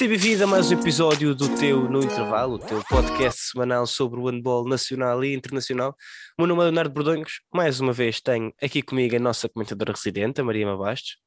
Seja 0.00 0.12
bem-vindo 0.12 0.44
a 0.44 0.46
mais 0.46 0.70
um 0.70 0.80
episódio 0.80 1.34
do 1.34 1.46
teu 1.56 1.82
No 1.82 2.02
Intervalo, 2.02 2.54
o 2.54 2.58
teu 2.58 2.82
podcast 2.88 3.50
semanal 3.50 3.86
sobre 3.86 4.18
o 4.18 4.30
handball 4.30 4.66
nacional 4.66 5.22
e 5.22 5.34
internacional. 5.34 5.94
O 6.38 6.40
meu 6.40 6.46
nome 6.46 6.62
é 6.62 6.64
Leonardo 6.64 6.94
Bordonhos. 6.94 7.42
Mais 7.52 7.80
uma 7.80 7.92
vez 7.92 8.18
tenho 8.18 8.50
aqui 8.62 8.80
comigo 8.80 9.14
a 9.14 9.18
nossa 9.18 9.46
comentadora 9.46 9.92
residente, 9.92 10.40
a 10.40 10.44
Maria 10.44 10.64
Mabastos. 10.64 11.18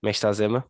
Como 0.00 0.08
é 0.08 0.12
que 0.12 0.16
estás, 0.16 0.40
Emma? 0.40 0.64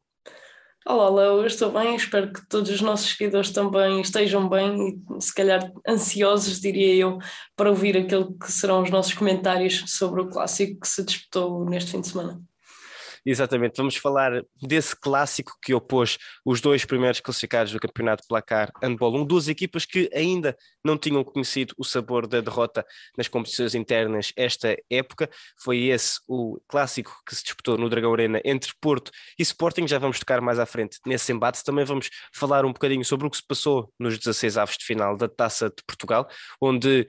Olá, 0.85 1.09
Léo, 1.09 1.39
eu 1.39 1.46
estou 1.46 1.71
bem, 1.71 1.95
espero 1.95 2.33
que 2.33 2.45
todos 2.49 2.69
os 2.69 2.81
nossos 2.81 3.11
seguidores 3.11 3.53
também 3.53 4.00
estejam 4.00 4.49
bem 4.49 5.00
e 5.17 5.22
se 5.22 5.33
calhar 5.33 5.72
ansiosos, 5.89 6.61
diria 6.61 6.97
eu, 6.97 7.19
para 7.55 7.71
ouvir 7.71 7.97
aquilo 7.97 8.36
que 8.36 8.50
serão 8.50 8.83
os 8.83 8.91
nossos 8.91 9.14
comentários 9.14 9.85
sobre 9.86 10.21
o 10.21 10.29
clássico 10.29 10.81
que 10.81 10.89
se 10.89 11.05
disputou 11.05 11.64
neste 11.64 11.93
fim 11.93 12.00
de 12.00 12.08
semana. 12.08 12.43
Exatamente, 13.25 13.76
vamos 13.76 13.96
falar 13.96 14.43
desse 14.61 14.96
clássico 14.96 15.57
que 15.63 15.72
opôs 15.72 16.18
os 16.44 16.61
dois 16.61 16.85
primeiros 16.85 17.21
classificados 17.21 17.72
do 17.72 17.79
campeonato 17.79 18.25
placar 18.26 18.72
handball, 18.82 19.14
um, 19.14 19.25
duas 19.25 19.46
equipas 19.46 19.85
que 19.85 20.11
ainda 20.13 20.57
não 20.85 20.99
tinham 20.99 21.22
conhecido 21.22 21.72
o 21.79 21.85
sabor 21.85 22.27
da 22.27 22.40
derrota 22.40 22.85
nas 23.16 23.29
competições 23.29 23.77
internas 23.77 24.32
esta 24.36 24.77
época. 24.90 25.30
Foi 25.63 25.85
esse 25.85 26.18
o 26.27 26.61
clássico 26.66 27.13
que 27.25 27.36
se 27.36 27.44
disputou 27.44 27.79
no 27.79 27.89
Dragão 27.89 28.13
Arena 28.13 28.40
entre 28.44 28.72
Porto 28.80 29.13
e 29.39 29.43
Sporting. 29.43 29.86
Já 29.86 29.99
vamos 29.99 30.18
tocar 30.18 30.41
mais 30.41 30.58
à 30.58 30.66
frente 30.66 30.99
nesse 31.07 31.32
embate. 31.32 31.63
Também 31.63 31.85
vamos 31.85 32.11
falar 32.34 32.64
um 32.64 32.72
bocadinho 32.72 33.05
sobre 33.05 33.28
o 33.28 33.30
que 33.30 33.36
se 33.36 33.47
passou 33.47 33.92
nos 34.00 34.19
16 34.19 34.58
avos 34.58 34.77
de 34.77 34.84
final 34.84 35.16
da 35.16 35.28
Taça 35.28 35.69
de 35.69 35.82
Portugal, 35.86 36.28
onde 36.60 37.06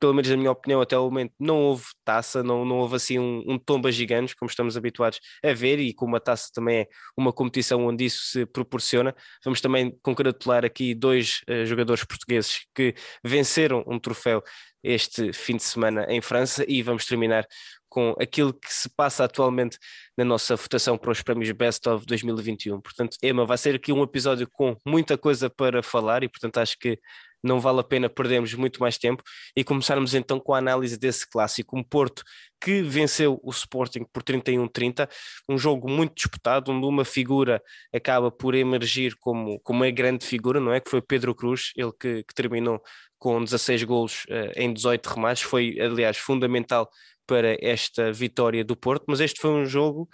pelo 0.00 0.14
menos 0.14 0.30
na 0.30 0.36
minha 0.36 0.50
opinião, 0.50 0.80
até 0.80 0.98
o 0.98 1.04
momento 1.04 1.34
não 1.38 1.58
houve 1.58 1.84
taça, 2.04 2.42
não, 2.42 2.64
não 2.64 2.78
houve 2.78 2.96
assim 2.96 3.18
um, 3.18 3.44
um 3.46 3.58
tomba 3.58 3.92
gigante, 3.92 4.34
como 4.34 4.48
estamos 4.48 4.76
habituados 4.76 5.20
a 5.44 5.52
ver, 5.52 5.78
e 5.78 5.92
como 5.92 6.16
a 6.16 6.20
taça 6.20 6.48
também 6.52 6.80
é 6.80 6.88
uma 7.16 7.32
competição 7.32 7.86
onde 7.86 8.06
isso 8.06 8.24
se 8.32 8.46
proporciona, 8.46 9.14
vamos 9.44 9.60
também 9.60 9.96
congratular 10.02 10.64
aqui 10.64 10.94
dois 10.94 11.42
uh, 11.48 11.66
jogadores 11.66 12.02
portugueses 12.02 12.66
que 12.74 12.94
venceram 13.22 13.84
um 13.86 13.98
troféu 13.98 14.42
este 14.82 15.32
fim 15.32 15.56
de 15.56 15.62
semana 15.62 16.06
em 16.08 16.22
França 16.22 16.64
e 16.66 16.82
vamos 16.82 17.04
terminar 17.04 17.46
com 17.90 18.14
aquilo 18.20 18.54
que 18.54 18.72
se 18.72 18.88
passa 18.88 19.24
atualmente 19.24 19.76
na 20.16 20.24
nossa 20.24 20.54
votação 20.56 20.96
para 20.96 21.10
os 21.10 21.20
prémios 21.22 21.50
Best 21.50 21.86
of 21.88 22.06
2021. 22.06 22.80
Portanto, 22.80 23.16
Emma, 23.22 23.44
vai 23.44 23.58
ser 23.58 23.74
aqui 23.74 23.92
um 23.92 24.02
episódio 24.02 24.48
com 24.50 24.76
muita 24.86 25.18
coisa 25.18 25.50
para 25.50 25.82
falar 25.82 26.22
e, 26.22 26.28
portanto, 26.28 26.58
acho 26.58 26.78
que 26.78 26.98
não 27.42 27.60
vale 27.60 27.80
a 27.80 27.84
pena 27.84 28.08
perdermos 28.08 28.54
muito 28.54 28.80
mais 28.80 28.98
tempo 28.98 29.22
e 29.56 29.64
começarmos 29.64 30.14
então 30.14 30.38
com 30.38 30.54
a 30.54 30.58
análise 30.58 30.98
desse 30.98 31.28
clássico. 31.28 31.78
Um 31.78 31.82
Porto 31.82 32.22
que 32.60 32.82
venceu 32.82 33.40
o 33.42 33.50
Sporting 33.50 34.04
por 34.12 34.22
31-30, 34.22 35.08
um 35.48 35.56
jogo 35.56 35.88
muito 35.88 36.14
disputado, 36.14 36.70
onde 36.70 36.86
uma 36.86 37.04
figura 37.04 37.62
acaba 37.94 38.30
por 38.30 38.54
emergir 38.54 39.16
como, 39.18 39.58
como 39.60 39.82
uma 39.82 39.90
grande 39.90 40.26
figura, 40.26 40.60
não 40.60 40.72
é? 40.72 40.80
Que 40.80 40.90
foi 40.90 41.00
Pedro 41.00 41.34
Cruz, 41.34 41.72
ele 41.74 41.92
que, 41.98 42.22
que 42.22 42.34
terminou 42.34 42.82
com 43.18 43.42
16 43.42 43.84
golos 43.84 44.24
uh, 44.24 44.52
em 44.56 44.72
18 44.72 45.06
remates, 45.06 45.42
foi 45.42 45.78
aliás 45.80 46.16
fundamental 46.18 46.90
para 47.26 47.56
esta 47.60 48.12
vitória 48.12 48.64
do 48.64 48.76
Porto, 48.76 49.04
mas 49.06 49.20
este 49.20 49.40
foi 49.40 49.50
um 49.50 49.64
jogo 49.64 50.08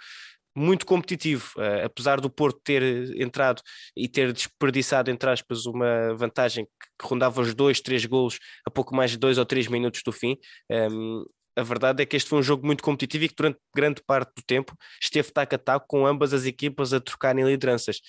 muito 0.57 0.87
competitivo, 0.87 1.51
uh, 1.57 1.85
apesar 1.85 2.19
do 2.19 2.31
Porto 2.31 2.59
ter 2.63 2.81
entrado 3.21 3.61
e 3.95 4.07
ter 4.09 4.33
desperdiçado, 4.33 5.11
entre 5.11 5.29
aspas, 5.29 5.67
uma 5.67 6.15
vantagem 6.15 6.65
que, 6.65 7.07
rondava 7.07 7.41
os 7.41 7.53
dois, 7.53 7.79
três 7.79 8.03
golos 8.05 8.39
a 8.65 8.71
pouco 8.71 8.95
mais 8.95 9.11
de 9.11 9.17
dois 9.17 9.37
ou 9.37 9.45
três 9.45 9.67
minutos 9.67 10.01
do 10.03 10.11
fim. 10.11 10.35
Um, 10.69 11.19
ehm, 11.19 11.25
a 11.55 11.63
verdade 11.63 12.01
é 12.01 12.05
que 12.05 12.15
este 12.15 12.29
foi 12.29 12.39
um 12.39 12.43
jogo 12.43 12.65
muito 12.65 12.83
competitivo 12.83 13.25
e 13.25 13.29
que 13.29 13.35
durante 13.35 13.59
grande 13.75 14.01
parte 14.05 14.31
do 14.35 14.41
tempo 14.43 14.75
esteve 15.01 15.31
taco 15.31 15.55
a 15.55 15.57
taco 15.57 15.85
com 15.87 16.07
ambas 16.07 16.33
as 16.33 16.45
equipas 16.45 16.91
a 16.93 16.99
trocarem 16.99 17.45
lideranças. 17.45 17.99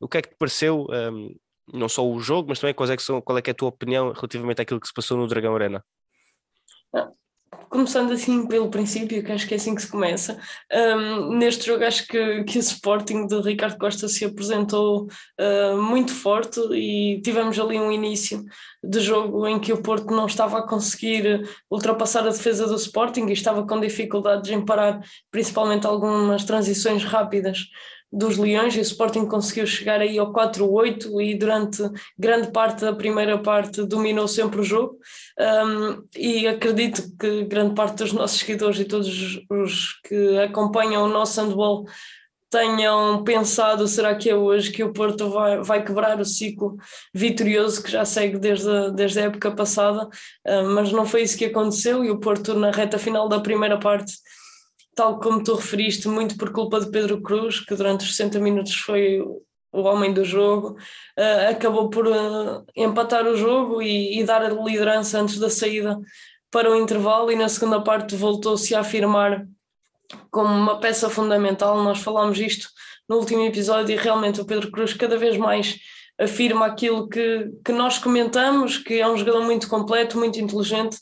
O 0.00 0.08
que 0.08 0.18
é 0.18 0.22
que 0.22 0.28
te 0.30 0.36
pareceu, 0.38 0.86
um, 0.88 0.94
ehm, 0.94 1.36
não 1.72 1.88
só 1.88 2.08
o 2.08 2.20
jogo, 2.20 2.48
mas 2.48 2.60
também 2.60 2.74
qual 2.74 2.88
é, 2.88 2.96
que 2.96 3.02
são, 3.02 3.20
qual 3.20 3.36
é, 3.38 3.42
que 3.42 3.50
é 3.50 3.52
a 3.52 3.54
tua 3.54 3.68
opinião 3.68 4.12
relativamente 4.12 4.62
àquilo 4.62 4.80
que 4.80 4.86
se 4.86 4.94
passou 4.94 5.18
no 5.18 5.26
Dragão 5.26 5.54
Arena? 5.56 5.84
Começando 7.68 8.12
assim 8.12 8.46
pelo 8.46 8.70
princípio, 8.70 9.22
que 9.22 9.32
acho 9.32 9.46
que 9.46 9.54
é 9.54 9.56
assim 9.56 9.74
que 9.74 9.82
se 9.82 9.90
começa, 9.90 10.38
um, 10.72 11.36
neste 11.36 11.66
jogo 11.66 11.84
acho 11.84 12.06
que, 12.06 12.44
que 12.44 12.58
o 12.58 12.60
Sporting 12.60 13.26
de 13.26 13.40
Ricardo 13.40 13.78
Costa 13.78 14.08
se 14.08 14.24
apresentou 14.24 15.06
uh, 15.40 15.80
muito 15.80 16.12
forte 16.14 16.60
e 16.72 17.20
tivemos 17.22 17.58
ali 17.58 17.78
um 17.78 17.92
início 17.92 18.44
de 18.82 19.00
jogo 19.00 19.46
em 19.46 19.58
que 19.58 19.72
o 19.72 19.82
Porto 19.82 20.14
não 20.14 20.26
estava 20.26 20.58
a 20.58 20.66
conseguir 20.66 21.48
ultrapassar 21.70 22.20
a 22.20 22.30
defesa 22.30 22.66
do 22.66 22.76
Sporting 22.76 23.26
e 23.26 23.32
estava 23.32 23.66
com 23.66 23.80
dificuldades 23.80 24.50
em 24.50 24.64
parar 24.64 25.00
principalmente 25.30 25.86
algumas 25.86 26.44
transições 26.44 27.04
rápidas 27.04 27.66
dos 28.12 28.36
Leões 28.36 28.74
e 28.74 28.78
o 28.78 28.82
Sporting 28.82 29.26
conseguiu 29.26 29.66
chegar 29.66 30.00
aí 30.00 30.18
ao 30.18 30.32
4-8 30.32 31.20
e 31.20 31.34
durante 31.34 31.82
grande 32.18 32.50
parte 32.50 32.82
da 32.82 32.94
primeira 32.94 33.38
parte 33.38 33.84
dominou 33.84 34.28
sempre 34.28 34.60
o 34.60 34.64
jogo. 34.64 34.98
Um, 35.38 36.04
e 36.16 36.46
acredito 36.46 37.02
que 37.18 37.44
grande 37.44 37.74
parte 37.74 37.96
dos 37.96 38.12
nossos 38.12 38.38
seguidores 38.38 38.78
e 38.80 38.84
todos 38.84 39.40
os 39.50 40.00
que 40.04 40.38
acompanham 40.38 41.04
o 41.04 41.08
nosso 41.08 41.40
handball 41.40 41.84
tenham 42.48 43.24
pensado 43.24 43.88
será 43.88 44.14
que 44.14 44.30
é 44.30 44.36
hoje 44.36 44.70
que 44.70 44.82
o 44.82 44.92
Porto 44.92 45.28
vai, 45.28 45.62
vai 45.62 45.84
quebrar 45.84 46.20
o 46.20 46.24
ciclo 46.24 46.76
vitorioso 47.12 47.82
que 47.82 47.90
já 47.90 48.04
segue 48.04 48.38
desde 48.38 48.70
a, 48.70 48.88
desde 48.88 49.18
a 49.18 49.24
época 49.24 49.50
passada, 49.50 50.08
mas 50.72 50.92
não 50.92 51.04
foi 51.04 51.22
isso 51.22 51.36
que 51.36 51.46
aconteceu 51.46 52.04
e 52.04 52.10
o 52.10 52.20
Porto 52.20 52.54
na 52.54 52.70
reta 52.70 52.98
final 52.98 53.28
da 53.28 53.40
primeira 53.40 53.78
parte 53.78 54.14
tal 54.96 55.20
como 55.20 55.44
tu 55.44 55.54
referiste, 55.54 56.08
muito 56.08 56.36
por 56.38 56.50
culpa 56.50 56.80
de 56.80 56.90
Pedro 56.90 57.20
Cruz, 57.20 57.60
que 57.60 57.74
durante 57.76 58.04
os 58.04 58.16
60 58.16 58.40
minutos 58.40 58.74
foi 58.74 59.20
o 59.70 59.82
homem 59.82 60.12
do 60.12 60.24
jogo, 60.24 60.70
uh, 61.18 61.50
acabou 61.50 61.90
por 61.90 62.06
uh, 62.06 62.64
empatar 62.74 63.26
o 63.26 63.36
jogo 63.36 63.82
e, 63.82 64.18
e, 64.18 64.24
dar 64.24 64.42
a 64.42 64.48
liderança 64.48 65.20
antes 65.20 65.38
da 65.38 65.50
saída 65.50 66.00
para 66.50 66.70
o 66.72 66.76
intervalo 66.76 67.30
e 67.30 67.36
na 67.36 67.48
segunda 67.48 67.78
parte 67.82 68.16
voltou-se 68.16 68.74
a 68.74 68.80
afirmar 68.80 69.46
como 70.30 70.48
uma 70.48 70.80
peça 70.80 71.10
fundamental. 71.10 71.82
Nós 71.82 71.98
falámos 71.98 72.38
isto 72.40 72.66
no 73.06 73.16
último 73.16 73.42
episódio 73.42 73.92
e 73.92 73.98
realmente 73.98 74.40
o 74.40 74.46
Pedro 74.46 74.70
Cruz 74.70 74.94
cada 74.94 75.18
vez 75.18 75.36
mais 75.36 75.78
afirma 76.18 76.64
aquilo 76.64 77.06
que, 77.06 77.50
que 77.62 77.72
nós 77.72 77.98
comentamos, 77.98 78.78
que 78.78 78.94
é 78.94 79.06
um 79.06 79.18
jogador 79.18 79.42
muito 79.42 79.68
completo, 79.68 80.16
muito 80.18 80.40
inteligente 80.40 80.96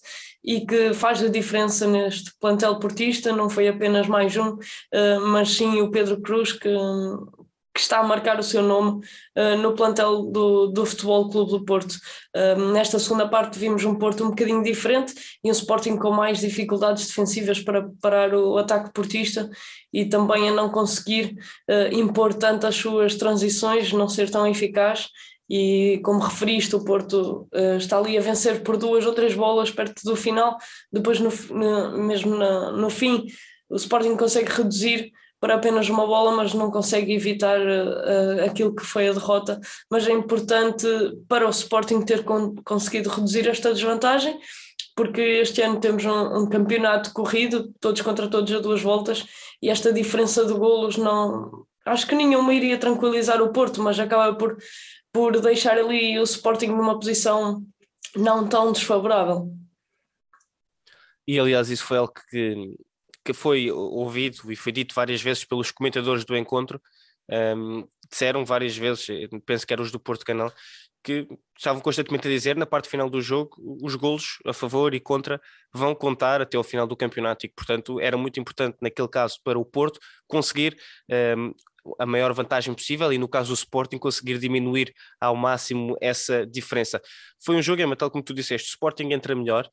e 0.44 0.66
que 0.66 0.93
faz 0.93 1.22
a 1.22 1.28
diferença 1.28 1.87
neste 1.87 2.32
plantel 2.38 2.78
portista, 2.78 3.32
não 3.32 3.49
foi 3.49 3.66
apenas 3.66 4.06
mais 4.06 4.37
um, 4.37 4.50
uh, 4.50 5.21
mas 5.28 5.50
sim 5.50 5.81
o 5.81 5.91
Pedro 5.91 6.21
Cruz 6.21 6.53
que, 6.53 6.69
que 7.72 7.81
está 7.81 8.00
a 8.00 8.05
marcar 8.05 8.38
o 8.38 8.43
seu 8.43 8.62
nome 8.62 9.00
uh, 9.38 9.56
no 9.56 9.75
plantel 9.75 10.25
do, 10.25 10.66
do 10.66 10.84
Futebol 10.84 11.31
Clube 11.31 11.50
do 11.50 11.65
Porto. 11.65 11.97
Uh, 12.37 12.72
nesta 12.72 12.99
segunda 12.99 13.27
parte 13.27 13.59
vimos 13.59 13.83
um 13.87 13.94
Porto 13.94 14.22
um 14.22 14.28
bocadinho 14.28 14.62
diferente 14.62 15.15
e 15.43 15.49
um 15.49 15.53
Sporting 15.53 15.97
com 15.97 16.10
mais 16.10 16.41
dificuldades 16.41 17.06
defensivas 17.06 17.60
para 17.60 17.88
parar 18.03 18.34
o 18.34 18.59
ataque 18.59 18.93
portista 18.93 19.49
e 19.91 20.04
também 20.04 20.50
a 20.50 20.53
não 20.53 20.69
conseguir 20.69 21.37
impor 21.93 22.34
tanto 22.34 22.66
as 22.66 22.75
suas 22.75 23.15
transições, 23.15 23.93
não 23.93 24.09
ser 24.09 24.28
tão 24.28 24.44
eficaz 24.44 25.09
e 25.49 26.00
como 26.03 26.21
referiste, 26.21 26.75
o 26.75 26.84
Porto 26.84 27.49
uh, 27.55 27.77
está 27.77 27.99
ali 27.99 28.16
a 28.16 28.21
vencer 28.21 28.62
por 28.62 28.77
duas 28.77 29.05
ou 29.05 29.12
três 29.12 29.34
bolas 29.34 29.71
perto 29.71 30.03
do 30.05 30.16
final, 30.16 30.56
depois 30.93 31.21
no, 31.21 31.31
no 31.50 31.99
mesmo 32.06 32.37
na, 32.37 32.72
no 32.72 32.91
fim 32.91 33.27
o 33.69 33.77
Sporting 33.77 34.16
consegue 34.16 34.50
reduzir 34.50 35.12
para 35.41 35.56
apenas 35.56 35.91
uma 35.91 36.06
bola, 36.06 36.34
mas 36.34 36.54
não 36.54 36.71
consegue 36.71 37.12
evitar 37.12 37.60
uh, 37.60 38.44
aquilo 38.47 38.75
que 38.75 38.83
foi 38.83 39.09
a 39.09 39.12
derrota. 39.12 39.60
Mas 39.91 40.07
é 40.07 40.13
importante 40.13 40.86
para 41.28 41.47
o 41.47 41.51
Sporting 41.51 42.01
ter 42.03 42.24
con 42.24 42.54
conseguido 42.65 43.10
reduzir 43.10 43.47
esta 43.48 43.72
desvantagem, 43.72 44.39
porque 44.97 45.21
este 45.21 45.60
ano 45.60 45.80
temos 45.80 46.04
um, 46.04 46.39
um, 46.39 46.48
campeonato 46.48 47.13
corrido, 47.13 47.71
todos 47.78 48.01
contra 48.01 48.28
todos 48.28 48.51
a 48.53 48.60
duas 48.60 48.80
voltas, 48.80 49.27
e 49.60 49.69
esta 49.69 49.92
diferença 49.92 50.47
de 50.47 50.54
golos 50.54 50.97
não. 50.97 51.66
Acho 51.84 52.07
que 52.07 52.15
nenhuma 52.15 52.54
iria 52.54 52.78
tranquilizar 52.78 53.42
o 53.42 53.53
Porto, 53.53 53.83
mas 53.83 53.98
acaba 54.01 54.34
por 54.34 54.57
por 55.15 55.41
deixar 55.41 55.78
ali 55.78 56.19
o 56.19 56.25
Sporting 56.25 56.66
numa 56.66 56.99
posição 56.99 57.65
não 58.16 58.49
tão 58.49 58.72
desfavorável. 58.72 59.49
E 61.27 61.39
aliás, 61.39 61.71
isso 61.71 61.84
foi 61.84 61.99
algo 61.99 62.13
que, 62.28 62.75
que 63.25 63.33
foi 63.33 63.71
ouvido 63.71 64.51
e 64.51 64.57
foi 64.57 64.72
dito 64.72 64.93
várias 64.93 65.22
vezes 65.22 65.45
pelos 65.45 65.71
comentadores 65.71 66.25
do 66.25 66.37
encontro. 66.37 66.83
Um, 67.31 67.87
disseram 68.11 68.45
várias 68.45 68.77
vezes, 68.77 69.07
penso 69.47 69.65
que 69.65 69.72
eram 69.72 69.84
os 69.84 69.93
do 69.93 70.01
Porto 70.01 70.25
Canal, 70.25 70.53
que 71.03 71.28
estavam 71.57 71.81
constantemente 71.81 72.27
a 72.27 72.31
dizer 72.31 72.57
na 72.57 72.67
parte 72.67 72.89
final 72.89 73.09
do 73.09 73.22
jogo 73.22 73.57
os 73.81 73.95
golos 73.95 74.39
a 74.45 74.53
favor 74.53 74.95
e 74.95 75.01
contra 75.01 75.41
vão 75.72 75.95
contar 75.95 76.41
até 76.41 76.57
ao 76.57 76.65
final 76.65 76.87
do 76.89 76.97
campeonato 76.97 77.47
e 77.47 77.49
portanto, 77.49 78.01
era 78.01 78.17
muito 78.17 78.41
importante 78.41 78.78
naquele 78.81 79.09
caso 79.09 79.39
para 79.45 79.59
o 79.59 79.65
Porto 79.65 80.01
conseguir 80.27 80.77
um, 81.39 81.53
a 81.98 82.07
maior 82.07 82.33
vantagem 82.33 82.72
possível 82.72 83.13
e 83.13 83.19
no 83.19 83.28
caso 83.28 83.48
do 83.48 83.54
Sporting 83.54 83.98
conseguir 83.98 84.39
diminuir 84.39 84.95
ao 85.21 85.36
máximo 85.36 85.97
essa 86.01 86.47
diferença. 86.47 87.01
Foi 87.45 87.57
um 87.57 87.63
jogo, 87.63 87.83
é 87.83 87.97
tal 87.97 88.10
como 88.10 88.25
tu 88.25 88.33
disseste, 88.33 88.69
o 88.69 88.71
Sporting 88.71 89.13
entra 89.13 89.34
melhor 89.34 89.69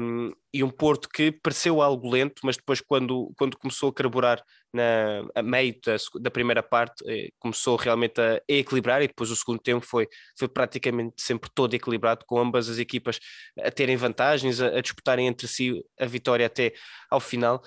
um, 0.00 0.32
e 0.52 0.62
um 0.62 0.70
Porto 0.70 1.08
que 1.08 1.32
pareceu 1.32 1.80
algo 1.80 2.10
lento, 2.10 2.40
mas 2.44 2.56
depois 2.56 2.80
quando, 2.80 3.32
quando 3.36 3.56
começou 3.56 3.88
a 3.88 3.94
carburar 3.94 4.42
na, 4.72 5.26
a 5.34 5.42
meio 5.42 5.74
da, 5.84 5.96
da 6.20 6.30
primeira 6.30 6.62
parte, 6.62 7.02
eh, 7.06 7.30
começou 7.38 7.76
realmente 7.76 8.20
a, 8.20 8.42
equilibrar 8.46 9.02
e 9.02 9.08
depois 9.08 9.30
o 9.30 9.36
segundo 9.36 9.58
tempo 9.58 9.84
foi, 9.84 10.06
foi 10.38 10.48
praticamente 10.48 11.14
sempre 11.22 11.50
todo 11.54 11.72
equilibrado, 11.72 12.24
com 12.26 12.38
ambas 12.38 12.68
as 12.68 12.78
equipas 12.78 13.18
a 13.58 13.70
terem 13.70 13.96
vantagens, 13.96 14.60
a, 14.60 14.68
a 14.68 14.80
disputarem 14.80 15.26
entre 15.26 15.48
si 15.48 15.82
a 15.98 16.04
vitória 16.04 16.46
até 16.46 16.74
ao 17.10 17.20
final 17.20 17.62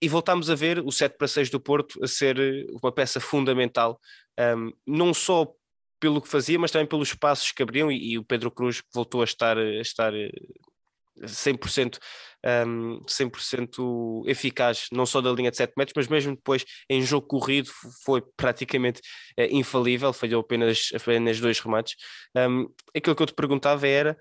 e 0.00 0.08
voltámos 0.08 0.50
a 0.50 0.54
ver 0.54 0.78
o 0.80 0.90
7 0.90 1.16
para 1.16 1.28
6 1.28 1.50
do 1.50 1.60
Porto 1.60 2.02
a 2.02 2.06
ser 2.06 2.38
eh, 2.38 2.66
uma 2.82 2.92
peça 2.92 3.20
fundamental, 3.20 4.00
um, 4.38 4.72
não 4.86 5.12
só 5.12 5.46
pelo 6.00 6.22
que 6.22 6.28
fazia, 6.28 6.58
mas 6.58 6.70
também 6.70 6.86
pelos 6.86 7.12
passos 7.14 7.52
que 7.52 7.62
abriam, 7.62 7.92
e, 7.92 8.12
e 8.12 8.18
o 8.18 8.24
Pedro 8.24 8.50
Cruz 8.50 8.82
voltou 8.94 9.20
a 9.20 9.24
estar, 9.24 9.58
a 9.58 9.80
estar 9.80 10.12
100%, 11.22 11.98
um, 12.66 13.02
100 13.06 13.30
eficaz, 14.26 14.86
não 14.92 15.04
só 15.04 15.20
da 15.20 15.30
linha 15.30 15.50
de 15.50 15.56
7 15.56 15.74
metros, 15.76 15.94
mas 15.96 16.08
mesmo 16.08 16.34
depois 16.34 16.64
em 16.88 17.02
jogo 17.02 17.26
corrido 17.26 17.70
foi 18.04 18.22
praticamente 18.36 19.00
uh, 19.38 19.44
infalível, 19.50 20.12
falhou 20.12 20.40
apenas, 20.40 20.88
apenas 20.94 21.40
dois 21.40 21.60
remates. 21.60 21.96
Um, 22.34 22.72
aquilo 22.96 23.14
que 23.14 23.22
eu 23.22 23.26
te 23.26 23.34
perguntava 23.34 23.86
era. 23.86 24.16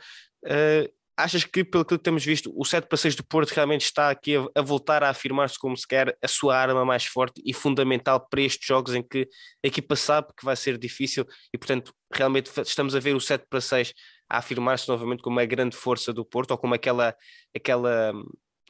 Uh, 0.45 0.98
achas 1.23 1.43
que, 1.43 1.63
pelo 1.63 1.83
que 1.83 1.97
temos 1.97 2.23
visto, 2.23 2.51
o 2.55 2.63
7 2.63 2.87
para 2.87 2.97
6 2.97 3.15
do 3.15 3.23
Porto 3.23 3.51
realmente 3.51 3.81
está 3.81 4.09
aqui 4.09 4.37
a, 4.37 4.45
a 4.55 4.61
voltar 4.61 5.03
a 5.03 5.09
afirmar-se 5.09 5.59
como 5.59 5.75
se 5.75 5.87
quer 5.87 6.17
a 6.21 6.27
sua 6.27 6.57
arma 6.57 6.85
mais 6.85 7.05
forte 7.05 7.41
e 7.45 7.53
fundamental 7.53 8.25
para 8.29 8.41
estes 8.41 8.65
jogos 8.65 8.95
em 8.95 9.03
que 9.03 9.27
a 9.63 9.67
equipa 9.67 9.95
sabe 9.95 10.29
que 10.37 10.45
vai 10.45 10.55
ser 10.55 10.77
difícil 10.77 11.25
e, 11.53 11.57
portanto, 11.57 11.93
realmente 12.13 12.49
estamos 12.61 12.95
a 12.95 12.99
ver 12.99 13.15
o 13.15 13.19
7 13.19 13.45
para 13.49 13.59
6 13.59 13.93
a 14.29 14.37
afirmar-se 14.37 14.87
novamente 14.87 15.21
como 15.21 15.39
a 15.39 15.45
grande 15.45 15.75
força 15.75 16.13
do 16.13 16.23
Porto 16.23 16.51
ou 16.51 16.57
como 16.57 16.73
aquela, 16.73 17.15
aquela, 17.55 18.13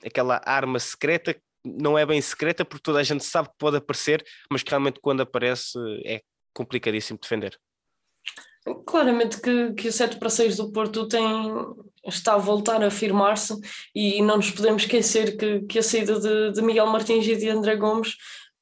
aquela 0.04 0.42
arma 0.45 0.80
secreta 0.80 1.40
não 1.63 1.98
é 1.98 2.06
bem 2.06 2.22
secreta 2.22 2.66
porque 2.66 2.84
toda 2.84 3.00
a 3.00 3.04
gente 3.04 3.24
sabe 3.24 3.50
que 3.50 3.56
pode 3.57 3.78
aparecer, 3.78 4.25
mas 4.50 4.63
que 4.63 4.69
realmente 4.69 5.00
quando 5.02 5.22
aparece 5.22 5.78
é 6.06 6.22
complicadíssimo 6.54 7.19
defender. 7.22 7.57
Claramente 8.86 9.42
que, 9.42 9.74
que 9.74 9.88
o 9.88 9.92
7 9.92 10.18
para 10.18 10.30
6 10.30 10.58
do 10.58 10.72
Porto 10.72 11.08
tem, 11.08 11.24
está 12.06 12.34
a 12.34 12.38
voltar 12.38 12.84
a 12.84 12.88
afirmar-se 12.88 13.54
e 13.96 14.22
não 14.22 14.38
nos 14.38 14.52
podemos 14.52 14.84
esquecer 14.84 15.38
que, 15.38 15.62
que 15.62 15.80
a 15.80 15.84
saída 15.84 16.20
de, 16.20 16.52
de 16.52 16.62
Miguel 16.62 16.88
Martins 16.88 17.26
e 17.28 17.36
de 17.36 17.50
André 17.50 17.76
Gomes 17.76 18.16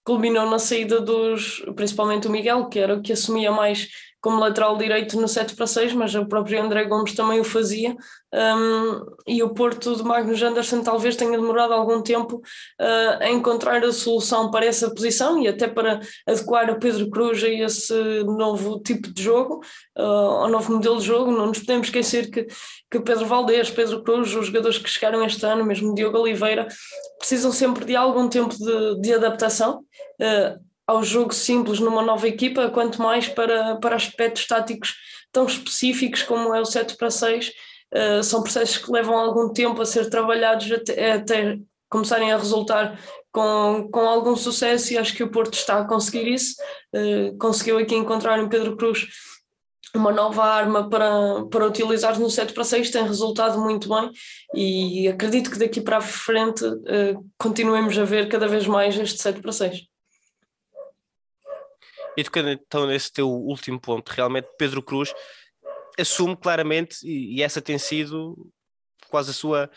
culminou 0.04 0.50
na 0.50 0.60
saída 0.60 1.02
dos, 1.02 1.62
principalmente 1.76 2.28
o 2.28 2.32
Miguel, 2.32 2.70
que 2.70 2.80
era 2.80 2.96
o 2.96 3.02
que 3.02 3.12
assumia 3.12 3.52
mais 3.52 3.90
como 4.22 4.40
lateral 4.40 4.78
direito 4.78 5.20
no 5.20 5.28
7 5.28 5.56
para 5.56 5.68
6, 5.68 5.94
mas 5.94 6.16
o 6.16 6.26
próprio 6.26 6.62
André 6.62 6.86
Gomes 6.86 7.14
também 7.14 7.40
o 7.40 7.44
fazia. 7.44 7.96
Um, 8.34 9.06
e 9.26 9.42
o 9.42 9.54
Porto 9.54 9.96
de 9.96 10.04
Magnus 10.04 10.42
Anderson 10.42 10.82
talvez 10.82 11.16
tenha 11.16 11.32
demorado 11.32 11.74
algum 11.74 12.02
tempo 12.02 12.38
uh, 12.38 13.22
a 13.24 13.30
encontrar 13.30 13.84
a 13.86 13.94
solução 13.94 14.52
para 14.52 14.66
essa 14.66 14.94
posição 14.94 15.42
e 15.42 15.48
até 15.48 15.68
para 15.68 16.02
adequar 16.28 16.70
o 16.70 16.80
Pedro 16.80 17.10
Cruz 17.10 17.42
a 17.44 17.48
esse 17.48 17.94
novo 18.24 18.80
tipo 18.82 19.14
de 19.14 19.24
jogo, 19.24 19.62
uh, 19.98 20.02
ao 20.02 20.50
novo 20.50 20.74
modelo 20.74 20.98
de 20.98 21.06
jogo. 21.06 21.32
Não 21.32 21.48
nos 21.48 21.60
podemos 21.60 21.88
esquecer 21.88 22.30
que, 22.30 22.48
que 22.92 23.00
Pedro 23.00 23.26
Valdez, 23.26 23.70
Pedro 23.70 24.04
Cruz, 24.04 24.36
os 24.36 24.48
jogadores 24.48 24.78
que 24.78 24.90
chegaram 24.90 25.24
este 25.24 25.46
ano, 25.46 25.64
mesmo 25.64 25.96
Diogo 25.96 26.18
Oliveira, 26.18 26.68
precisam 27.18 27.52
sempre 27.52 27.86
de 27.86 27.96
algum 27.96 28.28
tempo 28.28 28.56
de, 28.56 29.00
de 29.00 29.14
adaptação. 29.14 29.86
Uh, 30.20 30.67
ao 30.88 31.04
jogo 31.04 31.34
simples 31.34 31.80
numa 31.80 32.02
nova 32.02 32.28
equipa, 32.28 32.70
quanto 32.70 33.02
mais 33.02 33.28
para, 33.28 33.76
para 33.76 33.96
aspectos 33.96 34.48
táticos 34.48 34.96
tão 35.32 35.46
específicos 35.46 36.24
como 36.24 36.56
é 36.56 36.62
o 36.62 36.66
7 36.66 36.96
para 36.96 37.12
6. 37.12 37.48
Uh, 37.48 37.52
eh, 37.92 38.24
são 38.24 38.42
processos 38.42 38.78
que 38.78 38.92
levam 38.92 39.18
algum 39.18 39.52
tempo 39.52 39.82
a 39.82 39.86
ser 39.86 40.10
trabalhados 40.10 40.72
até, 40.72 41.12
até 41.12 41.58
começarem 41.90 42.32
a 42.32 42.38
resultar 42.38 43.00
com, 43.32 43.90
com 43.92 44.00
algum 44.02 44.36
sucesso 44.36 44.94
e 44.94 44.98
acho 44.98 45.14
que 45.14 45.24
o 45.24 45.32
Porto 45.32 45.54
está 45.54 45.80
a 45.80 45.88
conseguir 45.88 46.28
isso. 46.28 46.56
Uh, 46.94 47.38
conseguiu 47.38 47.78
aqui 47.78 47.96
encontrar 47.96 48.40
em 48.40 48.50
Pedro 48.50 48.78
Cruz 48.78 49.08
uma 49.96 50.12
nova 50.12 50.44
arma 50.44 50.90
para, 50.90 51.46
para 51.50 51.66
utilizar 51.66 52.20
no 52.20 52.30
7 52.30 52.54
para 52.54 52.64
6, 52.64 52.92
tem 52.92 53.04
resultado 53.04 53.60
muito 53.60 53.90
bem 53.90 54.12
e 54.54 55.08
acredito 55.08 55.50
que 55.50 55.58
daqui 55.58 55.82
para 55.82 55.98
a 55.98 56.02
frente 56.02 56.64
uh, 56.66 57.26
continuemos 57.38 57.98
a 57.98 58.04
ver 58.04 58.28
cada 58.28 58.48
vez 58.48 58.68
mais 58.68 58.98
este 58.98 59.22
7 59.22 59.42
para 59.42 59.52
6. 59.52 59.97
E 62.18 62.24
tocando 62.24 62.50
então 62.50 62.88
nesse 62.88 63.14
teu 63.14 63.30
último 63.30 63.80
ponto, 63.80 64.10
realmente 64.10 64.48
Pedro 64.58 64.82
Cruz 64.82 65.14
assume 66.00 66.36
claramente, 66.36 66.98
e, 67.04 67.42
essa 67.42 67.62
tem 67.62 67.78
sido 67.78 68.36
quase 69.10 69.32
a 69.32 69.34
sua. 69.34 69.70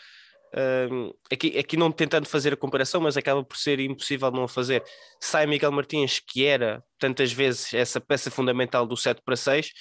Uh, 0.53 1.17
aqui, 1.31 1.57
aqui 1.57 1.77
não 1.77 1.91
tentando 1.91 2.27
fazer 2.27 2.51
a 2.51 2.57
comparação, 2.57 2.99
mas 2.99 3.15
acaba 3.15 3.41
por 3.41 3.55
ser 3.55 3.79
impossível 3.79 4.31
não 4.31 4.47
fazer. 4.47 4.83
Sai 5.19 5.45
Miguel 5.45 5.71
Martins, 5.71 6.19
que 6.19 6.45
era 6.45 6.83
tantas 6.99 7.31
vezes 7.31 7.73
essa 7.73 8.01
peça 8.01 8.29
fundamental 8.29 8.85
do 8.85 8.97
7 8.97 9.21
para 9.23 9.35
6, 9.35 9.71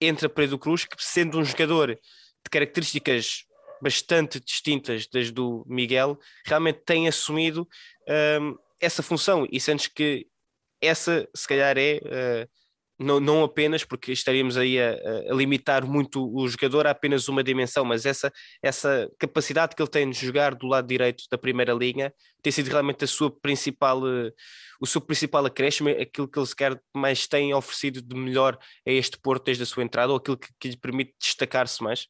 entra 0.00 0.28
Pedro 0.28 0.58
Cruz, 0.58 0.84
que 0.84 0.96
sendo 0.98 1.38
um 1.38 1.44
jogador 1.44 1.94
de 1.94 2.50
características 2.50 3.44
bastante 3.80 4.40
distintas 4.40 5.06
das 5.06 5.30
do 5.30 5.64
Miguel, 5.66 6.18
realmente 6.44 6.80
tem 6.84 7.08
assumido 7.08 7.66
essa 8.80 9.02
função 9.02 9.46
e 9.50 9.60
sentes 9.60 9.86
que 9.86 10.26
essa 10.80 11.28
se 11.34 11.46
calhar 11.46 11.76
é 11.76 12.00
uh, 12.04 12.48
não, 12.98 13.20
não 13.20 13.44
apenas 13.44 13.84
porque 13.84 14.10
estaríamos 14.10 14.56
aí 14.56 14.78
a, 14.80 14.90
a, 15.30 15.34
limitar 15.34 15.86
muito 15.86 16.34
o 16.34 16.48
jogador 16.48 16.86
a 16.86 16.90
apenas 16.90 17.28
uma 17.28 17.44
dimensão, 17.44 17.84
mas 17.84 18.04
essa, 18.04 18.32
essa 18.60 19.08
capacidade 19.18 19.76
que 19.76 19.80
ele 19.80 19.90
tem 19.90 20.10
de 20.10 20.26
jogar 20.26 20.54
do 20.54 20.66
lado 20.66 20.88
direito 20.88 21.24
da 21.30 21.38
primeira 21.38 21.72
linha 21.72 22.12
tem 22.42 22.50
sido 22.50 22.68
realmente 22.68 23.04
a 23.04 23.06
sua 23.06 23.30
principal, 23.30 24.02
uh, 24.02 24.32
o 24.80 24.86
seu 24.86 25.00
principal 25.00 25.46
acréscimo, 25.46 25.88
aquilo 25.90 26.28
que 26.28 26.38
ele 26.38 26.46
sequer 26.46 26.80
mais 26.94 27.28
tem 27.28 27.54
oferecido 27.54 28.02
de 28.02 28.16
melhor 28.16 28.58
a 28.86 28.90
este 28.90 29.18
Porto 29.18 29.44
desde 29.44 29.62
a 29.62 29.66
sua 29.66 29.84
entrada, 29.84 30.12
ou 30.12 30.18
aquilo 30.18 30.36
que, 30.36 30.48
que 30.58 30.68
lhe 30.68 30.76
permite 30.76 31.14
destacar-se 31.20 31.82
mais? 31.82 32.08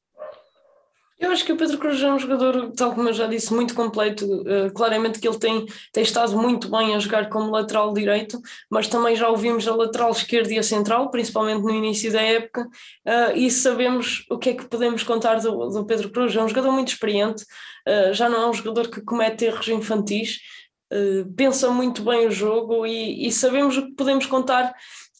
Eu 1.18 1.32
acho 1.32 1.44
que 1.44 1.52
o 1.52 1.56
Pedro 1.56 1.78
Cruz 1.78 2.00
é 2.00 2.12
um 2.12 2.18
jogador, 2.18 2.70
tal 2.76 2.94
como 2.94 3.08
eu 3.08 3.12
já 3.12 3.26
disse, 3.26 3.52
muito 3.52 3.74
completo. 3.74 4.24
Uh, 4.24 4.72
claramente 4.72 5.18
que 5.18 5.26
ele 5.26 5.38
tem, 5.38 5.66
tem 5.92 6.02
estado 6.04 6.38
muito 6.38 6.70
bem 6.70 6.94
a 6.94 6.98
jogar 7.00 7.28
como 7.28 7.50
lateral 7.50 7.92
direito, 7.92 8.40
mas 8.70 8.86
também 8.86 9.16
já 9.16 9.28
ouvimos 9.28 9.66
a 9.66 9.74
lateral 9.74 10.12
esquerda 10.12 10.52
e 10.52 10.58
a 10.58 10.62
central, 10.62 11.10
principalmente 11.10 11.62
no 11.62 11.74
início 11.74 12.12
da 12.12 12.22
época, 12.22 12.62
uh, 12.62 13.36
e 13.36 13.50
sabemos 13.50 14.24
o 14.30 14.38
que 14.38 14.50
é 14.50 14.54
que 14.54 14.68
podemos 14.68 15.02
contar 15.02 15.40
do, 15.40 15.68
do 15.70 15.84
Pedro 15.84 16.10
Cruz. 16.10 16.36
É 16.36 16.42
um 16.42 16.48
jogador 16.48 16.70
muito 16.70 16.92
experiente, 16.92 17.42
uh, 17.42 18.14
já 18.14 18.28
não 18.28 18.42
é 18.42 18.48
um 18.48 18.54
jogador 18.54 18.88
que 18.88 19.00
comete 19.00 19.44
erros 19.44 19.66
infantis, 19.68 20.38
pensa 21.36 21.70
muito 21.70 22.02
bem 22.02 22.26
o 22.26 22.30
jogo 22.30 22.86
e, 22.86 23.26
e 23.26 23.30
sabemos 23.30 23.76
o 23.76 23.84
que 23.84 23.92
podemos 23.92 24.24
contar 24.24 24.74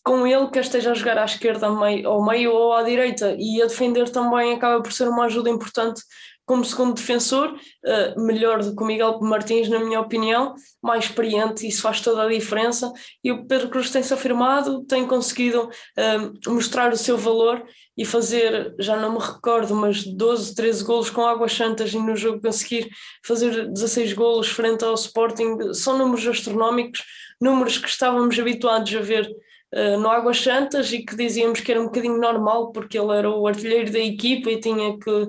com 0.09 0.27
ele 0.27 0.49
que 0.49 0.59
esteja 0.59 0.93
a 0.93 0.95
jogar 0.95 1.19
à 1.19 1.27
esquerda 1.27 1.67
ao 1.67 2.25
meio 2.25 2.51
ou 2.51 2.73
à 2.73 2.83
direita 2.83 3.37
e 3.39 3.61
a 3.61 3.67
defender 3.67 4.09
também 4.09 4.55
acaba 4.55 4.83
por 4.83 4.91
ser 4.91 5.07
uma 5.07 5.27
ajuda 5.27 5.51
importante 5.51 6.01
como 6.47 6.65
segundo 6.65 6.95
defensor, 6.95 7.53
uh, 7.53 8.19
melhor 8.19 8.65
do 8.65 8.75
que 8.75 8.83
o 8.83 8.87
Miguel 8.87 9.21
Martins, 9.21 9.69
na 9.69 9.81
minha 9.81 10.01
opinião, 10.01 10.55
mais 10.83 11.05
experiente, 11.05 11.69
isso 11.69 11.83
faz 11.83 12.01
toda 12.01 12.23
a 12.23 12.29
diferença. 12.29 12.91
E 13.23 13.31
o 13.31 13.47
Pedro 13.47 13.69
Cruz 13.69 13.91
tem-se 13.91 14.15
afirmado, 14.15 14.83
tem 14.85 15.07
conseguido 15.07 15.69
uh, 15.69 16.51
mostrar 16.51 16.91
o 16.91 16.97
seu 16.97 17.19
valor 17.19 17.63
e 17.95 18.03
fazer, 18.03 18.75
já 18.79 18.97
não 18.97 19.13
me 19.13 19.19
recordo, 19.19 19.75
mas 19.75 20.03
12, 20.03 20.55
13 20.55 20.85
golos 20.85 21.11
com 21.11 21.27
Águas 21.27 21.53
Santas 21.53 21.93
e 21.93 21.99
no 21.99 22.17
jogo 22.17 22.41
conseguir 22.41 22.89
fazer 23.23 23.69
16 23.69 24.15
golos 24.15 24.49
frente 24.49 24.83
ao 24.83 24.95
Sporting, 24.95 25.75
são 25.75 25.99
números 25.99 26.27
astronómicos, 26.27 27.05
números 27.39 27.77
que 27.77 27.89
estávamos 27.91 28.39
habituados 28.39 28.97
a 28.97 29.01
ver 29.01 29.31
uh, 29.75 29.99
no 29.99 30.09
Águas 30.09 30.41
Santas 30.41 30.93
e 30.93 31.05
que 31.05 31.17
dizíamos 31.17 31.61
que 31.61 31.71
era 31.71 31.81
um 31.81 31.87
bocadinho 31.87 32.19
normal 32.19 32.73
porque 32.73 32.99
ele 32.99 33.17
era 33.17 33.31
o 33.31 33.47
artilheiro 33.47 33.93
da 33.93 33.99
equipa 33.99 34.51
e 34.51 34.61
tinha 34.61 34.99
que, 34.99 35.29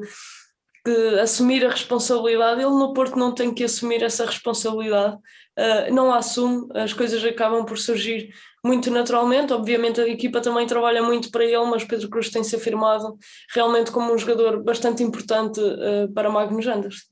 que 0.86 1.20
assumir 1.20 1.66
a 1.66 1.70
responsabilidade. 1.70 2.62
Ele 2.62 2.72
no 2.72 2.94
Porto 2.94 3.18
não 3.18 3.34
tem 3.34 3.54
que 3.54 3.64
assumir 3.64 4.04
essa 4.04 4.26
responsabilidade, 4.26 5.16
uh, 5.16 5.94
não 5.94 6.12
a 6.12 6.18
assume, 6.18 6.68
as 6.76 6.94
coisas 6.94 7.24
acabam 7.24 7.66
por 7.66 7.78
surgir 7.78 8.34
muito 8.64 8.92
naturalmente. 8.92 9.54
Obviamente 9.54 10.02
a 10.02 10.08
equipa 10.08 10.42
também 10.42 10.68
trabalha 10.68 11.02
muito 11.02 11.32
para 11.32 11.46
ele, 11.46 11.66
mas 11.66 11.84
Pedro 11.84 12.10
Cruz 12.10 12.30
tem 12.30 12.44
se 12.44 12.56
afirmado 12.56 13.18
realmente 13.54 13.92
como 13.92 14.14
um 14.14 14.18
jogador 14.18 14.64
bastante 14.64 15.04
importante 15.04 15.60
uh, 15.60 16.12
para 16.14 16.30
Magnus 16.30 16.68
Anderson. 16.68 17.09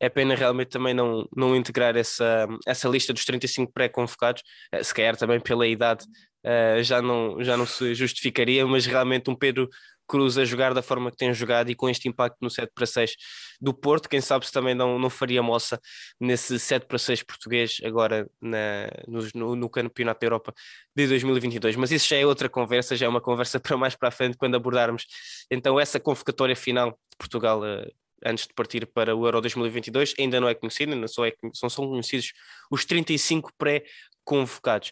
É 0.00 0.08
pena 0.08 0.34
realmente 0.34 0.70
também 0.70 0.94
não, 0.94 1.28
não 1.36 1.54
integrar 1.54 1.96
essa, 1.96 2.48
essa 2.66 2.88
lista 2.88 3.12
dos 3.12 3.24
35 3.24 3.72
pré-convocados, 3.72 4.42
eh, 4.72 4.82
se 4.82 4.94
calhar 4.94 5.16
também 5.16 5.38
pela 5.38 5.66
idade 5.66 6.04
uh, 6.44 6.82
já, 6.82 7.02
não, 7.02 7.42
já 7.44 7.56
não 7.56 7.66
se 7.66 7.94
justificaria, 7.94 8.66
mas 8.66 8.86
realmente 8.86 9.30
um 9.30 9.34
Pedro 9.34 9.68
Cruz 10.10 10.36
a 10.36 10.44
jogar 10.44 10.74
da 10.74 10.82
forma 10.82 11.08
que 11.08 11.16
tem 11.16 11.32
jogado 11.32 11.70
e 11.70 11.74
com 11.74 11.88
este 11.88 12.08
impacto 12.08 12.36
no 12.40 12.50
7 12.50 12.72
para 12.74 12.84
6 12.84 13.12
do 13.60 13.72
Porto, 13.72 14.08
quem 14.08 14.20
sabe 14.20 14.44
se 14.44 14.50
também 14.50 14.74
não, 14.74 14.98
não 14.98 15.08
faria 15.08 15.40
moça 15.40 15.78
nesse 16.18 16.58
7 16.58 16.86
para 16.86 16.98
6 16.98 17.22
português 17.22 17.76
agora 17.84 18.28
na, 18.40 18.88
no, 19.06 19.54
no 19.54 19.70
Campeonato 19.70 20.18
da 20.20 20.26
Europa 20.26 20.52
de 20.96 21.06
2022. 21.06 21.76
Mas 21.76 21.92
isso 21.92 22.08
já 22.08 22.16
é 22.16 22.26
outra 22.26 22.48
conversa, 22.48 22.96
já 22.96 23.06
é 23.06 23.08
uma 23.08 23.20
conversa 23.20 23.60
para 23.60 23.76
mais 23.76 23.94
para 23.94 24.08
a 24.08 24.12
frente 24.12 24.36
quando 24.36 24.56
abordarmos 24.56 25.04
então 25.48 25.78
essa 25.78 26.00
convocatória 26.00 26.56
final 26.56 26.90
de 26.90 27.16
Portugal 27.16 27.60
uh, 27.60 27.86
antes 28.24 28.46
de 28.46 28.54
partir 28.54 28.86
para 28.86 29.14
o 29.14 29.26
Euro 29.26 29.40
2022, 29.40 30.14
ainda 30.18 30.40
não 30.40 30.48
é 30.48 30.54
conhecida, 30.54 30.94
não 30.94 31.08
só, 31.08 31.26
é, 31.26 31.32
são, 31.54 31.68
são 31.68 31.88
conhecidos 31.88 32.32
os 32.70 32.84
35 32.84 33.52
pré-convocados. 33.56 34.90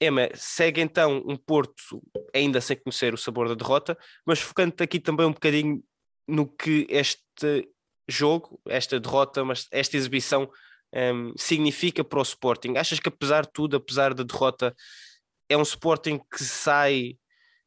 Emma, 0.00 0.28
segue 0.34 0.80
então 0.80 1.22
um 1.26 1.36
Porto 1.36 2.02
ainda 2.34 2.60
sem 2.60 2.76
conhecer 2.76 3.14
o 3.14 3.18
sabor 3.18 3.48
da 3.48 3.54
derrota, 3.54 3.96
mas 4.26 4.40
focando 4.40 4.74
aqui 4.82 4.98
também 4.98 5.26
um 5.26 5.32
bocadinho 5.32 5.82
no 6.26 6.46
que 6.46 6.86
este 6.90 7.68
jogo, 8.08 8.60
esta 8.66 8.98
derrota, 8.98 9.44
mas 9.44 9.66
esta 9.70 9.96
exibição 9.96 10.50
um, 10.94 11.32
significa 11.36 12.04
para 12.04 12.18
o 12.18 12.22
Sporting. 12.22 12.76
Achas 12.76 13.00
que 13.00 13.08
apesar 13.08 13.46
de 13.46 13.52
tudo, 13.52 13.76
apesar 13.76 14.14
da 14.14 14.22
derrota, 14.22 14.74
é 15.48 15.56
um 15.56 15.62
Sporting 15.62 16.18
que 16.18 16.42
sai 16.42 17.16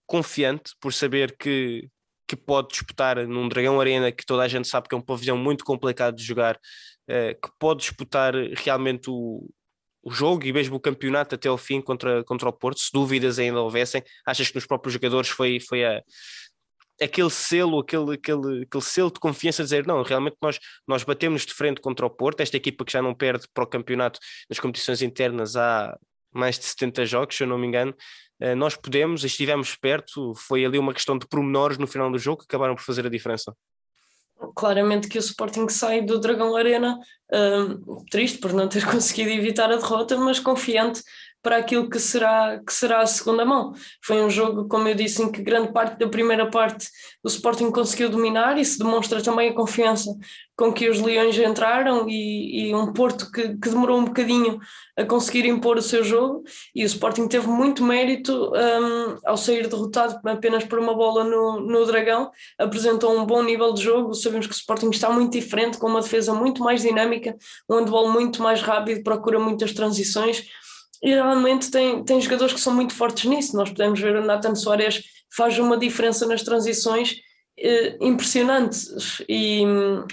confiante 0.06 0.74
por 0.80 0.94
saber 0.94 1.36
que, 1.38 1.90
que 2.28 2.36
pode 2.36 2.70
disputar 2.70 3.26
num 3.28 3.48
Dragão 3.48 3.80
Arena, 3.80 4.12
que 4.12 4.26
toda 4.26 4.44
a 4.44 4.48
gente 4.48 4.68
sabe 4.68 4.88
que 4.88 4.96
é 4.96 4.98
um 4.98 5.02
pavilhão 5.02 5.38
muito 5.38 5.64
complicado 5.64 6.16
de 6.16 6.24
jogar, 6.24 6.56
uh, 6.56 7.42
que 7.42 7.50
pode 7.58 7.82
disputar 7.82 8.34
realmente 8.56 9.10
o, 9.10 9.50
o 10.04 10.12
jogo 10.12 10.46
e 10.46 10.54
mesmo 10.54 10.76
o 10.76 10.80
campeonato 10.80 11.36
até 11.36 11.48
ao 11.48 11.58
fim 11.58 11.82
contra, 11.82 12.24
contra 12.24 12.50
o 12.50 12.54
Porto, 12.54 12.80
se 12.80 12.92
dúvidas 12.94 13.40
ainda 13.40 13.62
houvessem, 13.62 14.04
achas 14.26 14.50
que 14.50 14.56
nos 14.56 14.66
próprios 14.66 14.94
jogadores 14.94 15.30
foi, 15.30 15.60
foi 15.60 15.86
a, 15.86 16.02
aquele 17.02 17.30
selo, 17.30 17.80
aquele, 17.80 18.16
aquele, 18.16 18.64
aquele 18.64 18.84
selo 18.84 19.12
de 19.12 19.20
confiança 19.20 19.64
dizer 19.64 19.86
não, 19.86 20.02
realmente 20.04 20.38
nós, 20.42 20.60
nós 20.88 21.04
batemos 21.04 21.46
de 21.46 21.54
frente 21.54 21.82
contra 21.82 22.06
o 22.06 22.10
Porto, 22.10 22.42
esta 22.42 22.58
equipa 22.58 22.84
que 22.84 22.92
já 22.92 23.02
não 23.02 23.14
perde 23.14 23.48
para 23.54 23.64
o 23.64 23.68
campeonato 23.68 24.20
nas 24.50 24.60
competições 24.60 25.02
internas 25.02 25.56
há 25.56 25.98
mais 26.38 26.58
de 26.58 26.66
70 26.66 27.06
jogos, 27.06 27.36
se 27.36 27.44
eu 27.44 27.48
não 27.48 27.58
me 27.58 27.68
engano, 27.68 27.96
eh, 28.40 28.56
nós 28.56 28.76
podemos, 28.76 29.24
estivemos 29.24 29.76
perto, 29.76 30.34
foi 30.36 30.64
ali 30.64 30.78
uma 30.78 30.94
questão 30.94 31.18
de 31.18 31.28
pormenores 31.28 31.78
no 31.78 31.88
final 31.88 32.12
do 32.12 32.20
jogo 32.20 32.40
que 32.40 32.46
acabaram 32.46 32.76
por 32.76 32.84
fazer 32.84 33.06
a 33.06 33.10
diferença. 33.10 33.54
Claramente 34.56 35.08
que 35.08 35.18
o 35.18 35.20
Sporting 35.20 35.68
sai 35.68 36.02
do 36.02 36.20
Dragão 36.20 36.56
Arena 36.56 37.00
um, 37.34 38.06
triste 38.06 38.38
por 38.38 38.54
não 38.54 38.68
ter 38.68 38.86
conseguido 38.90 39.32
evitar 39.32 39.72
a 39.72 39.78
derrota, 39.78 40.16
mas 40.18 40.40
confiante 40.40 41.02
para 41.48 41.56
aquilo 41.56 41.90
que 41.90 41.98
será, 41.98 42.60
que 42.60 42.74
será 42.74 43.00
a 43.00 43.06
segunda 43.06 43.46
mão. 43.46 43.72
Foi 44.04 44.22
um 44.22 44.30
jogo, 44.30 44.68
como 44.68 44.86
eu 44.90 44.94
disse, 44.94 45.24
em 45.24 45.32
que 45.32 45.42
grande 45.42 45.72
parte 45.72 45.98
da 45.98 46.10
primeira 46.10 46.50
parte 46.50 46.90
o 47.24 47.30
Sporting 47.30 47.72
conseguiu 47.72 48.10
dominar 48.10 48.58
e 48.58 48.66
se 48.66 48.78
demonstra 48.78 49.24
também 49.24 49.52
a 49.52 49.54
confiança 49.54 50.14
com 50.58 50.74
que 50.74 50.90
os 50.90 51.00
Leões 51.00 51.38
entraram 51.38 52.06
e, 52.10 52.68
e 52.68 52.76
um 52.76 52.92
Porto 52.92 53.32
que, 53.32 53.58
que, 53.58 53.70
demorou 53.70 54.00
um 54.00 54.06
bocadinho 54.06 54.60
a 54.98 55.06
conseguir 55.06 55.46
impor 55.46 55.78
o 55.78 55.82
seu 55.82 56.04
jogo. 56.04 56.44
E 56.76 56.84
o 56.84 56.86
Sporting 56.86 57.30
teve 57.30 57.48
muito 57.48 57.82
mérito 57.82 58.52
um, 58.54 59.18
ao 59.26 59.38
sair 59.38 59.70
derrotado 59.70 60.20
apenas 60.28 60.66
por 60.66 60.80
uma 60.80 60.94
bola 60.94 61.24
no, 61.24 61.62
no 61.62 61.86
Dragão, 61.86 62.30
apresentou 62.60 63.18
um 63.18 63.26
bom 63.26 63.42
nível 63.42 63.72
de 63.72 63.84
jogo, 63.84 64.14
sabemos 64.14 64.48
que 64.48 64.54
o 64.54 64.58
Sporting 64.58 64.90
está 64.90 65.10
muito 65.10 65.32
diferente, 65.32 65.78
com 65.78 65.88
uma 65.88 66.02
defesa 66.02 66.34
muito 66.34 66.62
mais 66.62 66.82
dinâmica, 66.82 67.38
um 67.70 67.76
handball 67.76 68.12
muito 68.12 68.44
mais 68.44 68.62
rápido, 68.62 69.02
procura 69.02 69.40
muitas 69.40 69.72
transições 69.72 70.44
e 71.02 71.10
realmente 71.12 71.70
tem, 71.70 72.04
tem 72.04 72.20
jogadores 72.22 72.54
que 72.54 72.60
são 72.60 72.74
muito 72.74 72.94
fortes 72.94 73.30
nisso. 73.30 73.56
Nós 73.56 73.70
podemos 73.70 74.00
ver 74.00 74.16
o 74.16 74.26
Nathan 74.26 74.56
Soares 74.56 75.04
faz 75.36 75.58
uma 75.60 75.78
diferença 75.78 76.26
nas 76.26 76.44
transições 76.44 77.16
eh, 77.60 77.98
impressionante 78.02 78.78
e, 79.28 79.64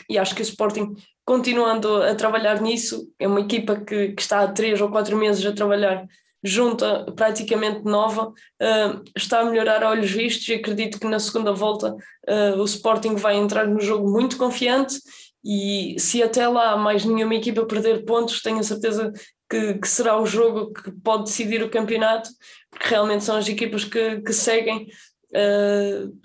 e, 0.09 0.19
acho 0.19 0.35
que 0.35 0.43
o 0.43 0.43
Sporting 0.43 0.95
continuando 1.25 2.03
a 2.03 2.15
trabalhar 2.15 2.61
nisso, 2.61 3.09
é 3.19 3.27
uma 3.27 3.41
equipa 3.41 3.77
que, 3.77 4.13
que 4.13 4.23
está 4.23 4.41
há 4.41 4.49
três 4.49 4.81
ou 4.81 4.91
quatro 4.91 5.17
meses 5.17 5.45
a 5.47 5.53
trabalhar 5.53 6.07
junta, 6.43 7.07
praticamente 7.17 7.83
nova, 7.85 8.29
uh, 8.29 9.03
está 9.17 9.41
a 9.41 9.45
melhorar 9.47 9.83
a 9.83 9.89
olhos 9.89 10.11
vistos 10.11 10.47
e 10.49 10.55
acredito 10.55 11.01
que 11.01 11.07
na 11.07 11.19
segunda 11.19 11.55
volta 11.55 11.95
uh, 11.95 12.61
o 12.61 12.65
Sporting 12.67 13.15
vai 13.17 13.37
entrar 13.37 13.67
no 13.67 13.81
jogo 13.81 14.11
muito 14.11 14.37
confiante 14.37 14.97
e 15.43 15.97
se 15.99 16.23
até 16.23 16.47
lá 16.47 16.77
mais 16.77 17.05
nenhuma 17.05 17.35
equipa 17.35 17.65
perder 17.65 18.05
pontos, 18.05 18.43
tenho 18.43 18.59
a 18.59 18.63
certeza 18.63 19.11
que, 19.49 19.75
que, 19.75 19.89
será 19.89 20.21
o 20.21 20.27
jogo 20.27 20.73
que 20.73 20.91
pode 20.91 21.25
decidir 21.25 21.63
o 21.63 21.71
campeonato, 21.71 22.31
porque 22.71 22.89
realmente 22.89 23.25
são 23.25 23.37
as 23.37 23.49
equipas 23.49 23.85
que, 23.85 24.21
que 24.21 24.33
seguem 24.33 24.89
uh, 25.33 26.19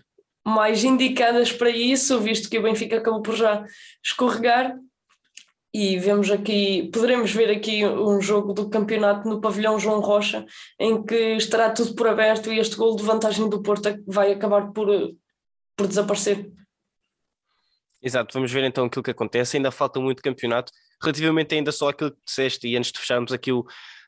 mais 0.44 0.84
indicadas 0.84 1.52
para 1.52 1.70
isso, 1.70 2.20
visto 2.20 2.50
que 2.50 2.58
o 2.58 2.64
Benfica 2.64 2.98
acabou 2.98 3.22
por 3.22 3.36
já 3.36 3.66
escorregar. 4.04 4.78
E 5.72 6.00
vemos 6.00 6.32
aqui, 6.32 6.90
poderemos 6.92 7.32
ver 7.32 7.52
aqui 7.52 7.86
um 7.86 8.20
jogo 8.20 8.54
do 8.54 8.70
campeonato 8.70 9.30
no 9.30 9.40
pavilhão 9.40 9.80
João 9.80 10.00
Rocha, 10.00 10.44
em 10.80 11.04
que 11.04 11.36
estará 11.36 11.70
tudo 11.70 11.94
por 11.94 12.08
aberto 12.08 12.52
e 12.52 12.58
este 12.58 12.76
gol 12.76 12.96
de 12.96 13.04
vantagem 13.04 13.48
do 13.48 13.62
Porto 13.62 13.88
vai 14.08 14.32
acabar 14.32 14.72
por, 14.72 14.88
por 15.78 15.86
desaparecer. 15.86 16.52
Exato, 18.02 18.34
vamos 18.34 18.52
ver 18.52 18.64
então 18.64 18.86
aquilo 18.86 19.04
que 19.04 19.12
acontece. 19.12 19.58
Ainda 19.58 19.72
falta 19.72 20.00
muito 20.00 20.22
campeonato. 20.22 20.72
Relativamente 21.02 21.56
ainda 21.56 21.72
só 21.72 21.90
aquilo 21.90 22.12
que 22.12 22.18
disseste, 22.26 22.68
e 22.68 22.78
antes 22.78 22.92
de 22.92 23.00
fecharmos 23.00 23.32
aqui 23.32 23.52
o, 23.52 23.66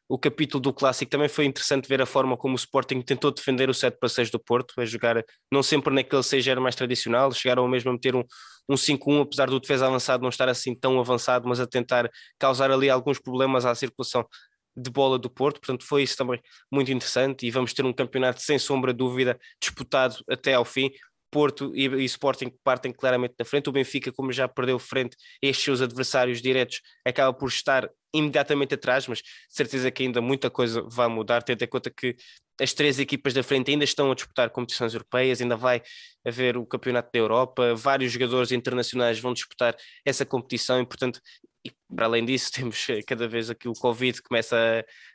o 0.08 0.18
capítulo 0.18 0.62
do 0.62 0.74
clássico, 0.74 1.10
também 1.10 1.30
foi 1.30 1.46
interessante 1.46 1.88
ver 1.88 2.02
a 2.02 2.06
forma 2.06 2.36
como 2.36 2.54
o 2.54 2.58
Sporting 2.58 3.02
tentou 3.02 3.32
defender 3.32 3.70
o 3.70 3.74
7 3.74 3.98
para 3.98 4.10
6 4.10 4.30
do 4.30 4.40
Porto, 4.40 4.74
a 4.78 4.86
jogar 4.86 5.24
não 5.52 5.64
sempre 5.64 5.94
naquele 5.94 6.24
6 6.24 6.46
era 6.48 6.60
mais 6.60 6.76
tradicional, 6.76 7.32
chegaram 7.32 7.68
mesmo 7.68 7.92
a 7.92 7.94
meter 7.94 8.16
um, 8.16 8.24
um 8.70 8.76
5-1, 8.76 9.22
apesar 9.22 9.50
do 9.50 9.60
defesa 9.60 9.88
avançado 9.88 10.22
não 10.22 10.30
estar 10.30 10.50
assim 10.50 10.76
tão 10.76 11.00
avançado, 11.00 11.48
mas 11.48 11.62
a 11.62 11.68
tentar 11.68 12.10
causar 12.38 12.72
ali 12.72 12.90
alguns 12.90 13.20
problemas 13.20 13.66
à 13.66 13.74
circulação 13.74 14.26
de 14.76 14.90
bola 14.90 15.18
do 15.20 15.30
Porto, 15.30 15.60
portanto 15.60 15.86
foi 15.86 16.04
isso 16.04 16.16
também 16.18 16.42
muito 16.72 16.92
interessante 16.92 17.46
e 17.46 17.52
vamos 17.52 17.74
ter 17.74 17.86
um 17.86 17.94
campeonato 17.94 18.42
sem 18.42 18.58
sombra 18.58 18.94
de 18.94 18.98
dúvida 18.98 19.40
disputado 19.62 20.18
até 20.30 20.54
ao 20.54 20.64
fim, 20.64 20.90
Porto 21.32 21.72
e, 21.76 21.88
e 21.88 22.06
Sporting 22.06 22.52
partem 22.64 22.92
claramente 22.92 23.36
na 23.40 23.46
frente. 23.46 23.70
O 23.70 23.72
Benfica, 23.72 24.12
como 24.12 24.32
já 24.32 24.48
perdeu 24.48 24.78
frente 24.78 25.16
a 25.44 25.48
estes 25.48 25.64
seus 25.64 25.82
adversários 25.82 26.42
diretos, 26.42 26.82
acaba 27.06 27.34
por 27.34 27.48
estar 27.48 27.90
imediatamente 28.14 28.76
atrás, 28.76 29.08
mas 29.08 29.22
certeza 29.50 29.90
que 29.90 30.04
ainda 30.04 30.22
muita 30.22 30.50
coisa 30.50 30.82
vai 30.84 31.08
mudar, 31.08 31.42
tendo 31.42 31.64
em 31.64 31.68
conta 31.68 31.90
que 31.90 32.16
as 32.60 32.74
três 32.74 33.00
equipas 33.00 33.34
da 33.34 33.42
frente 33.42 33.72
ainda 33.72 33.84
estão 33.84 34.12
a 34.12 34.16
disputar 34.16 34.50
competições 34.50 34.94
europeias, 34.94 35.42
ainda 35.42 35.56
vai 35.56 35.82
haver 36.26 36.58
o 36.58 36.66
Campeonato 36.66 37.10
da 37.12 37.20
Europa, 37.20 37.74
vários 37.74 38.12
jogadores 38.12 38.52
internacionais 38.52 39.20
vão 39.20 39.34
disputar 39.34 39.76
essa 40.06 40.26
competição 40.26 40.80
e, 40.80 40.86
portanto, 40.86 41.20
e 41.66 41.72
para 41.96 42.06
além 42.06 42.26
disso, 42.26 42.52
temos 42.54 42.86
cada 43.08 43.28
vez 43.28 43.50
aqui 43.50 43.68
o 43.68 43.74
Covid 43.74 44.22
começa 44.22 44.56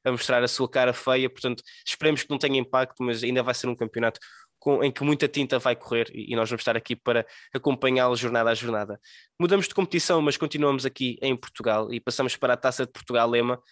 a, 0.04 0.08
a 0.08 0.12
mostrar 0.12 0.42
a 0.42 0.48
sua 0.48 0.68
cara 0.68 0.92
feia, 0.92 1.28
portanto, 1.28 1.62
esperemos 1.86 2.22
que 2.22 2.30
não 2.30 2.38
tenha 2.38 2.58
impacto, 2.58 3.02
mas 3.02 3.22
ainda 3.22 3.42
vai 3.42 3.54
ser 3.54 3.68
um 3.68 3.76
campeonato 3.76 4.18
com, 4.66 4.82
em 4.82 4.90
que 4.90 5.04
muita 5.04 5.28
tinta 5.28 5.60
vai 5.60 5.76
correr 5.76 6.10
e, 6.12 6.32
e 6.32 6.34
nós 6.34 6.50
vamos 6.50 6.62
estar 6.62 6.76
aqui 6.76 6.96
para 6.96 7.24
acompanhá-lo 7.54 8.16
jornada 8.16 8.50
a 8.50 8.54
jornada. 8.54 9.00
Mudamos 9.38 9.68
de 9.68 9.74
competição, 9.74 10.20
mas 10.20 10.36
continuamos 10.36 10.84
aqui 10.84 11.16
em 11.22 11.36
Portugal 11.36 11.92
e 11.92 12.00
passamos 12.00 12.34
para 12.34 12.54
a 12.54 12.56
Taça 12.56 12.84
de 12.84 12.90
Portugal 12.90 13.30
Lema. 13.30 13.62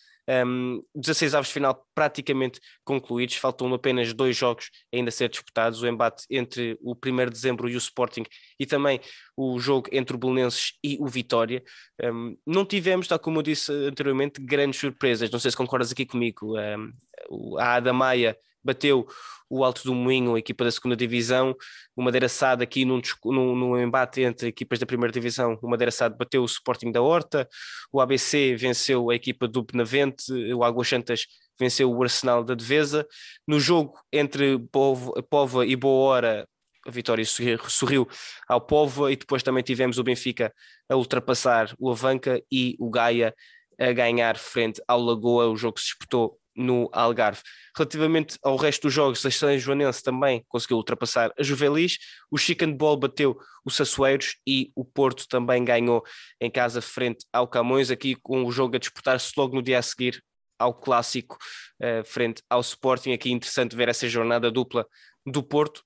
Um, 0.46 0.80
16 0.94 1.34
avos 1.34 1.48
de 1.48 1.54
final 1.54 1.84
praticamente 1.96 2.60
concluídos, 2.84 3.34
faltam 3.34 3.74
apenas 3.74 4.14
dois 4.14 4.36
jogos 4.36 4.70
ainda 4.92 5.08
a 5.08 5.12
ser 5.12 5.28
disputados: 5.28 5.82
o 5.82 5.86
embate 5.88 6.26
entre 6.30 6.78
o 6.80 6.92
1 6.94 7.16
de 7.24 7.30
dezembro 7.30 7.68
e 7.68 7.74
o 7.74 7.78
Sporting, 7.78 8.22
e 8.58 8.64
também 8.64 9.00
o 9.36 9.58
jogo 9.58 9.88
entre 9.90 10.14
o 10.14 10.18
Belenenses 10.18 10.74
e 10.82 10.96
o 11.00 11.08
Vitória. 11.08 11.60
Um, 12.00 12.38
não 12.46 12.64
tivemos, 12.64 13.08
tal 13.08 13.18
como 13.18 13.40
eu 13.40 13.42
disse 13.42 13.72
anteriormente, 13.72 14.40
grandes 14.40 14.78
surpresas. 14.78 15.28
Não 15.28 15.40
sei 15.40 15.50
se 15.50 15.56
concordas 15.56 15.90
aqui 15.90 16.06
comigo. 16.06 16.56
Um, 16.56 17.58
a 17.58 17.74
Ada 17.74 17.92
Maia 17.92 18.38
bateu 18.64 19.06
o 19.48 19.62
Alto 19.62 19.84
do 19.84 19.94
Moinho, 19.94 20.34
a 20.34 20.38
equipa 20.38 20.64
da 20.64 20.70
segunda 20.70 20.96
divisão, 20.96 21.54
o 21.94 22.02
Madeira 22.02 22.28
Sade 22.28 22.62
aqui 22.62 22.84
num, 22.84 23.00
num, 23.24 23.54
num, 23.54 23.80
embate 23.80 24.22
entre 24.22 24.48
equipas 24.48 24.78
da 24.78 24.86
primeira 24.86 25.12
divisão, 25.12 25.58
o 25.62 25.68
Madeira 25.68 25.90
Sade 25.90 26.16
bateu 26.16 26.42
o 26.42 26.46
Sporting 26.46 26.90
da 26.90 27.02
Horta, 27.02 27.48
o 27.92 28.00
ABC 28.00 28.56
venceu 28.56 29.10
a 29.10 29.14
equipa 29.14 29.46
do 29.46 29.62
Benavente, 29.62 30.32
o 30.52 30.64
Águas 30.64 30.88
Santas 30.88 31.26
venceu 31.58 31.92
o 31.92 32.02
Arsenal 32.02 32.42
da 32.42 32.54
Devesa. 32.54 33.06
No 33.46 33.60
jogo 33.60 33.94
entre 34.12 34.58
Povo, 34.70 35.62
e 35.62 35.76
Boa 35.76 36.08
Hora, 36.08 36.48
a 36.86 36.90
vitória 36.90 37.24
sorriu 37.24 38.08
ao 38.48 38.60
Povo 38.60 39.08
e 39.08 39.16
depois 39.16 39.42
também 39.42 39.62
tivemos 39.62 39.98
o 39.98 40.04
Benfica 40.04 40.52
a 40.88 40.96
ultrapassar 40.96 41.74
o 41.78 41.90
Avanca 41.90 42.42
e 42.50 42.76
o 42.78 42.90
Gaia 42.90 43.34
a 43.78 43.92
ganhar 43.92 44.36
frente 44.36 44.82
ao 44.86 45.00
Lagoa, 45.00 45.48
o 45.48 45.56
jogo 45.56 45.78
se 45.78 45.86
disputou 45.86 46.38
no 46.56 46.88
Algarve. 46.92 47.40
Relativamente 47.76 48.38
ao 48.42 48.56
resto 48.56 48.82
dos 48.82 48.92
jogos, 48.92 49.24
a 49.24 49.30
São 49.30 49.56
Joanense 49.58 50.02
também 50.02 50.44
conseguiu 50.48 50.76
ultrapassar 50.76 51.32
a 51.38 51.42
Juvelis, 51.42 51.98
o 52.30 52.36
Ball 52.74 52.96
bateu 52.96 53.36
o 53.64 53.70
Sassueiros 53.70 54.36
e 54.46 54.70
o 54.74 54.84
Porto 54.84 55.26
também 55.28 55.64
ganhou 55.64 56.02
em 56.40 56.50
casa 56.50 56.80
frente 56.80 57.24
ao 57.32 57.48
Camões, 57.48 57.90
aqui 57.90 58.14
com 58.14 58.44
o 58.44 58.52
jogo 58.52 58.76
a 58.76 58.78
disputar-se 58.78 59.32
logo 59.36 59.54
no 59.54 59.62
dia 59.62 59.78
a 59.78 59.82
seguir 59.82 60.22
ao 60.58 60.72
clássico 60.72 61.36
uh, 61.82 62.04
frente 62.04 62.42
ao 62.48 62.60
Sporting. 62.60 63.12
Aqui 63.12 63.30
interessante 63.30 63.74
ver 63.74 63.88
essa 63.88 64.08
jornada 64.08 64.50
dupla 64.50 64.86
do 65.26 65.42
Porto. 65.42 65.82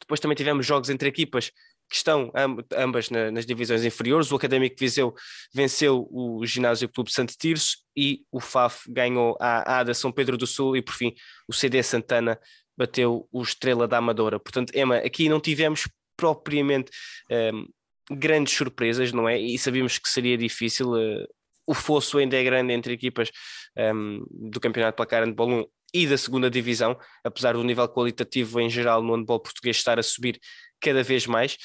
Depois 0.00 0.20
também 0.20 0.36
tivemos 0.36 0.66
jogos 0.66 0.90
entre 0.90 1.08
equipas 1.08 1.50
que 1.92 1.96
estão 1.98 2.32
ambas 2.74 3.10
nas 3.10 3.44
divisões 3.44 3.84
inferiores. 3.84 4.32
O 4.32 4.36
Académico 4.36 4.76
Viseu 4.78 5.14
venceu 5.52 6.08
o 6.10 6.42
Ginásio 6.46 6.88
Clube 6.88 7.12
Santo 7.12 7.34
Tirso 7.36 7.76
e 7.94 8.22
o 8.32 8.40
FAF 8.40 8.90
ganhou 8.90 9.36
a 9.38 9.80
ADA 9.80 9.92
São 9.92 10.10
Pedro 10.10 10.38
do 10.38 10.46
Sul 10.46 10.74
e, 10.74 10.80
por 10.80 10.94
fim, 10.94 11.14
o 11.46 11.52
CD 11.52 11.82
Santana 11.82 12.40
bateu 12.74 13.28
o 13.30 13.42
Estrela 13.42 13.86
da 13.86 13.98
Amadora. 13.98 14.40
Portanto, 14.40 14.74
Emma, 14.74 14.96
aqui 14.96 15.28
não 15.28 15.38
tivemos 15.38 15.86
propriamente 16.16 16.90
um, 17.30 17.68
grandes 18.16 18.54
surpresas, 18.54 19.12
não 19.12 19.28
é? 19.28 19.38
E 19.38 19.58
sabíamos 19.58 19.98
que 19.98 20.08
seria 20.08 20.38
difícil. 20.38 20.92
Uh, 20.92 21.26
o 21.66 21.74
fosso 21.74 22.16
ainda 22.16 22.38
é 22.38 22.42
grande 22.42 22.72
entre 22.72 22.94
equipas 22.94 23.30
um, 23.76 24.24
do 24.30 24.58
Campeonato 24.58 24.96
Placar 24.96 25.24
Handball 25.24 25.60
1 25.60 25.64
e 25.92 26.06
da 26.06 26.16
segunda 26.16 26.50
divisão, 26.50 26.98
apesar 27.22 27.52
do 27.52 27.62
nível 27.62 27.86
qualitativo 27.86 28.58
em 28.60 28.70
geral 28.70 29.02
no 29.02 29.14
handball 29.14 29.40
português 29.40 29.76
estar 29.76 29.98
a 29.98 30.02
subir 30.02 30.40
cada 30.82 31.02
vez 31.02 31.26
mais. 31.26 31.56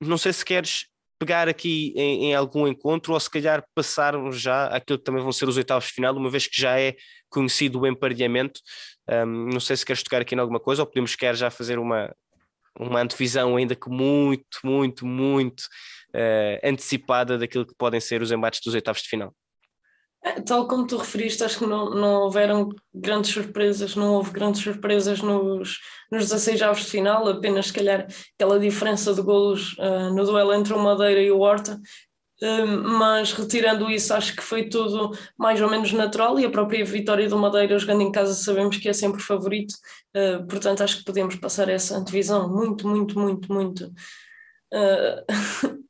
Não 0.00 0.16
sei 0.16 0.32
se 0.32 0.44
queres 0.44 0.86
pegar 1.18 1.48
aqui 1.48 1.92
em, 1.96 2.26
em, 2.26 2.34
algum 2.34 2.66
encontro 2.66 3.12
ou 3.12 3.20
se 3.20 3.28
calhar 3.28 3.62
passarmos 3.74 4.40
já 4.40 4.66
aquilo 4.68 4.98
que 4.98 5.04
também 5.04 5.22
vão 5.22 5.30
ser 5.30 5.46
os 5.48 5.58
oitavos 5.58 5.88
de 5.88 5.92
final, 5.92 6.16
uma 6.16 6.30
vez 6.30 6.46
que 6.46 6.60
já 6.60 6.80
é 6.80 6.96
conhecido 7.28 7.78
o 7.78 7.86
emparelhamento. 7.86 8.58
Um, 9.06 9.50
não 9.52 9.60
sei 9.60 9.76
se 9.76 9.84
queres 9.84 10.02
tocar 10.02 10.22
aqui 10.22 10.34
em 10.34 10.38
alguma 10.38 10.58
coisa 10.58 10.82
ou 10.82 10.86
podemos 10.86 11.14
querer 11.14 11.36
já 11.36 11.50
fazer 11.50 11.78
uma, 11.78 12.10
uma 12.78 13.02
antevisão 13.02 13.56
ainda 13.56 13.76
que 13.76 13.90
muito, 13.90 14.60
muito, 14.64 15.06
muito 15.06 15.60
uh, 16.14 16.66
antecipada 16.66 17.36
daquilo 17.36 17.66
que 17.66 17.74
podem 17.76 18.00
ser 18.00 18.22
os 18.22 18.32
embates 18.32 18.60
dos 18.64 18.74
oitavos 18.74 19.02
de 19.02 19.08
final. 19.08 19.34
Tal 20.46 20.68
como 20.68 20.86
tu 20.86 20.98
referiste, 20.98 21.42
acho 21.42 21.58
que 21.60 21.66
não, 21.66 21.90
não 21.90 22.22
houveram 22.22 22.68
grandes 22.94 23.32
surpresas, 23.32 23.96
não 23.96 24.14
houve 24.14 24.30
grandes 24.30 24.62
surpresas 24.62 25.22
nos, 25.22 25.78
nos 26.12 26.28
16 26.28 26.60
avos 26.60 26.84
de 26.84 26.90
final, 26.90 27.26
apenas 27.26 27.68
se 27.68 27.72
calhar 27.72 28.06
aquela 28.34 28.60
diferença 28.60 29.14
de 29.14 29.22
golos 29.22 29.72
uh, 29.78 30.12
no 30.14 30.24
duelo 30.24 30.52
entre 30.52 30.74
o 30.74 30.78
Madeira 30.78 31.22
e 31.22 31.30
o 31.30 31.40
Horta, 31.40 31.80
uh, 32.42 32.66
mas 32.66 33.32
retirando 33.32 33.90
isso, 33.90 34.12
acho 34.12 34.36
que 34.36 34.42
foi 34.42 34.68
tudo 34.68 35.16
mais 35.38 35.58
ou 35.62 35.70
menos 35.70 35.90
natural 35.94 36.38
e 36.38 36.44
a 36.44 36.50
própria 36.50 36.84
vitória 36.84 37.26
do 37.26 37.38
Madeira 37.38 37.78
jogando 37.78 38.02
em 38.02 38.12
casa 38.12 38.34
sabemos 38.34 38.76
que 38.76 38.90
é 38.90 38.92
sempre 38.92 39.22
favorito, 39.22 39.72
uh, 40.14 40.46
portanto 40.46 40.82
acho 40.82 40.98
que 40.98 41.04
podemos 41.04 41.34
passar 41.36 41.70
essa 41.70 41.98
divisão 42.04 42.46
muito, 42.46 42.86
muito, 42.86 43.18
muito, 43.18 43.50
muito. 43.50 43.90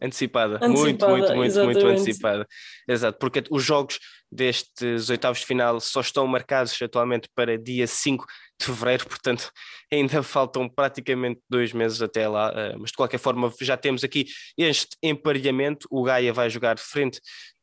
antecipada, 0.00 0.56
antecipada 0.56 0.80
muito, 0.80 1.08
muito, 1.08 1.34
muito, 1.34 1.44
exatamente. 1.44 1.82
muito 1.82 2.00
antecipada. 2.00 2.46
Exato, 2.88 3.18
porque 3.18 3.44
os 3.50 3.62
jogos 3.62 3.98
destes 4.30 5.10
oitavos 5.10 5.40
de 5.40 5.46
final 5.46 5.80
só 5.80 6.00
estão 6.00 6.26
marcados 6.26 6.80
atualmente 6.82 7.28
para 7.34 7.56
dia 7.56 7.86
5 7.86 8.26
de 8.58 8.66
fevereiro, 8.66 9.06
portanto 9.06 9.50
ainda 9.92 10.22
faltam 10.22 10.68
praticamente 10.68 11.40
dois 11.48 11.72
meses 11.72 12.02
até 12.02 12.28
lá, 12.28 12.52
eh, 12.54 12.74
mas 12.78 12.90
de 12.90 12.96
qualquer 12.96 13.18
forma 13.18 13.52
já 13.60 13.76
temos 13.76 14.02
aqui 14.02 14.26
este 14.58 14.96
emparelhamento, 15.02 15.86
o 15.90 16.02
Gaia 16.02 16.32
vai 16.32 16.50
jogar 16.50 16.78
frente 16.78 17.20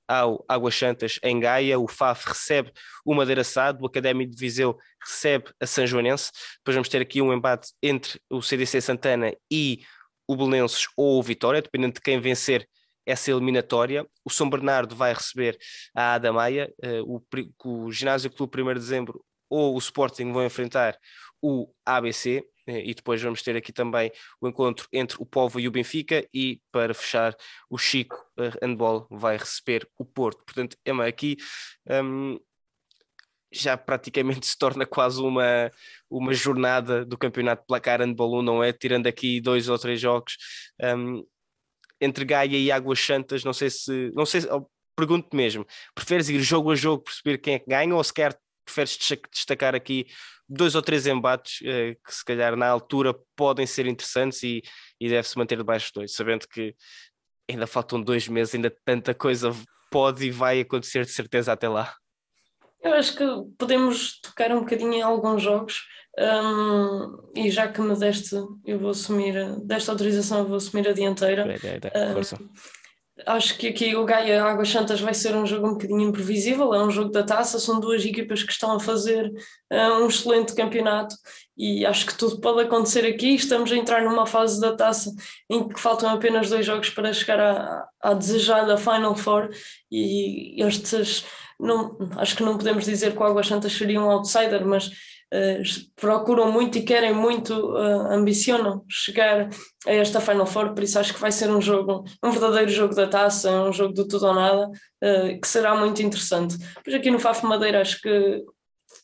ao 0.07 0.43
Águas 0.47 0.75
Santas 0.75 1.19
em 1.23 1.39
Gaia, 1.39 1.79
o 1.79 1.87
FAF 1.87 2.27
recebe 2.27 2.71
o 3.05 3.13
Madeira 3.13 3.43
Sado, 3.43 3.81
o 3.81 3.87
Académico 3.87 4.31
de 4.31 4.39
Viseu 4.39 4.77
recebe 5.01 5.45
a 5.59 5.65
São 5.65 5.87
Joanense, 5.87 6.31
depois 6.57 6.75
vamos 6.75 6.89
ter 6.89 7.01
aqui 7.01 7.21
um 7.21 7.33
embate 7.33 7.69
entre 7.81 8.19
o 8.29 8.41
CDC 8.41 8.81
Santana 8.81 9.33
e 9.49 9.81
o 10.31 10.35
Belenenses 10.35 10.87
ou 10.95 11.19
o 11.19 11.23
Vitória, 11.23 11.61
dependendo 11.61 11.95
de 11.95 12.01
quem 12.01 12.19
vencer 12.19 12.67
essa 13.05 13.31
eliminatória. 13.31 14.05
O 14.23 14.29
São 14.29 14.49
Bernardo 14.49 14.95
vai 14.95 15.13
receber 15.13 15.57
a 15.95 16.15
Ada 16.15 16.31
Maia, 16.31 16.73
uh, 16.83 17.21
o, 17.63 17.85
o 17.85 17.91
Ginásio 17.91 18.31
Clube 18.31 18.61
1 18.61 18.67
de 18.67 18.79
Dezembro 18.79 19.25
ou 19.49 19.75
o 19.75 19.79
Sporting 19.79 20.31
vão 20.31 20.45
enfrentar 20.45 20.97
o 21.41 21.67
ABC, 21.85 22.45
eh, 22.67 22.83
e 22.85 22.93
depois 22.93 23.21
vamos 23.21 23.41
ter 23.41 23.57
aqui 23.57 23.73
também 23.73 24.11
o 24.39 24.47
encontro 24.47 24.87
entre 24.93 25.17
o 25.19 25.25
Povo 25.25 25.59
e 25.59 25.67
o 25.67 25.71
Benfica, 25.71 26.25
e 26.33 26.61
para 26.71 26.93
fechar, 26.93 27.35
o 27.69 27.77
Chico 27.77 28.15
uh, 28.39 28.65
Handball 28.65 29.07
vai 29.11 29.35
receber 29.35 29.85
o 29.97 30.05
Porto. 30.05 30.43
Portanto, 30.45 30.77
Emma, 30.85 31.05
aqui 31.05 31.35
um, 31.89 32.39
já 33.51 33.75
praticamente 33.77 34.45
se 34.47 34.57
torna 34.57 34.85
quase 34.85 35.21
uma, 35.21 35.71
uma 36.09 36.33
jornada 36.33 37.05
do 37.05 37.17
campeonato 37.17 37.61
de 37.63 37.67
placar 37.67 38.01
handball, 38.01 38.41
não 38.41 38.63
é? 38.63 38.71
Tirando 38.71 39.07
aqui 39.07 39.41
dois 39.41 39.69
ou 39.69 39.77
três 39.77 39.99
jogos 39.99 40.37
um, 40.81 41.25
entre 41.99 42.25
Gaia 42.25 42.57
e 42.57 42.71
Águas 42.71 42.99
Santas, 42.99 43.43
não 43.43 43.53
sei 43.53 43.69
se, 43.69 44.11
não 44.15 44.25
sei, 44.25 44.41
pergunto 44.95 45.35
mesmo, 45.35 45.65
preferes 45.93 46.29
ir 46.29 46.41
jogo 46.41 46.71
a 46.71 46.75
jogo 46.75 47.03
perceber 47.03 47.37
quem 47.37 47.55
é 47.55 47.59
que 47.59 47.69
ganha 47.69 47.95
ou 47.95 48.03
sequer 48.03 48.37
preferes 48.65 48.97
destacar 49.31 49.75
aqui 49.75 50.07
dois 50.47 50.75
ou 50.75 50.81
três 50.81 51.07
embates 51.07 51.59
eh, 51.63 51.95
que 52.05 52.13
se 52.13 52.25
calhar 52.25 52.55
na 52.55 52.67
altura 52.67 53.15
podem 53.35 53.65
ser 53.65 53.87
interessantes 53.87 54.43
e, 54.43 54.61
e 54.99 55.09
deve-se 55.09 55.37
manter 55.37 55.57
debaixo 55.57 55.87
de 55.87 55.93
dois, 55.93 56.13
sabendo 56.13 56.47
que 56.47 56.75
ainda 57.49 57.65
faltam 57.67 58.01
dois 58.01 58.27
meses, 58.27 58.55
ainda 58.55 58.73
tanta 58.85 59.13
coisa 59.13 59.51
pode 59.89 60.25
e 60.25 60.31
vai 60.31 60.61
acontecer 60.61 61.05
de 61.05 61.11
certeza 61.11 61.51
até 61.51 61.67
lá. 61.67 61.93
Eu 62.83 62.93
acho 62.93 63.15
que 63.15 63.25
podemos 63.57 64.19
tocar 64.21 64.51
um 64.51 64.61
bocadinho 64.61 64.93
em 64.93 65.01
alguns 65.01 65.41
jogos 65.41 65.81
um, 66.17 67.31
e 67.35 67.49
já 67.49 67.67
que 67.67 67.79
me 67.79 67.95
deste, 67.95 68.35
eu 68.65 68.79
vou 68.79 68.89
assumir, 68.89 69.33
desta 69.65 69.91
autorização 69.91 70.39
eu 70.39 70.47
vou 70.47 70.57
assumir 70.57 70.87
a 70.87 70.93
dianteira. 70.93 71.45
É, 71.93 72.13
um, 72.13 72.49
acho 73.27 73.57
que 73.57 73.67
aqui 73.67 73.95
o 73.95 74.03
Gaia 74.03 74.43
Águas 74.43 74.69
Santas 74.69 74.99
vai 74.99 75.13
ser 75.13 75.35
um 75.35 75.45
jogo 75.45 75.67
um 75.67 75.71
bocadinho 75.73 76.01
imprevisível, 76.01 76.73
é 76.73 76.83
um 76.83 76.91
jogo 76.91 77.11
da 77.11 77.23
taça, 77.23 77.59
são 77.59 77.79
duas 77.79 78.03
equipas 78.03 78.43
que 78.43 78.51
estão 78.51 78.73
a 78.73 78.79
fazer 78.79 79.31
um 79.71 80.07
excelente 80.07 80.53
campeonato 80.53 81.15
e 81.57 81.85
acho 81.85 82.07
que 82.07 82.17
tudo 82.17 82.41
pode 82.41 82.61
acontecer 82.61 83.05
aqui. 83.05 83.35
Estamos 83.35 83.71
a 83.71 83.75
entrar 83.75 84.03
numa 84.03 84.25
fase 84.25 84.59
da 84.59 84.75
taça 84.75 85.11
em 85.49 85.67
que 85.67 85.79
faltam 85.79 86.09
apenas 86.09 86.49
dois 86.49 86.65
jogos 86.65 86.89
para 86.89 87.13
chegar 87.13 87.39
à, 87.39 87.87
à 88.01 88.13
desejada 88.13 88.77
Final 88.77 89.15
Four 89.15 89.49
e 89.91 90.61
estes 90.61 91.23
não, 91.61 91.97
acho 92.17 92.35
que 92.35 92.43
não 92.43 92.57
podemos 92.57 92.85
dizer 92.85 93.13
que 93.13 93.19
o 93.19 93.23
Águas 93.23 93.47
Santas 93.47 93.71
seria 93.71 94.01
um 94.01 94.09
outsider, 94.09 94.65
mas 94.65 94.87
uh, 94.87 95.61
procuram 95.95 96.51
muito 96.51 96.77
e 96.77 96.83
querem 96.83 97.13
muito, 97.13 97.53
uh, 97.53 98.11
ambicionam 98.11 98.83
chegar 98.89 99.49
a 99.85 99.91
esta 99.91 100.19
Final 100.19 100.45
Four, 100.45 100.73
por 100.73 100.83
isso 100.83 100.99
acho 100.99 101.13
que 101.13 101.21
vai 101.21 101.31
ser 101.31 101.49
um 101.49 101.61
jogo, 101.61 102.03
um 102.23 102.31
verdadeiro 102.31 102.71
jogo 102.71 102.95
da 102.95 103.07
taça, 103.07 103.51
um 103.51 103.71
jogo 103.71 103.93
do 103.93 104.07
tudo 104.07 104.25
ou 104.25 104.33
nada, 104.33 104.67
uh, 104.67 105.39
que 105.39 105.47
será 105.47 105.75
muito 105.75 106.01
interessante. 106.01 106.57
Pois 106.83 106.95
aqui 106.95 107.11
no 107.11 107.19
Faf 107.19 107.45
Madeira 107.45 107.81
acho 107.81 108.01
que 108.01 108.43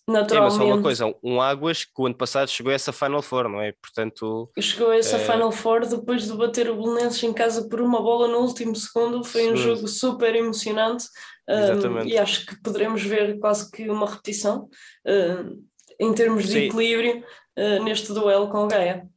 naturalmente. 0.07 0.33
É, 0.35 0.39
mas 0.41 0.53
só 0.53 0.65
uma 0.65 0.81
coisa, 0.81 1.15
um 1.23 1.41
Águas 1.41 1.83
que 1.83 1.91
o 2.01 2.05
ano 2.05 2.15
passado 2.15 2.49
chegou 2.49 2.71
a 2.71 2.75
essa 2.75 2.93
Final 2.93 3.21
Four, 3.21 3.49
não 3.49 3.61
é? 3.61 3.73
Portanto. 3.73 4.49
Chegou 4.59 4.91
a 4.91 4.97
essa 4.97 5.17
é... 5.17 5.19
Final 5.19 5.51
Four 5.51 5.85
depois 5.85 6.25
de 6.25 6.33
bater 6.33 6.69
o 6.69 6.75
Belenenses 6.75 7.21
em 7.23 7.33
casa 7.33 7.67
por 7.67 7.81
uma 7.81 8.01
bola 8.01 8.27
no 8.27 8.39
último 8.39 8.75
segundo, 8.75 9.23
foi 9.23 9.51
um 9.51 9.55
jogo 9.55 9.87
super 9.87 10.35
emocionante. 10.35 11.05
Um, 11.49 12.05
e 12.05 12.17
acho 12.17 12.45
que 12.45 12.61
poderemos 12.61 13.01
ver 13.03 13.39
quase 13.39 13.71
que 13.71 13.89
uma 13.89 14.09
repetição 14.09 14.69
uh, 15.05 15.63
em 15.97 16.13
termos 16.13 16.45
de 16.45 16.51
Sim. 16.51 16.59
equilíbrio 16.65 17.23
uh, 17.57 17.83
neste 17.83 18.11
duelo 18.11 18.49
com 18.49 18.65
o 18.65 18.67
Gaia. 18.67 19.07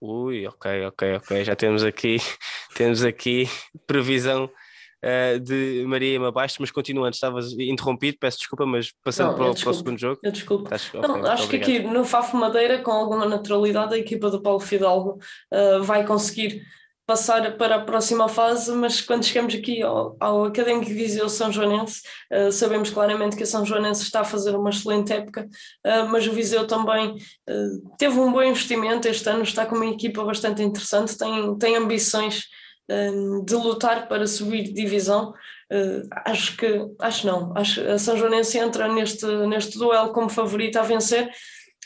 Ui, 0.00 0.46
ok, 0.46 0.86
ok, 0.86 1.16
ok. 1.16 1.44
Já 1.44 1.54
temos 1.54 1.84
aqui, 1.84 2.16
temos 2.74 3.04
aqui 3.04 3.46
previsão 3.86 4.50
uh, 5.04 5.40
de 5.40 5.84
Maria 5.86 6.18
Mabaixo, 6.20 6.56
mas 6.60 6.70
continuando, 6.70 7.14
estavas 7.14 7.52
interrompido, 7.52 8.18
peço 8.20 8.38
desculpa, 8.38 8.66
mas 8.66 8.92
passando 9.02 9.28
não, 9.28 9.36
para, 9.36 9.54
para, 9.54 9.70
o 9.70 9.74
segundo 9.74 9.98
jogo. 9.98 10.20
Eu 10.22 10.32
desculpo. 10.32 10.64
Estás, 10.64 10.90
não, 10.94 11.24
acho 11.26 11.48
que 11.48 11.56
aqui 11.56 11.78
no 11.80 12.04
Fafo 12.04 12.36
Madeira, 12.36 12.82
com 12.82 12.90
alguma 12.90 13.26
naturalidade, 13.26 13.94
a 13.94 13.98
equipa 13.98 14.30
do 14.30 14.42
Paulo 14.42 14.60
Fidalgo 14.60 15.18
uh, 15.52 15.82
vai 15.82 16.06
conseguir 16.06 16.62
passar 17.10 17.56
para 17.56 17.74
a 17.74 17.80
próxima 17.80 18.28
fase, 18.28 18.70
mas 18.70 19.00
quando 19.00 19.24
chegamos 19.24 19.52
aqui 19.52 19.82
ao, 19.82 20.16
ao 20.20 20.44
Académico 20.44 20.86
de 20.86 20.94
Viseu 20.94 21.28
São 21.28 21.50
Joanense, 21.50 22.02
uh, 22.32 22.52
sabemos 22.52 22.88
claramente 22.88 23.34
que 23.34 23.42
a 23.42 23.46
São 23.46 23.66
Joanense 23.66 24.04
está 24.04 24.20
a 24.20 24.24
fazer 24.24 24.54
uma 24.54 24.70
excelente 24.70 25.12
época, 25.12 25.48
uh, 25.84 26.08
mas 26.08 26.24
o 26.28 26.32
Viseu 26.32 26.68
também 26.68 27.16
uh, 27.16 27.96
teve 27.98 28.16
um 28.16 28.30
bom 28.30 28.44
investimento 28.44 29.08
este 29.08 29.28
ano, 29.28 29.42
está 29.42 29.66
com 29.66 29.74
uma 29.74 29.86
equipa 29.86 30.22
bastante 30.22 30.62
interessante, 30.62 31.18
tem, 31.18 31.58
tem 31.58 31.74
ambições 31.74 32.44
de 33.44 33.54
lutar 33.54 34.08
para 34.08 34.26
subir 34.26 34.64
de 34.64 34.72
divisão. 34.72 35.32
acho 36.24 36.56
que, 36.56 36.66
acho 36.98 37.26
não, 37.26 37.52
acho 37.56 37.80
a 37.82 37.98
São 37.98 38.16
Joanense 38.16 38.58
entra 38.58 38.88
neste, 38.92 39.26
neste 39.46 39.78
duelo 39.78 40.12
como 40.12 40.28
favorita 40.28 40.80
a 40.80 40.84
vencer, 40.84 41.30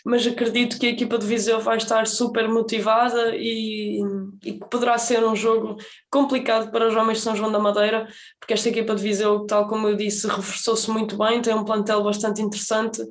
mas 0.04 0.26
acredito 0.26 0.78
que 0.78 0.86
a 0.86 0.90
equipa 0.90 1.16
de 1.16 1.26
Viseu 1.26 1.60
vai 1.60 1.78
estar 1.78 2.06
super 2.06 2.46
motivada 2.46 3.34
e, 3.34 4.00
e 4.44 4.52
que 4.52 4.68
poderá 4.68 4.98
ser 4.98 5.24
um 5.24 5.34
jogo 5.34 5.76
complicado 6.10 6.70
para 6.70 6.86
os 6.86 6.94
homens 6.94 7.18
de 7.18 7.24
São 7.24 7.34
João 7.34 7.50
da 7.50 7.58
Madeira, 7.58 8.06
porque 8.38 8.52
esta 8.52 8.68
equipa 8.68 8.94
de 8.94 9.02
Viseu, 9.02 9.46
tal 9.46 9.66
como 9.66 9.88
eu 9.88 9.96
disse, 9.96 10.26
reforçou-se 10.28 10.90
muito 10.90 11.16
bem, 11.16 11.40
tem 11.40 11.54
um 11.54 11.64
plantel 11.64 12.04
bastante 12.04 12.42
interessante 12.42 13.02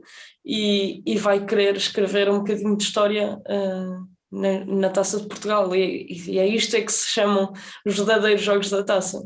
e, 0.46 1.02
e 1.04 1.18
vai 1.18 1.44
querer 1.44 1.76
escrever 1.76 2.30
um 2.30 2.40
bocadinho 2.40 2.78
de 2.78 2.84
história 2.84 3.40
uh, 3.40 4.13
na, 4.34 4.66
na, 4.66 4.90
Taça 4.90 5.20
de 5.20 5.28
Portugal, 5.28 5.76
e, 5.76 6.08
e 6.28 6.40
é 6.40 6.48
isto 6.48 6.76
é 6.76 6.82
que 6.82 6.92
se 6.92 7.10
chamam 7.10 7.54
os 7.86 7.96
verdadeiros 7.96 8.42
jogos 8.42 8.70
da 8.70 8.84
Taça. 8.84 9.22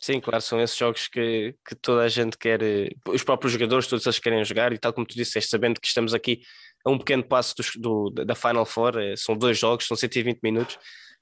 Sim, 0.00 0.18
claro, 0.20 0.42
são 0.42 0.60
esses 0.60 0.76
jogos 0.76 1.06
que, 1.06 1.54
que 1.64 1.76
toda 1.76 2.02
a 2.02 2.08
gente 2.08 2.36
quer, 2.36 2.60
eh, 2.60 2.90
os 3.06 3.22
próprios 3.22 3.52
jogadores, 3.52 3.86
todos 3.86 4.04
eles 4.04 4.18
querem 4.18 4.44
jogar, 4.44 4.72
e 4.72 4.78
tal 4.78 4.92
como 4.92 5.06
tu 5.06 5.14
disseste, 5.14 5.48
sabendo 5.48 5.80
que 5.80 5.86
estamos 5.86 6.12
aqui 6.12 6.40
a 6.84 6.90
um 6.90 6.98
pequeno 6.98 7.22
passo 7.22 7.54
do, 7.76 8.10
do 8.10 8.24
da 8.24 8.34
Final 8.34 8.66
Four, 8.66 8.98
eh, 8.98 9.14
são 9.14 9.36
dois 9.36 9.56
jogos, 9.56 9.86
são 9.86 9.96
120 9.96 10.40
minutos, 10.42 10.76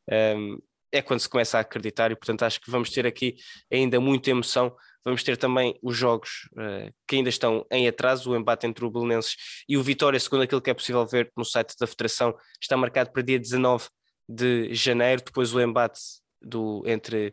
um, 0.09 0.15
ehm, 0.15 0.59
é 0.91 1.03
quando 1.03 1.21
se 1.21 1.29
começa 1.29 1.59
a 1.59 1.61
acreditar, 1.61 2.11
e 2.11 2.17
portanto 2.17 2.43
acho 2.43 2.59
que 2.59 2.71
vamos 2.71 2.89
ter 2.89 3.07
aqui 3.07 3.37
ainda 3.71 4.01
muita 4.01 4.31
emoção. 4.31 4.75
Vamos 5.05 5.23
ter 5.23 5.37
também 5.37 5.79
os 5.83 5.97
jogos 5.97 6.49
uh, 6.53 6.93
que 7.09 7.17
ainda 7.17 7.29
estão 7.29 7.67
em 7.71 7.89
atraso, 7.89 8.31
o 8.31 8.37
embate 8.37 8.67
entre 8.67 8.85
o 8.85 8.91
Belenenses 8.91 9.37
e 9.69 9.77
o 9.77 9.83
Vitória, 9.83 10.21
segundo 10.21 10.43
aquilo 10.43 10.61
que 10.61 10.71
é 10.71 10.75
possível 10.75 11.07
ver 11.07 11.33
no 11.37 11.45
site 11.45 11.75
da 11.79 11.87
Federação, 11.87 12.35
está 12.61 12.77
marcado 12.77 13.11
para 13.11 13.23
dia 13.23 13.39
19 13.39 13.89
de 14.29 14.75
janeiro, 14.75 15.23
depois 15.25 15.55
o 15.55 15.61
embate 15.61 16.01
do, 16.41 16.83
entre 16.87 17.29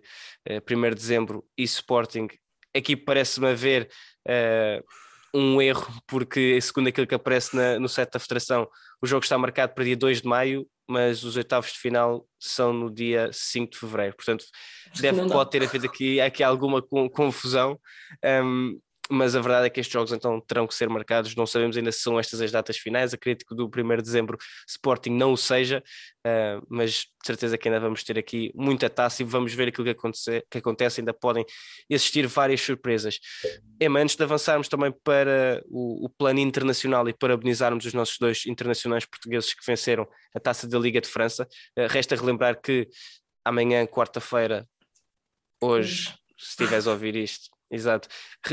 uh, 0.49 0.53
eh, 0.53 0.61
1 0.69 0.81
de 0.89 0.95
dezembro 0.95 1.45
e 1.57 1.63
Sporting. 1.63 2.27
Aqui 2.75 2.95
parece-me 2.95 3.47
haver 3.47 3.89
uh, 4.27 4.83
um 5.33 5.61
erro, 5.61 5.87
porque 6.07 6.59
segundo 6.61 6.87
aquilo 6.87 7.07
que 7.07 7.15
aparece 7.15 7.55
na, 7.55 7.79
no 7.79 7.87
site 7.87 8.11
da 8.11 8.19
Federação, 8.19 8.67
o 9.01 9.07
jogo 9.07 9.23
está 9.23 9.37
marcado 9.37 9.73
para 9.73 9.83
dia 9.83 9.97
2 9.97 10.21
de 10.21 10.27
maio, 10.27 10.67
mas 10.87 11.23
os 11.23 11.35
oitavos 11.35 11.71
de 11.71 11.79
final 11.79 12.25
são 12.39 12.71
no 12.71 12.89
dia 12.89 13.29
5 13.31 13.71
de 13.71 13.77
fevereiro. 13.77 14.15
Portanto, 14.15 14.45
deve, 14.99 15.27
pode 15.27 15.51
ter 15.51 15.63
havido 15.63 15.85
aqui, 15.85 16.21
aqui 16.21 16.43
alguma 16.43 16.81
confusão. 16.81 17.79
Um, 18.43 18.79
mas 19.09 19.35
a 19.35 19.41
verdade 19.41 19.67
é 19.67 19.69
que 19.69 19.79
estes 19.79 19.93
jogos 19.93 20.11
então 20.11 20.39
terão 20.41 20.67
que 20.67 20.73
ser 20.73 20.89
marcados, 20.89 21.35
não 21.35 21.45
sabemos 21.45 21.77
ainda 21.77 21.91
se 21.91 21.99
são 21.99 22.19
estas 22.19 22.41
as 22.41 22.51
datas 22.51 22.77
finais, 22.77 23.13
acredito 23.13 23.45
que 23.45 23.55
do 23.55 23.65
1 23.65 23.97
de 23.97 24.03
dezembro 24.03 24.37
Sporting 24.67 25.11
não 25.11 25.33
o 25.33 25.37
seja, 25.37 25.83
uh, 26.25 26.65
mas 26.69 26.91
de 26.91 27.25
certeza 27.25 27.57
que 27.57 27.67
ainda 27.67 27.79
vamos 27.79 28.03
ter 28.03 28.17
aqui 28.17 28.51
muita 28.55 28.89
taça 28.89 29.21
e 29.21 29.25
vamos 29.25 29.53
ver 29.53 29.69
aquilo 29.69 29.85
que, 29.85 29.91
aconte 29.91 30.19
que 30.49 30.57
acontece, 30.57 31.01
ainda 31.01 31.13
podem 31.13 31.45
existir 31.89 32.27
várias 32.27 32.61
surpresas. 32.61 33.19
Emma, 33.79 33.99
antes 33.99 34.15
de 34.15 34.23
avançarmos 34.23 34.67
também 34.67 34.93
para 35.03 35.61
o, 35.67 36.05
o, 36.05 36.09
plano 36.09 36.39
internacional 36.39 37.07
e 37.07 37.13
parabenizarmos 37.13 37.85
os 37.85 37.93
nossos 37.93 38.17
dois 38.17 38.45
internacionais 38.45 39.05
portugueses 39.05 39.53
que 39.53 39.65
venceram 39.65 40.07
a 40.35 40.39
taça 40.39 40.67
da 40.67 40.77
Liga 40.77 41.01
de 41.01 41.07
França, 41.07 41.47
uh, 41.77 41.87
resta 41.89 42.15
relembrar 42.15 42.59
que 42.61 42.87
amanhã, 43.43 43.85
quarta-feira, 43.85 44.67
hoje, 45.61 46.13
se 46.37 46.49
estiveres 46.49 46.87
a 46.87 46.91
ouvir 46.91 47.15
isto, 47.15 47.49
Exato. 47.69 48.07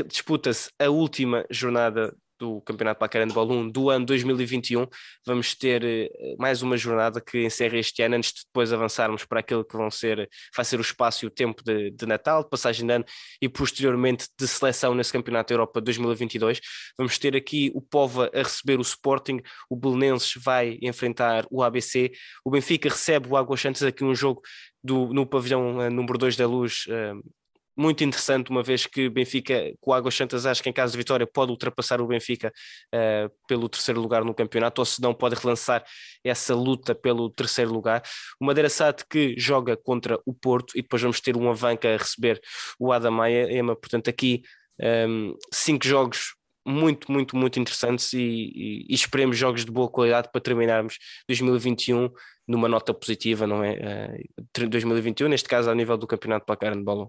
Disputa-se 0.07 0.69
a 0.79 0.89
última 0.89 1.45
jornada 1.49 2.15
do 2.39 2.61
Campeonato 2.61 2.99
Pacar 2.99 3.21
Handball 3.21 3.49
1 3.49 3.69
do 3.69 3.89
ano 3.89 4.05
2021. 4.05 4.85
Vamos 5.25 5.55
ter 5.55 5.83
uh, 5.83 6.35
mais 6.37 6.61
uma 6.61 6.77
jornada 6.77 7.21
que 7.21 7.45
encerra 7.45 7.77
este 7.77 8.01
ano, 8.03 8.15
antes 8.15 8.31
de 8.31 8.41
depois 8.45 8.73
avançarmos 8.73 9.25
para 9.25 9.39
aquilo 9.39 9.63
que 9.63 9.75
vão 9.75 9.89
ser, 9.89 10.29
vai 10.55 10.65
ser 10.65 10.77
o 10.77 10.81
espaço 10.81 11.25
e 11.25 11.27
o 11.27 11.31
tempo 11.31 11.63
de, 11.63 11.91
de 11.91 12.05
Natal, 12.05 12.43
de 12.43 12.49
passagem 12.49 12.85
de 12.85 12.93
ano 12.93 13.05
e 13.41 13.47
posteriormente 13.47 14.27
de 14.37 14.47
seleção 14.47 14.93
nesse 14.93 15.11
Campeonato 15.11 15.53
Europa 15.53 15.81
2022. 15.81 16.59
Vamos 16.97 17.17
ter 17.17 17.35
aqui 17.35 17.71
o 17.73 17.81
Pova 17.81 18.29
a 18.33 18.39
receber 18.39 18.79
o 18.79 18.81
Sporting, 18.81 19.41
o 19.69 19.75
Belenenses 19.75 20.33
vai 20.43 20.77
enfrentar 20.81 21.45
o 21.49 21.63
ABC, 21.63 22.11
o 22.43 22.51
Benfica 22.51 22.89
recebe 22.89 23.29
o 23.29 23.37
Águas 23.37 23.61
Santas 23.61 23.83
aqui 23.83 24.03
um 24.03 24.13
jogo 24.13 24.41
do, 24.83 25.13
no 25.13 25.25
pavilhão 25.25 25.77
uh, 25.77 25.89
número 25.89 26.17
2 26.17 26.35
da 26.35 26.45
Luz, 26.45 26.85
uh, 26.87 27.44
muito 27.77 28.03
interessante, 28.03 28.49
uma 28.49 28.63
vez 28.63 28.85
que 28.85 29.09
Benfica, 29.09 29.73
com 29.81 29.91
o 29.91 29.93
Águas 29.93 30.15
Santas, 30.15 30.45
acho 30.45 30.63
que 30.63 30.69
em 30.69 30.73
caso 30.73 30.93
de 30.93 30.97
vitória 30.97 31.27
pode 31.27 31.51
ultrapassar 31.51 32.01
o 32.01 32.07
Benfica 32.07 32.51
uh, 32.93 33.29
pelo 33.47 33.67
terceiro 33.67 33.99
lugar 33.99 34.23
no 34.23 34.33
campeonato, 34.33 34.81
ou 34.81 34.85
se 34.85 35.01
não 35.01 35.13
pode 35.13 35.35
relançar 35.35 35.83
essa 36.23 36.55
luta 36.55 36.95
pelo 36.95 37.29
terceiro 37.29 37.71
lugar. 37.71 38.01
O 38.39 38.45
Madeira 38.45 38.69
Sade 38.69 39.03
que 39.09 39.35
joga 39.37 39.75
contra 39.75 40.19
o 40.25 40.33
Porto 40.33 40.77
e 40.77 40.81
depois 40.81 41.01
vamos 41.01 41.19
ter 41.19 41.35
um 41.35 41.49
Avanca 41.49 41.93
a 41.93 41.97
receber 41.97 42.41
o 42.79 42.91
Adamaia, 42.91 43.51
Ema, 43.51 43.75
portanto 43.75 44.09
aqui 44.09 44.41
um, 44.79 44.85
ehm, 44.85 45.33
cinco 45.53 45.85
jogos 45.85 46.35
muito, 46.65 47.11
muito, 47.11 47.37
muito 47.37 47.59
interessantes 47.59 48.11
e, 48.13 48.19
e, 48.19 48.85
e, 48.89 48.93
esperemos 48.95 49.37
jogos 49.37 49.63
de 49.63 49.71
boa 49.71 49.87
qualidade 49.87 50.29
para 50.31 50.41
terminarmos 50.41 50.97
2021 51.27 52.09
numa 52.47 52.67
nota 52.67 52.93
positiva, 52.93 53.45
não 53.47 53.63
é? 53.63 53.73
Uh, 53.73 54.63
eh, 54.63 54.67
2021, 54.67 55.27
neste 55.27 55.47
caso, 55.49 55.69
ao 55.69 55.75
nível 55.75 55.97
do 55.97 56.07
Campeonato 56.07 56.45
Placar 56.45 56.75
de 56.75 56.83
Bola. 56.83 57.07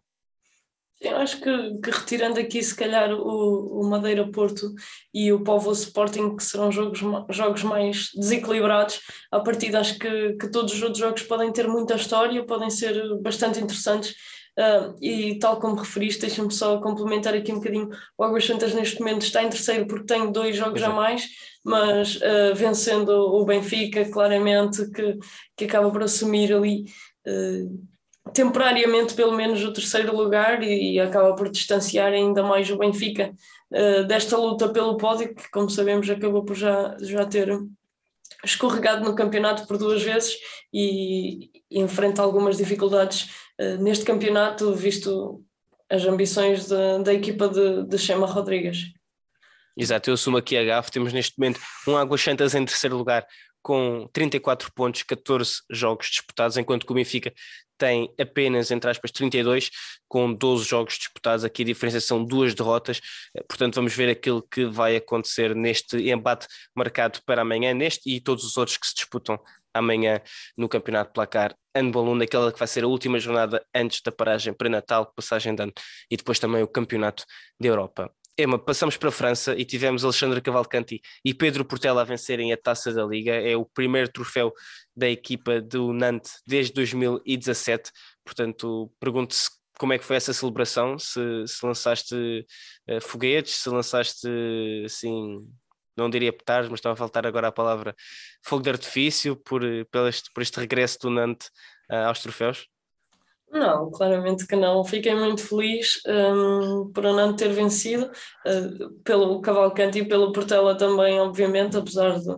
Eu 1.00 1.16
acho 1.18 1.40
que, 1.40 1.78
que, 1.82 1.90
retirando 1.90 2.40
aqui, 2.40 2.62
se 2.62 2.74
calhar, 2.74 3.12
o, 3.12 3.80
o 3.80 3.88
Madeira 3.88 4.30
Porto 4.30 4.72
e 5.12 5.30
o 5.30 5.44
Povo 5.44 5.70
Sporting, 5.72 6.34
que 6.34 6.42
serão 6.42 6.72
jogos, 6.72 7.00
jogos 7.30 7.62
mais 7.62 8.10
desequilibrados, 8.14 9.00
a 9.30 9.38
partir 9.40 9.76
acho 9.76 9.98
que, 9.98 10.32
que 10.34 10.50
todos 10.50 10.72
os 10.72 10.82
outros 10.82 10.98
jogos 10.98 11.22
podem 11.22 11.52
ter 11.52 11.68
muita 11.68 11.96
história, 11.96 12.44
podem 12.46 12.70
ser 12.70 12.96
bastante 13.20 13.60
interessantes. 13.60 14.14
Uh, 14.58 14.96
e 15.02 15.38
tal 15.38 15.60
como 15.60 15.74
referiste, 15.74 16.22
deixa-me 16.22 16.50
só 16.50 16.80
complementar 16.80 17.34
aqui 17.34 17.52
um 17.52 17.56
bocadinho. 17.56 17.90
O 18.16 18.24
Águas 18.24 18.46
Santas 18.46 18.72
neste 18.72 18.98
momento 19.00 19.20
está 19.20 19.42
em 19.42 19.50
terceiro 19.50 19.86
porque 19.86 20.06
tem 20.06 20.32
dois 20.32 20.56
jogos 20.56 20.82
a 20.82 20.88
mais, 20.88 21.28
mas 21.62 22.16
uh, 22.16 22.54
vencendo 22.54 23.10
o 23.10 23.44
Benfica, 23.44 24.08
claramente 24.08 24.90
que, 24.92 25.18
que 25.54 25.64
acaba 25.66 25.90
por 25.90 26.02
assumir 26.02 26.54
ali. 26.54 26.84
Uh, 27.26 27.95
temporariamente 28.32 29.14
pelo 29.14 29.32
menos 29.32 29.62
o 29.62 29.72
terceiro 29.72 30.16
lugar 30.16 30.62
e, 30.62 30.98
acaba 31.00 31.34
por 31.34 31.50
distanciar 31.50 32.12
ainda 32.12 32.42
mais 32.42 32.70
o 32.70 32.78
Benfica 32.78 33.34
uh, 33.70 34.04
desta 34.04 34.36
luta 34.36 34.68
pelo 34.68 34.96
pódio, 34.96 35.34
que 35.34 35.50
como 35.50 35.70
sabemos 35.70 36.08
acabou 36.08 36.44
por 36.44 36.56
já, 36.56 36.96
já 37.00 37.24
ter 37.24 37.48
escorregado 38.44 39.04
no 39.04 39.14
campeonato 39.14 39.66
por 39.66 39.78
duas 39.78 40.02
vezes 40.02 40.36
e, 40.72 41.50
e 41.70 41.80
enfrenta 41.80 42.22
algumas 42.22 42.56
dificuldades 42.56 43.30
uh, 43.60 43.82
neste 43.82 44.04
campeonato, 44.04 44.74
visto 44.74 45.42
as 45.88 46.04
ambições 46.04 46.66
de, 46.66 47.02
da 47.04 47.14
equipa 47.14 47.48
de, 47.48 47.84
de 47.84 47.98
Chema 47.98 48.26
Rodrigues. 48.26 48.92
Exato, 49.76 50.10
eu 50.10 50.14
assumo 50.14 50.38
aqui 50.38 50.56
a 50.56 50.64
GAF, 50.64 50.90
temos 50.90 51.12
neste 51.12 51.38
momento 51.38 51.60
um 51.86 51.96
Águas 51.96 52.22
Santas 52.22 52.54
em 52.54 52.64
terceiro 52.64 52.96
lugar 52.96 53.26
com 53.62 54.08
34 54.12 54.72
pontos, 54.72 55.02
14 55.02 55.54
jogos 55.68 56.06
disputados, 56.06 56.56
enquanto 56.56 56.86
que 56.86 56.92
o 56.92 56.94
Benfica 56.94 57.34
tem 57.78 58.12
apenas, 58.20 58.70
entre 58.70 58.90
aspas, 58.90 59.10
32, 59.10 59.70
com 60.08 60.32
12 60.32 60.64
jogos 60.64 60.94
disputados. 60.94 61.44
Aqui 61.44 61.62
a 61.62 61.66
diferença 61.66 62.00
são 62.00 62.24
duas 62.24 62.54
derrotas, 62.54 63.00
eh, 63.36 63.42
portanto, 63.48 63.76
vamos 63.76 63.94
ver 63.94 64.08
aquilo 64.10 64.42
que 64.42 64.66
vai 64.66 64.96
acontecer 64.96 65.54
neste 65.54 65.96
embate 66.10 66.46
marcado 66.74 67.20
para 67.26 67.42
amanhã, 67.42 67.74
neste 67.74 68.08
e 68.10 68.20
todos 68.20 68.44
os 68.44 68.56
outros 68.56 68.76
que 68.76 68.86
se 68.86 68.94
disputam 68.94 69.38
amanhã 69.74 70.20
no 70.56 70.68
Campeonato 70.68 71.12
Placar 71.12 71.54
Handball 71.76 72.08
1, 72.08 72.14
naquela 72.16 72.52
que 72.52 72.58
vai 72.58 72.68
ser 72.68 72.84
a 72.84 72.88
última 72.88 73.18
jornada 73.18 73.64
antes 73.74 74.00
da 74.00 74.10
paragem 74.10 74.54
pré-natal, 74.54 75.12
passagem 75.14 75.54
de 75.54 75.62
ano, 75.62 75.72
e 76.10 76.16
depois 76.16 76.38
também 76.38 76.62
o 76.62 76.68
Campeonato 76.68 77.24
da 77.60 77.68
Europa. 77.68 78.10
Emma, 78.38 78.58
passamos 78.58 78.98
para 78.98 79.08
a 79.08 79.12
França 79.12 79.54
e 79.56 79.64
tivemos 79.64 80.04
Alexandre 80.04 80.42
Cavalcanti 80.42 81.00
e 81.24 81.32
Pedro 81.32 81.64
Portela 81.64 82.02
a 82.02 82.04
vencerem 82.04 82.52
a 82.52 82.56
taça 82.56 82.92
da 82.92 83.02
Liga. 83.02 83.32
É 83.32 83.56
o 83.56 83.64
primeiro 83.64 84.12
troféu 84.12 84.52
da 84.94 85.08
equipa 85.08 85.58
do 85.58 85.90
Nantes 85.94 86.42
desde 86.46 86.74
2017. 86.74 87.90
Portanto, 88.22 88.92
pergunto-se 89.00 89.48
como 89.78 89.94
é 89.94 89.98
que 89.98 90.04
foi 90.04 90.16
essa 90.16 90.34
celebração, 90.34 90.98
se, 90.98 91.18
se 91.46 91.64
lançaste 91.64 92.14
uh, 92.14 93.00
foguetes, 93.00 93.54
se 93.54 93.70
lançaste 93.70 94.28
assim, 94.84 95.46
não 95.96 96.10
diria 96.10 96.32
petardos, 96.32 96.68
mas 96.68 96.78
estava 96.78 96.92
a 96.92 96.96
faltar 96.96 97.26
agora 97.26 97.48
a 97.48 97.52
palavra 97.52 97.94
fogo 98.44 98.62
de 98.62 98.68
artifício 98.68 99.34
por, 99.34 99.62
por, 99.90 100.08
este, 100.08 100.30
por 100.32 100.42
este 100.42 100.60
regresso 100.60 100.98
do 101.00 101.10
Nantes 101.10 101.48
uh, 101.90 102.08
aos 102.08 102.20
troféus? 102.20 102.68
Não, 103.56 103.90
claramente 103.90 104.46
que 104.46 104.56
não. 104.56 104.84
Fiquei 104.84 105.14
muito 105.14 105.42
feliz 105.42 106.00
um, 106.06 106.90
por 106.92 107.04
não 107.04 107.34
ter 107.34 107.48
vencido, 107.48 108.06
uh, 108.06 108.90
pelo 109.02 109.40
Cavalcante 109.40 109.98
e 109.98 110.08
pelo 110.08 110.32
Portela 110.32 110.76
também, 110.76 111.18
obviamente, 111.20 111.76
apesar 111.76 112.18
de, 112.18 112.34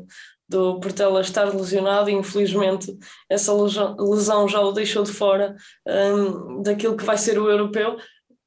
do 0.49 0.81
Portela 0.81 1.21
estar 1.21 1.45
lesionado 1.55 2.09
infelizmente 2.09 2.97
essa 3.29 3.53
lesão 3.53 4.49
já 4.49 4.61
o 4.61 4.73
deixou 4.73 5.03
de 5.03 5.13
fora 5.13 5.55
um, 5.87 6.63
daquilo 6.63 6.97
que 6.97 7.05
vai 7.05 7.19
ser 7.19 7.39
o 7.39 7.51
europeu 7.51 7.99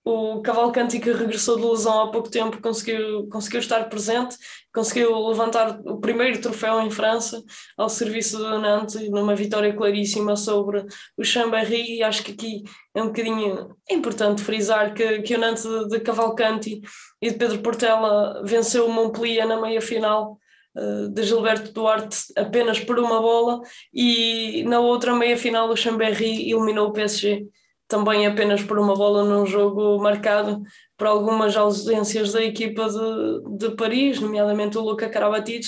o 0.04 0.42
Cavalcanti 0.42 1.00
que 1.00 1.12
regressou 1.12 1.58
de 1.58 1.66
lesão 1.66 2.02
há 2.02 2.12
pouco 2.12 2.30
tempo 2.30 2.60
conseguiu, 2.60 3.28
conseguiu 3.30 3.60
estar 3.60 3.88
presente, 3.88 4.36
conseguiu 4.74 5.16
levantar 5.28 5.80
o 5.86 6.00
primeiro 6.00 6.42
troféu 6.42 6.82
em 6.82 6.90
França 6.90 7.44
ao 7.78 7.88
serviço 7.88 8.38
do 8.38 8.60
Nantes 8.60 9.10
numa 9.10 9.36
vitória 9.36 9.76
claríssima 9.76 10.36
sobre 10.36 10.84
o 11.16 11.24
Chambéry 11.24 11.98
e 11.98 12.04
acho 12.04 12.24
que 12.24 12.32
aqui 12.32 12.64
é 12.96 13.04
um 13.04 13.08
bocadinho 13.08 13.76
importante 13.90 14.42
frisar 14.42 14.94
que, 14.94 15.22
que 15.22 15.36
o 15.36 15.40
Nantes 15.40 15.64
de, 15.64 15.90
de 15.90 16.00
Cavalcanti 16.00 16.82
e 17.22 17.30
de 17.30 17.38
Pedro 17.38 17.60
Portela 17.60 18.42
venceu 18.44 18.88
o 18.88 18.92
Montpellier 18.92 19.48
na 19.48 19.62
meia-final 19.62 20.40
uh, 20.76 21.10
de 21.10 21.24
Gilberto 21.24 21.72
Duarte 21.74 22.18
apenas 22.36 22.80
por 22.80 22.98
uma 22.98 23.22
bola 23.22 23.62
e 23.94 24.64
na 24.64 24.80
outra 24.80 25.14
meia-final 25.14 25.70
o 25.70 25.78
Chambéry 25.78 26.50
eliminou 26.50 26.88
o 26.88 26.94
PSG 26.94 27.46
também 27.92 28.26
apenas 28.26 28.64
por 28.64 28.80
uma 28.80 28.96
bola 28.96 29.26
num 29.26 29.46
jogo 29.46 30.02
marcado 30.02 30.64
por 30.98 31.08
algumas 31.08 31.58
ausências 31.58 32.32
da 32.32 32.42
equipa 32.42 32.88
de, 32.88 33.58
de 33.58 33.76
Paris, 33.76 34.18
nomeadamente 34.18 34.78
o 34.78 34.82
Luca 34.82 35.10
Karabatic, 35.10 35.66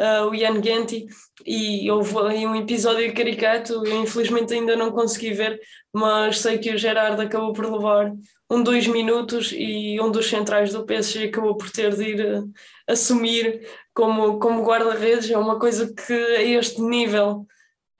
uh, 0.00 0.26
o 0.26 0.34
Ian 0.34 0.62
Genti, 0.62 1.06
e 1.44 1.90
houve 1.90 2.18
aí 2.20 2.46
um 2.46 2.56
episódio 2.56 3.14
caricato, 3.14 3.86
eu 3.86 4.02
infelizmente 4.02 4.54
ainda 4.54 4.74
não 4.74 4.90
consegui 4.90 5.34
ver, 5.34 5.60
mas 5.92 6.40
sei 6.40 6.56
que 6.56 6.70
o 6.70 6.78
Gerard 6.78 7.20
acabou 7.20 7.52
por 7.52 7.70
levar 7.70 8.10
um 8.50 8.62
dois 8.62 8.86
minutos 8.86 9.52
e 9.54 10.00
um 10.00 10.10
dos 10.10 10.30
centrais 10.30 10.72
do 10.72 10.86
PSG 10.86 11.24
acabou 11.24 11.58
por 11.58 11.70
ter 11.70 11.94
de 11.94 12.04
ir 12.04 12.38
uh, 12.38 12.50
assumir 12.88 13.68
como, 13.92 14.38
como 14.38 14.64
guarda-redes, 14.64 15.30
é 15.30 15.36
uma 15.36 15.58
coisa 15.58 15.92
que 15.92 16.14
a 16.14 16.42
este 16.42 16.80
nível, 16.80 17.46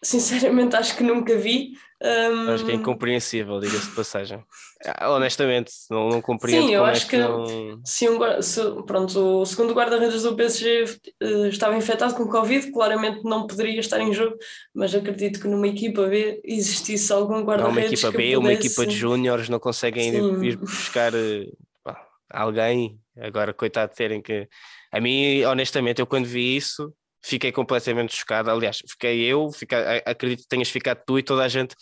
sinceramente 0.02 0.74
acho 0.76 0.96
que 0.96 1.04
nunca 1.04 1.36
vi, 1.36 1.72
um... 2.02 2.50
Acho 2.50 2.64
que 2.64 2.72
é 2.72 2.74
incompreensível, 2.74 3.59
diga-se 3.59 3.88
de 3.88 3.96
passagem. 3.96 4.44
Ah, 4.85 5.11
honestamente, 5.12 5.72
não, 5.90 6.09
não 6.09 6.20
compreendo. 6.20 6.66
Sim, 6.66 6.74
eu 6.74 6.87
é 6.87 6.90
acho 6.90 7.09
que, 7.09 7.16
não... 7.16 7.80
se, 7.85 8.09
um, 8.09 8.42
se 8.42 8.61
pronto, 8.87 9.40
o 9.40 9.46
segundo 9.46 9.72
guarda-redes 9.72 10.22
do 10.22 10.37
PSG 10.37 10.85
uh, 10.85 10.88
eh, 11.22 11.48
estava 11.48 11.76
infectado 11.76 12.14
com 12.14 12.28
Covid, 12.28 12.70
claramente 12.70 13.24
não 13.24 13.46
poderia 13.46 13.80
estar 13.80 13.98
em 14.00 14.12
jogo, 14.12 14.37
mas 14.74 14.94
acredito 14.94 15.40
que 15.40 15.48
numa 15.48 15.68
equipa 15.68 16.06
B 16.06 16.40
existisse 16.44 17.11
algum 17.12 17.42
guarda-redes. 17.42 17.76
Uma 17.76 17.94
equipa 17.94 18.11
B, 18.11 18.16
pudesse... 18.16 18.37
uma 18.37 18.52
equipa 18.52 18.87
de 18.87 18.94
júniores 18.94 19.48
não 19.48 19.59
conseguem 19.59 20.14
ir, 20.14 20.44
ir, 20.44 20.56
buscar 20.56 21.14
uh, 21.14 21.96
alguém. 22.30 23.00
Agora, 23.18 23.54
coitado 23.54 23.92
de 23.92 23.96
terem 23.96 24.20
que. 24.20 24.46
A 24.92 25.00
mim, 25.00 25.42
honestamente, 25.44 26.00
eu 26.00 26.06
quando 26.06 26.26
vi 26.26 26.56
isso, 26.56 26.92
fiquei 27.26 27.50
completamente 27.50 28.14
chocado. 28.14 28.50
Aliás, 28.50 28.78
fiquei 28.88 29.20
eu, 29.24 29.50
fiquei, 29.50 29.78
acredito 30.06 30.42
que 30.42 30.48
tenhas 30.48 30.68
ficado 30.68 31.02
tu 31.04 31.18
e 31.18 31.22
toda 31.22 31.42
a 31.42 31.48
gente 31.48 31.74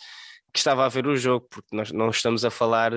que 0.51 0.57
estava 0.57 0.85
a 0.85 0.89
ver 0.89 1.05
o 1.05 1.15
jogo, 1.15 1.47
porque 1.49 1.75
nós 1.75 1.91
não 1.91 2.09
estamos 2.09 2.43
a 2.43 2.49
falar. 2.49 2.91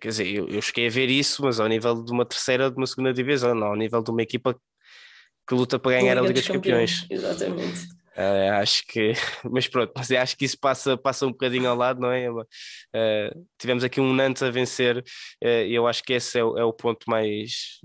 Quer 0.00 0.08
dizer, 0.08 0.26
eu, 0.26 0.48
eu 0.48 0.60
cheguei 0.60 0.88
a 0.88 0.90
ver 0.90 1.08
isso, 1.08 1.42
mas 1.42 1.60
ao 1.60 1.68
nível 1.68 2.02
de 2.02 2.12
uma 2.12 2.24
terceira 2.24 2.64
ou 2.64 2.70
de 2.70 2.76
uma 2.76 2.86
segunda 2.86 3.12
divisão, 3.12 3.54
não 3.54 3.68
ao 3.68 3.76
nível 3.76 4.02
de 4.02 4.10
uma 4.10 4.22
equipa 4.22 4.58
que 5.46 5.54
luta 5.54 5.78
para 5.78 5.92
ganhar 5.92 6.14
Liga 6.14 6.20
a 6.20 6.22
Liga 6.22 6.34
dos, 6.34 6.42
dos 6.42 6.56
Campeões. 6.56 7.00
Campeões. 7.02 7.24
Exatamente. 7.24 7.97
Uh, 8.18 8.50
acho 8.54 8.84
que, 8.84 9.12
mas 9.48 9.68
pronto, 9.68 9.92
mas 9.94 10.10
acho 10.10 10.36
que 10.36 10.44
isso 10.44 10.58
passa, 10.58 10.96
passa 10.96 11.24
um 11.24 11.30
bocadinho 11.30 11.70
ao 11.70 11.76
lado, 11.76 12.00
não 12.00 12.10
é? 12.10 12.28
Uh, 12.28 13.46
tivemos 13.56 13.84
aqui 13.84 14.00
um 14.00 14.12
Nantes 14.12 14.42
a 14.42 14.50
vencer, 14.50 15.04
e 15.40 15.46
uh, 15.46 15.70
eu 15.70 15.86
acho 15.86 16.02
que 16.02 16.14
esse 16.14 16.36
é 16.36 16.42
o, 16.42 16.58
é 16.58 16.64
o 16.64 16.72
ponto 16.72 17.08
mais 17.08 17.78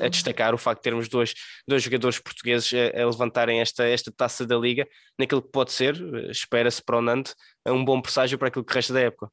a 0.00 0.08
destacar: 0.08 0.52
o 0.52 0.58
facto 0.58 0.80
de 0.80 0.82
termos 0.82 1.08
dois, 1.08 1.34
dois 1.68 1.84
jogadores 1.84 2.18
portugueses 2.18 2.72
a, 2.74 3.00
a, 3.00 3.06
levantarem 3.06 3.60
esta, 3.60 3.84
esta 3.84 4.10
taça 4.10 4.44
da 4.44 4.56
Liga, 4.56 4.88
naquilo 5.16 5.40
que 5.40 5.52
pode 5.52 5.70
ser, 5.70 5.94
espera-se 6.30 6.82
para 6.82 6.98
o 6.98 7.02
Nantes, 7.02 7.36
um 7.64 7.84
bom 7.84 8.02
presságio 8.02 8.38
para 8.38 8.48
aquilo 8.48 8.64
que 8.64 8.74
resta 8.74 8.92
da 8.92 9.02
época. 9.02 9.30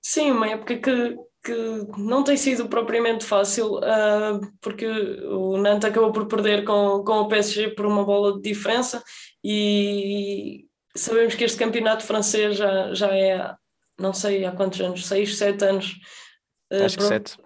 Sim, 0.00 0.30
uma 0.30 0.48
época 0.48 0.78
que, 0.78 1.16
que 1.44 1.54
não 1.98 2.24
tem 2.24 2.38
sido 2.38 2.68
propriamente 2.68 3.24
fácil, 3.24 3.80
porque 4.62 4.86
o 4.86 5.58
Nantes 5.58 5.88
acabou 5.88 6.10
por 6.10 6.26
perder 6.26 6.64
com, 6.64 7.04
com 7.04 7.20
o 7.20 7.28
PSG 7.28 7.74
por 7.74 7.84
uma 7.84 8.02
bola 8.02 8.34
de 8.34 8.40
diferença 8.40 9.02
e 9.42 10.66
sabemos 10.94 11.34
que 11.34 11.44
este 11.44 11.58
campeonato 11.58 12.04
francês 12.04 12.56
já, 12.56 12.94
já 12.94 13.14
é, 13.14 13.54
não 13.98 14.12
sei 14.12 14.44
há 14.44 14.52
quantos 14.52 14.80
anos, 14.80 15.06
seis, 15.06 15.36
sete 15.36 15.64
anos. 15.64 15.96
Eh, 16.70 16.84
Acho 16.84 16.98
que 16.98 17.04
sete. 17.04 17.36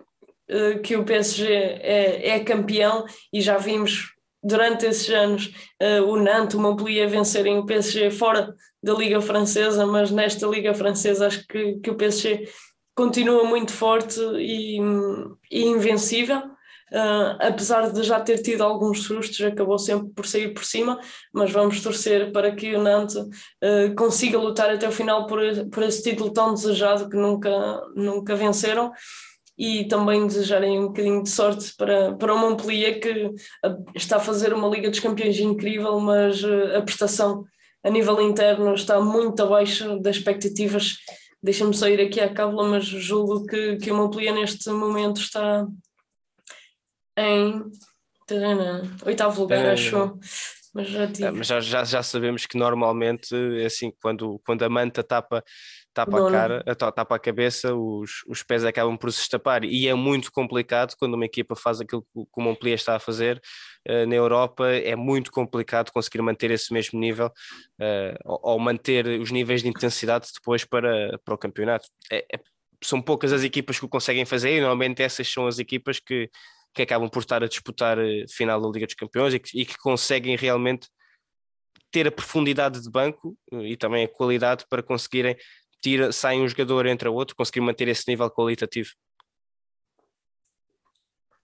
Eh, 0.48 0.78
que 0.78 0.96
o 0.96 1.04
PSG 1.04 1.46
é, 1.46 2.28
é 2.30 2.44
campeão 2.44 3.04
e 3.32 3.40
já 3.40 3.56
vimos 3.58 4.16
durante 4.42 4.86
esses 4.86 5.10
anos 5.10 5.52
uh, 5.82 6.04
o 6.04 6.16
Nantes, 6.16 6.54
o 6.54 6.60
Montpellier 6.60 7.08
vencerem 7.08 7.58
o 7.58 7.66
PSG 7.66 8.12
fora 8.12 8.54
da 8.80 8.94
Liga 8.94 9.20
Francesa, 9.20 9.84
mas 9.84 10.12
nesta 10.12 10.46
Liga 10.46 10.72
Francesa 10.72 11.26
acho 11.26 11.44
que, 11.48 11.80
que 11.80 11.90
o 11.90 11.96
PSG 11.96 12.48
continua 12.94 13.42
muito 13.44 13.72
forte 13.72 14.20
e, 14.38 14.78
e 15.50 15.64
invencível. 15.64 16.42
Uh, 16.92 17.34
apesar 17.40 17.90
de 17.90 18.02
já 18.04 18.20
ter 18.20 18.40
tido 18.42 18.62
alguns 18.62 19.02
sustos, 19.02 19.44
acabou 19.44 19.76
sempre 19.76 20.08
por 20.10 20.24
sair 20.24 20.54
por 20.54 20.64
cima, 20.64 21.00
mas 21.34 21.50
vamos 21.50 21.80
torcer 21.80 22.30
para 22.30 22.54
que 22.54 22.76
o 22.76 22.82
Nantes 22.82 23.16
uh, 23.16 23.94
consiga 23.96 24.38
lutar 24.38 24.70
até 24.70 24.88
o 24.88 24.92
final 24.92 25.26
por, 25.26 25.40
por 25.70 25.82
esse 25.82 26.02
título 26.02 26.32
tão 26.32 26.54
desejado 26.54 27.08
que 27.08 27.16
nunca, 27.16 27.82
nunca 27.96 28.36
venceram 28.36 28.92
e 29.58 29.88
também 29.88 30.26
desejarem 30.26 30.78
um 30.78 30.86
bocadinho 30.88 31.22
de 31.22 31.30
sorte 31.30 31.74
para, 31.76 32.14
para 32.14 32.34
o 32.34 32.38
Montpellier 32.38 33.00
que 33.00 33.32
está 33.94 34.18
a 34.18 34.20
fazer 34.20 34.52
uma 34.52 34.68
Liga 34.68 34.88
dos 34.88 35.00
Campeões 35.00 35.40
incrível, 35.40 35.98
mas 35.98 36.44
uh, 36.44 36.76
a 36.76 36.82
prestação 36.82 37.44
a 37.82 37.90
nível 37.90 38.20
interno 38.20 38.74
está 38.74 39.00
muito 39.00 39.42
abaixo 39.42 39.98
das 40.00 40.16
expectativas. 40.16 40.96
Deixa-me 41.42 41.74
sair 41.74 42.00
aqui 42.00 42.20
à 42.20 42.32
cábula, 42.32 42.68
mas 42.68 42.84
julgo 42.84 43.44
que, 43.46 43.76
que 43.76 43.90
o 43.90 43.94
Montpellier 43.94 44.34
neste 44.34 44.68
momento 44.70 45.20
está, 45.20 45.66
em 47.16 47.62
oitavo 49.04 49.42
lugar, 49.42 49.64
é, 49.64 49.72
acho. 49.72 50.18
Mas, 50.74 50.88
já, 50.90 51.04
é, 51.04 51.30
mas 51.30 51.46
já, 51.46 51.60
já, 51.60 51.84
já, 51.84 52.02
sabemos 52.02 52.44
que 52.44 52.58
normalmente, 52.58 53.34
assim, 53.64 53.90
quando, 54.02 54.38
quando 54.44 54.62
a 54.62 54.68
manta 54.68 55.02
tapa, 55.02 55.42
tapa 55.94 56.28
a 56.28 56.30
cara, 56.30 56.62
tapa 56.74 57.16
a 57.16 57.18
cabeça, 57.18 57.74
os, 57.74 58.22
os 58.28 58.42
pés 58.42 58.62
acabam 58.62 58.94
por 58.98 59.10
se 59.10 59.22
estapar. 59.22 59.64
E 59.64 59.88
é 59.88 59.94
muito 59.94 60.30
complicado 60.30 60.94
quando 60.98 61.14
uma 61.14 61.24
equipa 61.24 61.56
faz 61.56 61.80
aquilo 61.80 62.02
que 62.02 62.20
o 62.36 62.42
Montpellier 62.42 62.76
está 62.76 62.96
a 62.96 63.00
fazer 63.00 63.40
uh, 63.88 64.06
na 64.06 64.14
Europa, 64.14 64.68
é 64.68 64.94
muito 64.94 65.32
complicado 65.32 65.90
conseguir 65.90 66.20
manter 66.20 66.50
esse 66.50 66.70
mesmo 66.74 67.00
nível 67.00 67.28
uh, 67.28 68.18
ou, 68.26 68.40
ou, 68.42 68.58
manter 68.58 69.06
os 69.18 69.30
níveis 69.30 69.62
de 69.62 69.68
intensidade 69.70 70.28
depois 70.34 70.62
para, 70.62 71.18
para 71.24 71.34
o 71.34 71.38
campeonato. 71.38 71.88
É, 72.12 72.18
é, 72.34 72.40
são 72.84 73.00
poucas 73.00 73.32
as 73.32 73.42
equipas 73.42 73.78
que 73.78 73.86
o 73.86 73.88
conseguem 73.88 74.26
fazer 74.26 74.58
e 74.58 74.60
normalmente 74.60 75.02
essas 75.02 75.26
são 75.26 75.46
as 75.46 75.58
equipas 75.58 75.98
que 75.98 76.30
que 76.76 76.82
acabam 76.82 77.08
por 77.08 77.20
estar 77.20 77.42
a 77.42 77.48
disputar 77.48 77.98
a 77.98 78.06
eh, 78.06 78.26
final 78.28 78.60
da 78.60 78.68
Liga 78.68 78.84
dos 78.84 78.94
Campeões 78.94 79.32
e 79.32 79.38
que, 79.38 79.58
e 79.58 79.64
que 79.64 79.78
conseguem 79.78 80.36
realmente 80.36 80.88
ter 81.90 82.06
a 82.06 82.12
profundidade 82.12 82.82
de 82.82 82.90
banco 82.90 83.34
eh, 83.50 83.70
e 83.70 83.76
também 83.78 84.04
a 84.04 84.08
qualidade 84.08 84.66
para 84.68 84.82
conseguirem 84.82 85.34
tira, 85.82 86.12
saem 86.12 86.42
um 86.42 86.48
jogador 86.48 86.84
entre 86.84 87.08
outro, 87.08 87.34
conseguir 87.34 87.62
manter 87.62 87.88
esse 87.88 88.04
nível 88.06 88.30
qualitativo. 88.30 88.90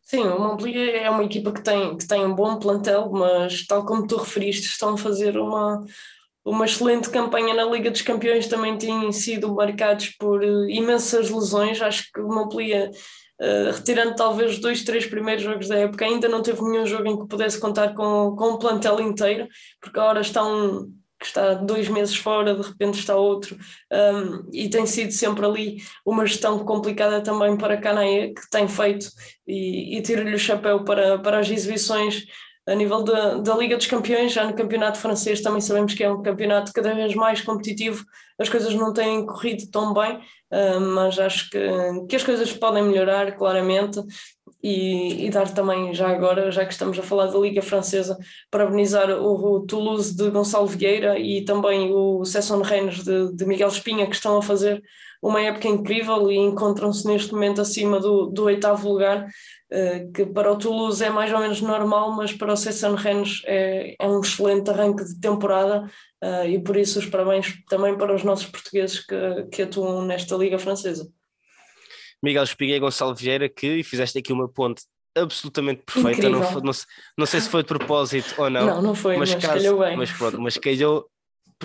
Sim, 0.03 0.25
o 0.25 0.39
Montpellier 0.39 0.97
é 0.97 1.09
uma 1.09 1.25
equipa 1.25 1.51
que 1.51 1.63
tem, 1.63 1.97
que 1.97 2.07
tem 2.07 2.23
um 2.25 2.35
bom 2.35 2.59
plantel, 2.59 3.11
mas 3.11 3.67
tal 3.67 3.87
como 3.87 4.07
tu 4.07 4.17
referiste, 4.19 4.67
estão 4.67 4.95
a 4.95 4.99
fazer 4.99 5.39
uma, 5.39 5.83
uma 6.45 6.67
excelente 6.67 7.09
campanha 7.09 7.55
na 7.55 7.65
Liga 7.65 7.91
dos 7.91 8.03
Campeões, 8.03 8.49
também 8.49 8.77
têm 8.77 9.11
sido 9.13 9.55
marcados 9.55 10.11
por 10.19 10.43
uh, 10.43 10.69
imensas 10.69 11.31
lesões. 11.31 11.81
Acho 11.81 12.11
que 12.13 12.21
o 12.21 12.29
Montpellier 12.29 12.91
Uh, 13.41 13.73
retirando 13.73 14.15
talvez 14.15 14.53
os 14.53 14.59
dois, 14.59 14.85
três 14.85 15.05
primeiros 15.07 15.43
jogos 15.43 15.69
da 15.69 15.77
época, 15.77 16.05
ainda 16.05 16.29
não 16.29 16.43
teve 16.43 16.63
nenhum 16.63 16.87
jogo 16.87 17.09
em 17.09 17.19
que 17.19 17.27
pudesse 17.27 17.59
contar 17.59 17.93
com, 17.95 18.37
com 18.37 18.51
um 18.51 18.59
plantel 18.59 19.01
inteiro, 19.01 19.49
porque 19.81 19.99
agora 19.99 20.21
está 20.21 20.45
um 20.45 20.93
que 21.23 21.27
está 21.29 21.55
dois 21.55 21.89
meses 21.89 22.17
fora, 22.17 22.55
de 22.55 22.67
repente 22.67 22.99
está 22.99 23.15
outro, 23.15 23.57
um, 23.93 24.51
e 24.53 24.69
tem 24.69 24.85
sido 24.85 25.13
sempre 25.13 25.47
ali 25.47 25.77
uma 26.05 26.27
gestão 26.27 26.59
complicada 26.65 27.23
também 27.23 27.57
para 27.57 27.81
Canaé, 27.81 28.29
que 28.35 28.51
tem 28.51 28.67
feito, 28.67 29.07
e, 29.47 29.97
e 29.97 30.03
tiro-lhe 30.03 30.35
o 30.35 30.39
chapéu 30.39 30.85
para, 30.85 31.19
para 31.21 31.39
as 31.39 31.49
exibições 31.49 32.25
a 32.67 32.75
nível 32.75 33.03
da, 33.03 33.39
da 33.39 33.57
Liga 33.57 33.77
dos 33.77 33.87
Campeões, 33.87 34.33
já 34.33 34.45
no 34.45 34.55
campeonato 34.55 34.99
francês 34.99 35.41
também 35.41 35.61
sabemos 35.61 35.95
que 35.95 36.05
é 36.05 36.11
um 36.11 36.23
campeonato 36.23 36.73
cada 36.73 36.95
vez 36.95 37.15
mais 37.15 37.41
competitivo, 37.41 38.05
as 38.39 38.49
coisas 38.49 38.73
não 38.75 38.93
têm 38.93 39.27
corrido 39.27 39.69
tão 39.71 39.93
bem, 39.93 40.17
uh, 40.17 40.81
mas 40.81 41.19
acho 41.19 41.51
que, 41.51 41.59
que 42.09 42.17
as 42.17 42.23
coisas 42.23 42.53
podem 42.53 42.85
melhorar 42.85 43.33
claramente 43.37 44.01
e, 44.63 45.27
e, 45.27 45.31
dar 45.31 45.53
também, 45.53 45.93
já 45.93 46.09
agora, 46.09 46.53
já 46.53 46.65
que 46.65 46.73
estamos 46.73 46.97
a 46.97 47.03
falar 47.03 47.27
da 47.27 47.39
Liga 47.39 47.61
Francesa, 47.61 48.17
parabenizar 48.49 49.11
o, 49.11 49.57
o 49.57 49.67
Toulouse 49.67 50.17
de 50.17 50.31
Gonçalo 50.31 50.69
Vieira 50.69 51.19
e 51.19 51.45
também 51.45 51.93
o 51.93 52.25
Sesson 52.25 52.63
Rennes 52.63 53.03
de, 53.03 53.35
de 53.35 53.45
Miguel 53.45 53.69
Espinha, 53.69 54.07
que 54.07 54.15
estão 54.15 54.39
a 54.39 54.43
fazer 54.43 54.81
uma 55.21 55.41
época 55.41 55.69
incrível 55.69 56.31
e 56.31 56.37
encontram-se 56.37 57.07
neste 57.07 57.33
momento 57.33 57.61
acima 57.61 57.99
do, 57.99 58.27
do 58.27 58.45
oitavo 58.45 58.89
lugar, 58.89 59.29
que 60.15 60.27
para 60.27 60.53
o 60.53 60.59
Toulouse 60.59 61.03
é 61.03 61.11
mais 61.11 61.33
ou 61.33 61.39
menos 61.39 61.61
normal, 61.61 62.13
mas 62.13 62.33
para 62.33 62.53
o 62.53 62.57
Cessan 62.57 62.95
Rennes 62.95 63.43
é, 63.47 63.95
é 63.99 64.07
um 64.07 64.21
excelente 64.21 64.69
arranque 64.71 65.05
de 65.05 65.19
temporada 65.19 65.91
uh, 66.23 66.47
e 66.47 66.63
por 66.63 66.77
isso 66.77 66.99
os 66.99 67.07
parabéns 67.07 67.55
também 67.69 67.97
para 67.97 68.15
os 68.15 68.23
nossos 68.23 68.47
portugueses 68.47 69.01
que, 69.01 69.45
que 69.51 69.63
atuam 69.63 70.05
nesta 70.05 70.37
Liga 70.37 70.59
Francesa. 70.59 71.11
Miguel 72.23 72.45
Espiga 72.45 72.75
e 72.75 72.81
Gonçalo 72.81 73.15
Vieira, 73.15 73.49
que 73.49 73.83
fizeste 73.83 74.19
aqui 74.19 74.33
uma 74.33 74.49
ponte 74.49 74.83
absolutamente 75.17 75.83
perfeita. 75.85 76.29
Não, 76.29 76.41
não, 76.41 76.73
não, 77.19 77.27
sei 77.27 77.41
se 77.41 77.49
foi 77.49 77.63
de 77.63 77.69
propósito 77.69 78.35
ou 78.39 78.49
não. 78.49 78.67
Não, 78.67 78.83
não 78.83 78.95
foi, 78.95 79.17
mas, 79.17 79.35
mas 79.35 79.45
calhou 79.45 79.81
bem. 79.81 79.97
Mas 79.97 80.13
pronto, 80.13 80.41
mas 80.41 80.57
calhou 80.57 81.11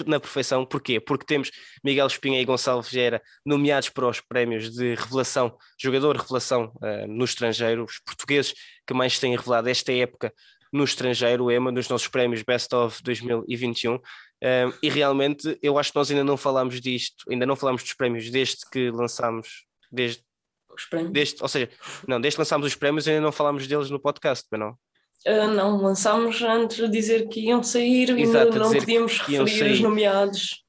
na 0.05 0.19
perfeição. 0.19 0.65
Porquê? 0.65 0.99
Porque 0.99 1.25
temos 1.25 1.51
Miguel 1.83 2.07
Espinha 2.07 2.41
e 2.41 2.45
Gonçalo 2.45 2.81
Vieira 2.81 3.21
nomeados 3.45 3.89
para 3.89 4.07
os 4.07 4.21
prémios 4.21 4.71
de 4.71 4.95
revelação, 4.95 5.57
jogador 5.79 6.17
revelação 6.17 6.71
uh, 6.75 7.07
no 7.07 7.25
estrangeiro, 7.25 7.83
os 7.83 7.99
portugueses 7.99 8.53
que 8.85 8.93
mais 8.93 9.19
têm 9.19 9.35
revelado 9.35 9.69
esta 9.69 9.91
época 9.93 10.33
no 10.71 10.83
estrangeiro, 10.83 11.45
o 11.45 11.51
EMA, 11.51 11.71
nos 11.71 11.87
nossos 11.87 12.07
prémios 12.07 12.43
Best 12.43 12.73
of 12.75 13.01
2021. 13.01 13.95
Uh, 13.95 14.01
eh, 14.41 14.65
e 14.83 14.89
realmente 14.89 15.57
eu 15.63 15.79
acho 15.79 15.91
que 15.91 15.97
nós 15.97 16.11
ainda 16.11 16.23
não 16.23 16.37
falámos 16.37 16.79
disto, 16.79 17.25
ainda 17.31 17.45
não 17.45 17.55
falámos 17.55 17.83
dos 17.83 17.93
prémios 17.93 18.29
desde 18.29 18.69
que 18.71 18.91
lançámos, 18.91 19.65
desde, 19.91 20.21
os 20.69 20.85
prémios. 20.85 21.11
desde 21.11 21.41
ou 21.41 21.47
seja, 21.47 21.69
não, 22.07 22.21
desde 22.21 22.35
que 22.35 22.41
lançámos 22.41 22.67
os 22.67 22.75
prémios 22.75 23.07
ainda 23.07 23.21
não 23.21 23.31
falámos 23.31 23.65
deles 23.65 23.89
no 23.89 23.99
podcast, 23.99 24.45
não? 24.51 24.77
Uh, 25.25 25.47
não, 25.47 25.81
lançámos 25.81 26.41
antes 26.41 26.81
a 26.81 26.87
dizer 26.87 27.27
que 27.27 27.41
iam 27.41 27.63
sair 27.63 28.09
Exato, 28.17 28.55
e 28.55 28.59
não, 28.59 28.69
não 28.69 28.73
podíamos 28.73 29.17
referir 29.19 29.73
os 29.73 29.79
nomeados. 29.79 30.63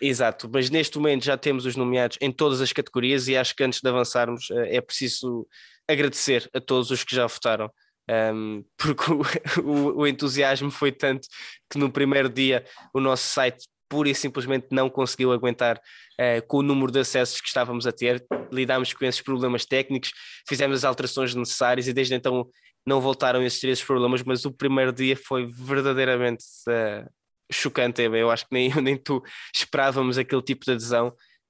Exato, 0.00 0.48
mas 0.50 0.70
neste 0.70 0.96
momento 0.96 1.24
já 1.24 1.36
temos 1.36 1.66
os 1.66 1.76
nomeados 1.76 2.16
em 2.20 2.32
todas 2.32 2.60
as 2.60 2.72
categorias 2.72 3.28
e 3.28 3.36
acho 3.36 3.54
que 3.54 3.62
antes 3.62 3.80
de 3.80 3.88
avançarmos 3.88 4.48
uh, 4.50 4.60
é 4.60 4.80
preciso 4.80 5.46
agradecer 5.86 6.48
a 6.54 6.60
todos 6.60 6.90
os 6.90 7.04
que 7.04 7.14
já 7.14 7.26
votaram. 7.26 7.70
Um, 8.08 8.64
porque 8.76 9.12
o, 9.12 9.22
o, 9.62 9.98
o, 9.98 10.06
entusiasmo 10.06 10.70
foi 10.70 10.90
tanto 10.90 11.28
que 11.70 11.78
no 11.78 11.92
primeiro 11.92 12.28
dia 12.28 12.64
o 12.92 13.00
nosso 13.00 13.24
site 13.24 13.68
pura 13.88 14.08
e 14.08 14.14
simplesmente 14.14 14.68
não 14.70 14.88
conseguiu 14.88 15.32
aguentar 15.32 15.76
uh, 15.76 16.46
com 16.46 16.58
o 16.58 16.62
número 16.62 16.90
de 16.92 17.00
acessos 17.00 17.40
que 17.40 17.48
estávamos 17.48 17.86
a 17.86 17.92
ter. 17.92 18.24
Lidámos 18.50 18.92
com 18.94 19.04
esses 19.04 19.20
problemas 19.20 19.66
técnicos, 19.66 20.12
fizemos 20.48 20.78
as 20.78 20.84
alterações 20.84 21.34
necessárias 21.34 21.88
e 21.88 21.92
desde 21.92 22.14
então 22.14 22.48
não 22.86 23.00
voltaram 23.00 23.42
esses 23.42 23.82
problemas, 23.84 24.22
mas 24.22 24.44
o 24.44 24.52
primeiro 24.52 24.92
dia 24.92 25.16
foi 25.16 25.46
verdadeiramente 25.46 26.44
uh, 26.68 27.08
chocante. 27.50 28.02
Eu 28.02 28.30
acho 28.30 28.46
que 28.46 28.54
nem 28.54 28.70
eu 28.70 28.82
nem 28.82 28.96
tu 28.96 29.22
esperávamos 29.54 30.18
aquele 30.18 30.42
tipo 30.42 30.64
de 30.64 30.72
adesão. 30.72 31.08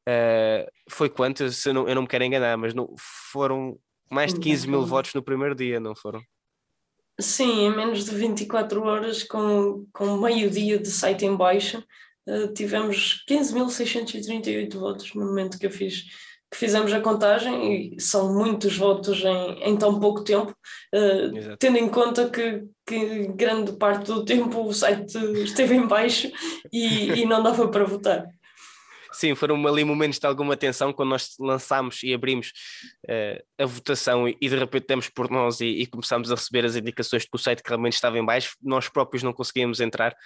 Uh, 0.08 0.70
foi 0.88 1.08
quanto? 1.08 1.44
Eu 1.44 1.74
não, 1.74 1.88
eu 1.88 1.94
não 1.94 2.02
me 2.02 2.08
quero 2.08 2.24
enganar, 2.24 2.56
mas 2.56 2.74
não, 2.74 2.92
foram 3.32 3.78
mais 4.10 4.34
de 4.34 4.40
15 4.40 4.68
mil 4.68 4.84
votos 4.84 5.14
no 5.14 5.22
primeiro 5.22 5.54
dia, 5.54 5.78
não 5.78 5.94
foram? 5.94 6.20
Sim, 7.20 7.66
em 7.66 7.76
menos 7.76 8.04
de 8.04 8.14
24 8.14 8.82
horas, 8.82 9.22
com, 9.22 9.86
com 9.92 10.16
meio-dia 10.16 10.78
de 10.78 10.90
site 10.90 11.24
em 11.24 11.36
baixa, 11.36 11.84
uh, 12.26 12.52
tivemos 12.54 13.24
15.638 13.28 14.74
votos 14.74 15.14
no 15.14 15.26
momento 15.26 15.58
que 15.58 15.66
eu 15.66 15.70
fiz 15.70 16.06
que 16.50 16.58
fizemos 16.58 16.92
a 16.92 17.00
contagem 17.00 17.94
e 17.94 18.00
são 18.00 18.34
muitos 18.34 18.76
votos 18.76 19.22
em, 19.22 19.62
em 19.62 19.76
tão 19.76 20.00
pouco 20.00 20.24
tempo, 20.24 20.52
uh, 20.94 21.56
tendo 21.58 21.78
em 21.78 21.88
conta 21.88 22.28
que, 22.28 22.64
que 22.84 23.28
grande 23.28 23.72
parte 23.72 24.06
do 24.06 24.24
tempo 24.24 24.66
o 24.66 24.72
site 24.72 25.16
esteve 25.44 25.74
em 25.76 25.86
baixo 25.86 26.30
e, 26.72 27.20
e 27.20 27.24
não 27.24 27.42
dava 27.42 27.68
para 27.68 27.84
votar. 27.84 28.26
Sim, 29.12 29.34
foram 29.34 29.66
ali 29.66 29.84
momentos 29.84 30.18
de 30.18 30.26
alguma 30.26 30.56
tensão 30.56 30.92
quando 30.92 31.10
nós 31.10 31.34
lançámos 31.38 32.02
e 32.02 32.14
abrimos 32.14 32.52
uh, 33.08 33.42
a 33.58 33.66
votação 33.66 34.28
e, 34.28 34.36
e, 34.40 34.48
de 34.48 34.56
repente 34.56 34.86
demos 34.88 35.08
por 35.08 35.30
nós 35.30 35.60
e, 35.60 35.66
e 35.66 35.86
começámos 35.86 36.32
a 36.32 36.34
receber 36.34 36.64
as 36.64 36.74
indicações 36.74 37.22
de 37.22 37.28
que 37.28 37.36
o 37.36 37.38
site 37.38 37.62
realmente 37.64 37.94
estava 37.94 38.18
em 38.18 38.24
baixo, 38.24 38.56
nós 38.62 38.88
próprios 38.88 39.22
não 39.22 39.32
conseguíamos 39.32 39.80
entrar. 39.80 40.16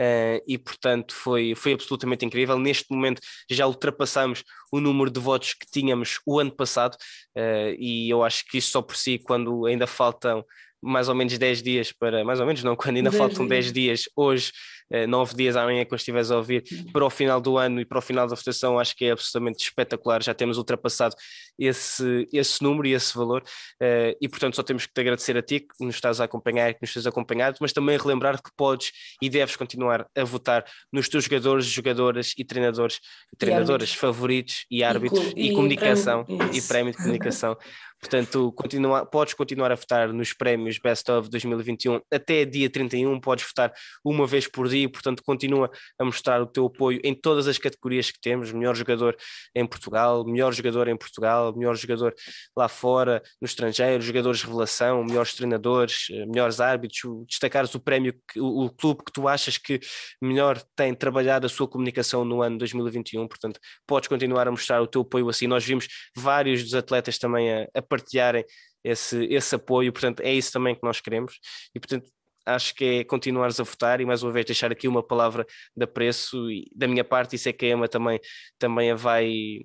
Uh, 0.00 0.42
e 0.48 0.58
portanto 0.58 1.14
foi, 1.14 1.54
foi 1.54 1.74
absolutamente 1.74 2.24
incrível. 2.24 2.58
Neste 2.58 2.86
momento 2.90 3.20
já 3.50 3.66
ultrapassamos 3.66 4.42
o 4.72 4.80
número 4.80 5.10
de 5.10 5.20
votos 5.20 5.54
que 5.54 5.66
tínhamos 5.70 6.18
o 6.26 6.40
ano 6.40 6.50
passado, 6.50 6.94
uh, 7.36 7.74
e 7.78 8.08
eu 8.10 8.22
acho 8.24 8.44
que 8.46 8.58
isso 8.58 8.70
só 8.70 8.82
por 8.82 8.96
si, 8.96 9.18
quando 9.18 9.66
ainda 9.66 9.86
faltam 9.86 10.44
mais 10.82 11.08
ou 11.08 11.14
menos 11.14 11.38
10 11.38 11.62
dias 11.62 11.92
para, 11.92 12.24
mais 12.24 12.40
ou 12.40 12.46
menos 12.46 12.64
não, 12.64 12.74
quando 12.74 12.96
ainda 12.96 13.10
10 13.10 13.18
faltam 13.18 13.46
dias. 13.46 13.66
10 13.66 13.72
dias, 13.72 14.02
hoje, 14.16 14.52
eh, 14.92 15.06
9 15.06 15.34
dias 15.34 15.56
amanhã, 15.56 15.84
quando 15.84 15.98
estiveres 15.98 16.30
a 16.30 16.36
ouvir, 16.36 16.62
para 16.92 17.04
o 17.04 17.10
final 17.10 17.40
do 17.40 17.56
ano 17.56 17.80
e 17.80 17.84
para 17.84 17.98
o 17.98 18.02
final 18.02 18.26
da 18.26 18.36
votação, 18.36 18.78
acho 18.78 18.94
que 18.94 19.06
é 19.06 19.10
absolutamente 19.12 19.64
espetacular, 19.64 20.22
já 20.22 20.34
temos 20.34 20.58
ultrapassado 20.58 21.16
esse, 21.58 22.28
esse 22.32 22.62
número 22.62 22.86
e 22.86 22.92
esse 22.92 23.16
valor, 23.16 23.42
eh, 23.80 24.16
e 24.20 24.28
portanto 24.28 24.56
só 24.56 24.62
temos 24.62 24.86
que 24.86 24.92
te 24.92 25.00
agradecer 25.00 25.36
a 25.36 25.42
ti 25.42 25.60
que 25.60 25.84
nos 25.84 25.94
estás 25.94 26.20
a 26.20 26.24
acompanhar, 26.24 26.74
que 26.74 26.80
nos 26.82 26.92
tens 26.92 27.06
acompanhado, 27.06 27.56
mas 27.60 27.72
também 27.72 27.96
relembrar 27.96 28.40
que 28.42 28.50
podes 28.56 28.92
e 29.20 29.28
deves 29.28 29.56
continuar 29.56 30.06
a 30.16 30.24
votar 30.24 30.64
nos 30.92 31.08
teus 31.08 31.24
jogadores, 31.24 31.66
jogadoras 31.66 32.34
e 32.36 32.44
treinadores, 32.44 33.00
e 33.32 33.36
treinadoras 33.36 33.94
favoritos 33.94 34.66
e 34.70 34.84
árbitros 34.84 35.32
e, 35.34 35.48
e, 35.48 35.50
e 35.50 35.54
comunicação 35.54 36.24
prémio, 36.24 36.50
e 36.52 36.62
prémio 36.62 36.92
de 36.92 36.98
comunicação. 36.98 37.56
Portanto, 38.02 38.50
continua, 38.56 39.06
podes 39.06 39.32
continuar 39.32 39.70
a 39.70 39.76
votar 39.76 40.12
nos 40.12 40.32
prémios 40.32 40.76
Best 40.76 41.08
of 41.08 41.30
2021 41.30 42.00
até 42.12 42.44
dia 42.44 42.68
31, 42.68 43.20
podes 43.20 43.46
votar 43.46 43.72
uma 44.04 44.26
vez 44.26 44.48
por 44.48 44.68
dia, 44.68 44.81
portanto, 44.88 45.22
continua 45.24 45.70
a 45.98 46.04
mostrar 46.04 46.40
o 46.42 46.46
teu 46.46 46.66
apoio 46.66 47.00
em 47.04 47.14
todas 47.14 47.48
as 47.48 47.58
categorias 47.58 48.10
que 48.10 48.20
temos: 48.20 48.52
melhor 48.52 48.74
jogador 48.74 49.16
em 49.54 49.66
Portugal, 49.66 50.24
melhor 50.24 50.52
jogador 50.52 50.88
em 50.88 50.96
Portugal, 50.96 51.54
melhor 51.56 51.76
jogador 51.76 52.14
lá 52.56 52.68
fora, 52.68 53.22
no 53.40 53.46
estrangeiro, 53.46 54.02
jogadores 54.02 54.42
revelação, 54.42 55.04
melhores 55.04 55.34
treinadores, 55.34 56.06
eh, 56.10 56.26
melhores 56.26 56.60
árbitros, 56.60 57.26
destacares 57.26 57.74
o 57.74 57.80
prémio, 57.80 58.14
o, 58.36 58.66
o 58.66 58.70
clube 58.70 59.04
que 59.04 59.12
tu 59.12 59.28
achas 59.28 59.58
que 59.58 59.80
melhor 60.20 60.62
tem 60.76 60.94
trabalhado 60.94 61.46
a 61.46 61.48
sua 61.48 61.68
comunicação 61.68 62.24
no 62.24 62.42
ano 62.42 62.58
2021, 62.58 63.26
portanto, 63.28 63.60
podes 63.86 64.08
continuar 64.08 64.48
a 64.48 64.50
mostrar 64.50 64.80
o 64.82 64.86
teu 64.86 65.02
apoio 65.02 65.28
assim. 65.28 65.46
Nós 65.46 65.64
vimos 65.64 65.86
vários 66.16 66.62
dos 66.62 66.74
atletas 66.74 67.18
também 67.18 67.52
a, 67.52 67.68
a 67.74 67.82
partilharem 67.82 68.44
esse, 68.84 69.24
esse 69.26 69.54
apoio, 69.54 69.92
portanto, 69.92 70.20
é 70.20 70.32
isso 70.32 70.52
também 70.52 70.74
que 70.74 70.82
nós 70.82 71.00
queremos. 71.00 71.38
E, 71.74 71.80
portanto, 71.80 72.10
acho 72.46 72.74
que 72.74 72.84
é 72.84 73.04
continuares 73.04 73.58
a 73.60 73.62
votar 73.62 74.00
e 74.00 74.06
mais 74.06 74.22
uma 74.22 74.32
vez 74.32 74.44
deixar 74.46 74.72
aqui 74.72 74.88
uma 74.88 75.02
palavra 75.02 75.46
de 75.76 75.84
apreço 75.84 76.50
e 76.50 76.70
da 76.74 76.88
minha 76.88 77.04
parte, 77.04 77.36
isso 77.36 77.48
é 77.48 77.52
que 77.52 77.66
a 77.66 77.70
Emma 77.70 77.88
também, 77.88 78.20
também 78.58 78.90
a 78.90 78.94
vai 78.94 79.60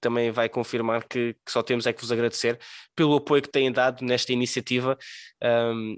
também 0.00 0.30
vai 0.30 0.50
confirmar 0.50 1.04
que, 1.04 1.32
que, 1.32 1.50
só 1.50 1.62
temos 1.62 1.86
é 1.86 1.92
que 1.92 2.00
vos 2.02 2.12
agradecer 2.12 2.58
pelo 2.94 3.16
apoio 3.16 3.40
que 3.40 3.48
têm 3.48 3.72
dado 3.72 4.04
nesta 4.04 4.34
iniciativa. 4.34 4.98
Um, 5.42 5.96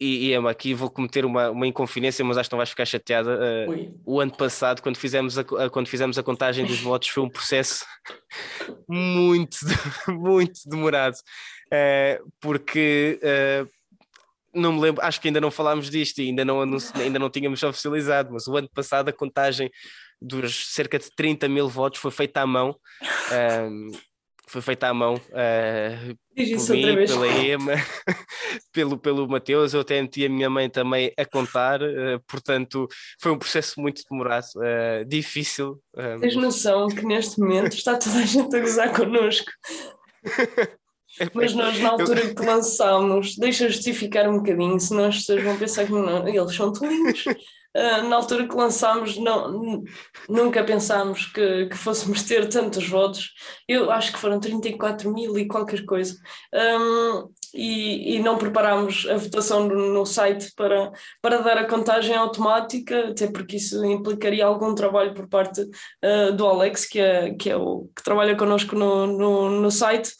e, 0.00 0.28
e 0.28 0.34
Emma, 0.34 0.50
aqui 0.50 0.72
vou 0.72 0.88
cometer 0.88 1.26
uma, 1.26 1.50
uma 1.50 1.66
inconfidência, 1.66 2.24
mas 2.24 2.38
acho 2.38 2.48
que 2.48 2.54
não 2.54 2.58
vais 2.58 2.70
ficar 2.70 2.86
chateada. 2.86 3.38
Uh, 3.68 4.00
o 4.06 4.20
ano 4.20 4.34
passado, 4.34 4.80
quando 4.80 4.96
fizemos 4.96 5.36
a, 5.36 5.44
quando 5.70 5.88
fizemos 5.88 6.16
a 6.16 6.22
contagem 6.22 6.64
dos 6.64 6.78
votos, 6.80 7.08
foi 7.08 7.22
um 7.22 7.28
processo 7.28 7.84
muito, 8.88 9.58
muito 10.08 10.60
demorado, 10.66 11.16
uh, 11.16 12.32
porque 12.40 13.20
uh, 13.22 13.68
não 14.58 14.72
me 14.72 14.80
lembro, 14.80 15.04
acho 15.04 15.20
que 15.20 15.28
ainda 15.28 15.40
não 15.40 15.50
falámos 15.50 15.90
disto 15.90 16.18
e 16.20 16.28
ainda 16.28 16.44
não, 16.44 16.60
ainda 16.60 17.18
não 17.18 17.30
tínhamos 17.30 17.62
oficializado, 17.62 18.32
mas 18.32 18.46
o 18.46 18.56
ano 18.56 18.68
passado 18.74 19.08
a 19.08 19.12
contagem 19.12 19.70
dos 20.20 20.74
cerca 20.74 20.98
de 20.98 21.10
30 21.14 21.48
mil 21.48 21.68
votos 21.68 22.00
foi 22.00 22.10
feita 22.10 22.40
à 22.40 22.46
mão. 22.46 22.76
Um, 23.32 23.90
foi 24.48 24.62
feita 24.62 24.88
à 24.88 24.94
mão 24.94 25.14
uh, 25.14 26.16
por 26.34 26.74
mim, 26.74 27.06
pela 27.06 27.28
Ema, 27.28 27.72
pelo, 28.72 28.98
pelo 28.98 29.28
Mateus, 29.28 29.74
eu 29.74 29.80
até 29.80 30.00
meti 30.00 30.24
a 30.24 30.28
minha 30.28 30.48
mãe 30.48 30.70
também 30.70 31.12
a 31.18 31.24
contar, 31.24 31.82
uh, 31.82 32.18
portanto 32.26 32.88
foi 33.20 33.30
um 33.30 33.38
processo 33.38 33.78
muito 33.80 34.02
demorado, 34.10 34.46
uh, 34.56 35.04
difícil. 35.06 35.78
Tens 36.20 36.34
noção 36.34 36.88
que 36.88 37.04
neste 37.04 37.38
momento 37.38 37.74
está 37.74 37.98
toda 37.98 38.20
a 38.20 38.24
gente 38.24 38.56
a 38.56 38.60
gozar 38.60 38.92
connosco. 38.94 39.50
Mas 41.34 41.54
nós, 41.54 41.78
na 41.80 41.90
altura 41.90 42.34
que 42.34 42.44
lançámos, 42.44 43.36
deixa 43.36 43.68
justificar 43.68 44.28
um 44.28 44.38
bocadinho, 44.38 44.78
senão 44.78 45.06
as 45.06 45.16
pessoas 45.16 45.42
vão 45.42 45.58
pensar 45.58 45.86
que 45.86 45.92
não, 45.92 46.26
eles 46.28 46.54
são 46.54 46.72
tolinhos. 46.72 47.24
Uh, 47.76 48.08
na 48.08 48.16
altura 48.16 48.48
que 48.48 48.56
lançámos, 48.56 49.18
não, 49.18 49.84
nunca 50.28 50.64
pensámos 50.64 51.26
que, 51.26 51.66
que 51.66 51.76
fôssemos 51.76 52.22
ter 52.22 52.48
tantos 52.48 52.88
votos. 52.88 53.32
Eu 53.68 53.90
acho 53.90 54.12
que 54.12 54.18
foram 54.18 54.40
34 54.40 55.12
mil 55.12 55.38
e 55.38 55.46
qualquer 55.46 55.84
coisa. 55.84 56.16
Um, 56.52 57.28
e, 57.54 58.16
e, 58.16 58.18
não 58.18 58.36
preparámos 58.36 59.06
a 59.08 59.16
votação 59.16 59.66
no, 59.66 59.92
no, 59.92 60.04
site 60.04 60.52
para, 60.54 60.90
para 61.22 61.38
dar 61.38 61.58
a 61.58 61.66
contagem 61.66 62.14
automática, 62.14 63.10
até 63.10 63.26
porque 63.26 63.56
isso 63.56 63.84
implicaria 63.84 64.44
algum 64.44 64.74
trabalho 64.74 65.14
por 65.14 65.28
parte 65.28 65.62
uh, 65.62 66.32
do 66.34 66.46
Alex, 66.46 66.84
que 66.86 66.98
é, 66.98 67.34
que 67.34 67.50
é 67.50 67.56
o 67.56 67.88
que 67.96 68.02
trabalha 68.02 68.36
connosco 68.36 68.74
no, 68.74 69.06
no, 69.06 69.50
no 69.50 69.70
site 69.70 70.10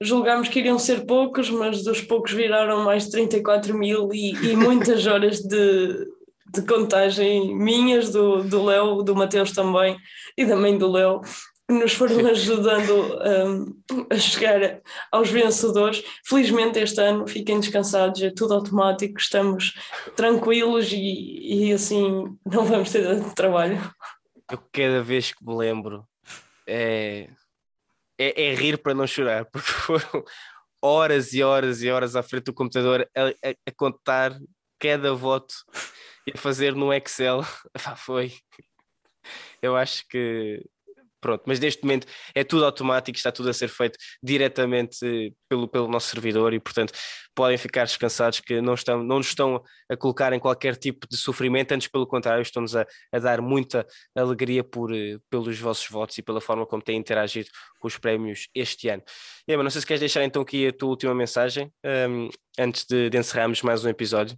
julgámos 0.00 0.48
que 0.48 0.58
iriam 0.58 0.78
ser 0.78 1.04
poucos, 1.04 1.50
mas 1.50 1.82
dos 1.84 2.00
poucos 2.00 2.32
viraram 2.32 2.84
mais 2.84 3.04
de 3.04 3.10
34 3.10 3.76
mil 3.76 4.08
e, 4.12 4.30
e 4.30 4.56
muitas 4.56 5.06
horas 5.06 5.40
de, 5.40 6.08
de 6.54 6.62
contagem 6.62 7.54
minhas, 7.56 8.10
do, 8.10 8.42
do 8.42 8.64
Léo, 8.64 9.02
do 9.02 9.14
Mateus 9.14 9.52
também 9.52 9.96
e 10.36 10.46
da 10.46 10.56
mãe 10.56 10.76
do 10.76 10.90
Léo, 10.90 11.20
que 11.68 11.74
nos 11.74 11.92
foram 11.92 12.26
ajudando 12.26 13.18
um, 13.46 14.06
a 14.10 14.16
chegar 14.16 14.80
aos 15.12 15.30
vencedores. 15.30 16.02
Felizmente 16.26 16.78
este 16.78 17.00
ano 17.00 17.26
fiquem 17.28 17.60
descansados, 17.60 18.22
é 18.22 18.30
tudo 18.30 18.54
automático, 18.54 19.20
estamos 19.20 19.74
tranquilos 20.16 20.92
e, 20.92 21.66
e 21.68 21.72
assim 21.72 22.36
não 22.44 22.64
vamos 22.64 22.90
ter 22.90 23.02
tanto 23.02 23.34
trabalho. 23.34 23.78
Eu 24.50 24.58
cada 24.72 25.02
vez 25.02 25.30
que 25.30 25.44
me 25.44 25.54
lembro 25.54 26.04
é, 26.66 27.28
é, 28.20 28.48
é 28.48 28.54
rir 28.54 28.76
para 28.78 28.94
não 28.94 29.06
chorar, 29.06 29.46
porque 29.50 29.68
foram 29.68 30.24
horas 30.82 31.32
e 31.32 31.42
horas 31.42 31.82
e 31.82 31.90
horas 31.90 32.14
à 32.14 32.22
frente 32.22 32.44
do 32.44 32.54
computador 32.54 33.08
a, 33.16 33.28
a, 33.28 33.54
a 33.66 33.72
contar 33.76 34.38
cada 34.78 35.14
voto 35.14 35.54
e 36.26 36.32
a 36.34 36.38
fazer 36.38 36.74
no 36.74 36.92
Excel. 36.92 37.40
foi. 37.96 38.34
Eu 39.62 39.76
acho 39.76 40.06
que 40.08 40.64
pronto, 41.20 41.42
mas 41.46 41.60
neste 41.60 41.82
momento 41.82 42.06
é 42.34 42.42
tudo 42.44 42.64
automático, 42.64 43.16
está 43.16 43.30
tudo 43.30 43.50
a 43.50 43.52
ser 43.52 43.68
feito 43.68 43.98
diretamente 44.22 44.98
pelo, 45.48 45.68
pelo 45.68 45.88
nosso 45.88 46.08
servidor 46.08 46.52
e, 46.54 46.60
portanto, 46.60 46.92
podem 47.34 47.56
ficar 47.56 47.84
descansados 47.84 48.40
que 48.40 48.60
não, 48.60 48.74
estão, 48.74 49.02
não 49.02 49.18
nos 49.18 49.28
estão 49.28 49.62
a 49.88 49.96
colocar 49.96 50.32
em 50.32 50.38
qualquer 50.38 50.76
tipo 50.76 51.06
de 51.08 51.16
sofrimento, 51.16 51.72
antes 51.72 51.88
pelo 51.88 52.06
contrário, 52.06 52.42
estão-nos 52.42 52.74
a, 52.76 52.86
a, 53.12 53.18
dar 53.18 53.40
muita 53.40 53.86
alegria 54.14 54.64
por, 54.64 54.94
eh, 54.94 55.18
pelos 55.30 55.58
vossos 55.58 55.88
votos 55.88 56.18
e 56.18 56.22
pela 56.22 56.40
forma 56.40 56.66
como 56.66 56.82
têm 56.82 56.96
interagido 56.98 57.48
com 57.80 57.88
os 57.88 57.96
prémios 57.98 58.48
este 58.54 58.88
ano. 58.88 59.02
E, 59.46 59.56
não 59.56 59.70
sei 59.70 59.80
se 59.80 59.86
queres 59.86 60.00
deixar 60.00 60.24
então 60.24 60.42
aqui 60.42 60.68
a 60.68 60.72
tua 60.72 60.90
última 60.90 61.14
mensagem 61.14 61.72
um, 61.84 62.28
antes 62.58 62.84
de, 62.84 63.10
de 63.10 63.18
encerrarmos 63.18 63.62
mais 63.62 63.84
um 63.84 63.88
episódio. 63.88 64.36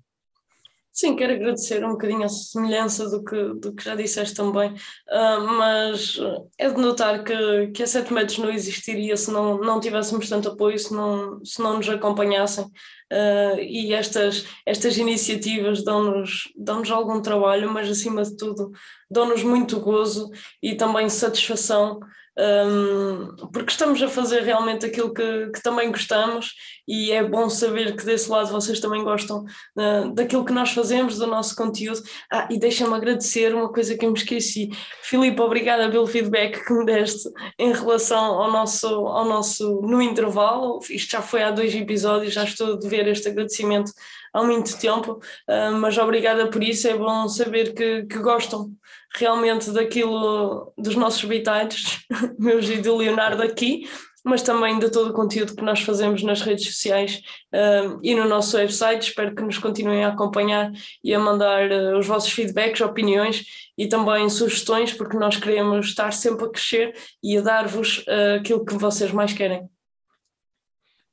Sim, 0.92 1.16
quero 1.16 1.32
agradecer 1.32 1.82
um 1.84 1.92
bocadinho 1.92 2.22
a 2.22 2.28
semelhança 2.28 3.08
do 3.08 3.24
que, 3.24 3.54
do 3.54 3.74
que 3.74 3.82
já 3.82 3.94
disseste 3.94 4.34
também, 4.34 4.72
uh, 4.72 5.40
mas 5.40 6.18
é 6.58 6.68
de 6.68 6.78
notar 6.78 7.24
que, 7.24 7.68
que 7.68 7.82
a 7.82 7.86
7 7.86 8.12
metros 8.12 8.36
não 8.36 8.50
existiria 8.50 9.16
se 9.16 9.30
não, 9.30 9.56
não 9.56 9.80
tivéssemos 9.80 10.28
tanto 10.28 10.50
apoio, 10.50 10.78
se 10.78 10.92
não, 10.92 11.42
se 11.42 11.62
não 11.62 11.78
nos 11.78 11.88
acompanhassem. 11.88 12.66
Uh, 13.10 13.58
e 13.58 13.94
estas, 13.94 14.44
estas 14.66 14.98
iniciativas 14.98 15.82
dão-nos 15.82 16.52
dão 16.56 16.82
algum 16.90 17.22
trabalho, 17.22 17.70
mas 17.70 17.88
acima 17.88 18.22
de 18.22 18.36
tudo 18.36 18.70
dão-nos 19.10 19.42
muito 19.42 19.80
gozo 19.80 20.30
e 20.62 20.74
também 20.74 21.08
satisfação 21.08 22.00
um, 22.38 23.36
porque 23.52 23.72
estamos 23.72 24.02
a 24.02 24.08
fazer 24.08 24.40
realmente 24.40 24.86
aquilo 24.86 25.12
que, 25.12 25.50
que, 25.50 25.62
também 25.62 25.90
gostamos 25.90 26.54
e 26.88 27.12
é 27.12 27.22
bom 27.22 27.50
saber 27.50 27.94
que 27.94 28.06
desse 28.06 28.30
lado 28.30 28.50
vocês 28.50 28.80
também 28.80 29.04
gostam 29.04 29.44
uh, 29.76 30.14
daquilo 30.14 30.44
que 30.44 30.52
nós 30.52 30.70
fazemos, 30.70 31.18
do 31.18 31.26
nosso 31.26 31.54
conteúdo. 31.54 32.00
Ah, 32.32 32.48
e 32.50 32.58
deixa-me 32.58 32.94
agradecer 32.94 33.54
uma 33.54 33.70
coisa 33.70 33.96
que 33.96 34.06
eu 34.06 34.10
me 34.10 34.18
esqueci. 34.18 34.70
Filipe, 35.02 35.40
obrigada 35.40 35.90
pelo 35.90 36.06
feedback 36.06 36.64
que 36.64 36.72
me 36.72 36.86
deste 36.86 37.28
em 37.58 37.72
relação 37.72 38.40
ao 38.40 38.50
nosso, 38.50 38.86
ao 38.86 39.26
nosso 39.26 39.82
no 39.82 40.00
intervalo. 40.00 40.80
Isto 40.88 41.12
já 41.12 41.22
foi 41.22 41.42
há 41.42 41.50
dois 41.50 41.74
episódios, 41.74 42.32
já 42.32 42.44
estou 42.44 42.72
a 42.72 42.76
dever 42.76 43.08
este 43.08 43.28
agradecimento 43.28 43.92
há 44.32 44.42
muito 44.42 44.78
tempo, 44.78 45.20
uh, 45.48 45.72
mas 45.78 45.98
obrigada 45.98 46.48
por 46.48 46.62
isso, 46.62 46.88
é 46.88 46.96
bom 46.96 47.28
saber 47.28 47.74
que, 47.74 48.04
que 48.04 48.18
gostam 48.18 48.72
realmente 49.14 49.70
daquilo 49.70 50.72
dos 50.76 50.96
nossos 50.96 51.24
habitantes, 51.24 52.00
meus 52.38 52.68
e 52.68 52.78
do 52.78 52.96
Leonardo 52.96 53.42
aqui, 53.42 53.86
mas 54.24 54.42
também 54.42 54.78
de 54.78 54.90
todo 54.90 55.10
o 55.10 55.12
conteúdo 55.12 55.54
que 55.54 55.64
nós 55.64 55.80
fazemos 55.80 56.22
nas 56.22 56.42
redes 56.42 56.66
sociais 56.66 57.20
uh, 57.52 57.98
e 58.02 58.14
no 58.14 58.28
nosso 58.28 58.56
website. 58.56 59.08
Espero 59.08 59.34
que 59.34 59.42
nos 59.42 59.58
continuem 59.58 60.04
a 60.04 60.08
acompanhar 60.08 60.70
e 61.02 61.12
a 61.14 61.18
mandar 61.18 61.70
uh, 61.70 61.98
os 61.98 62.06
vossos 62.06 62.32
feedbacks, 62.32 62.80
opiniões 62.80 63.44
e 63.76 63.88
também 63.88 64.28
sugestões, 64.28 64.92
porque 64.92 65.16
nós 65.16 65.36
queremos 65.36 65.86
estar 65.86 66.12
sempre 66.12 66.46
a 66.46 66.50
crescer 66.50 66.94
e 67.22 67.36
a 67.36 67.40
dar-vos 67.40 67.98
uh, 68.06 68.38
aquilo 68.38 68.64
que 68.64 68.74
vocês 68.74 69.10
mais 69.10 69.32
querem. 69.32 69.68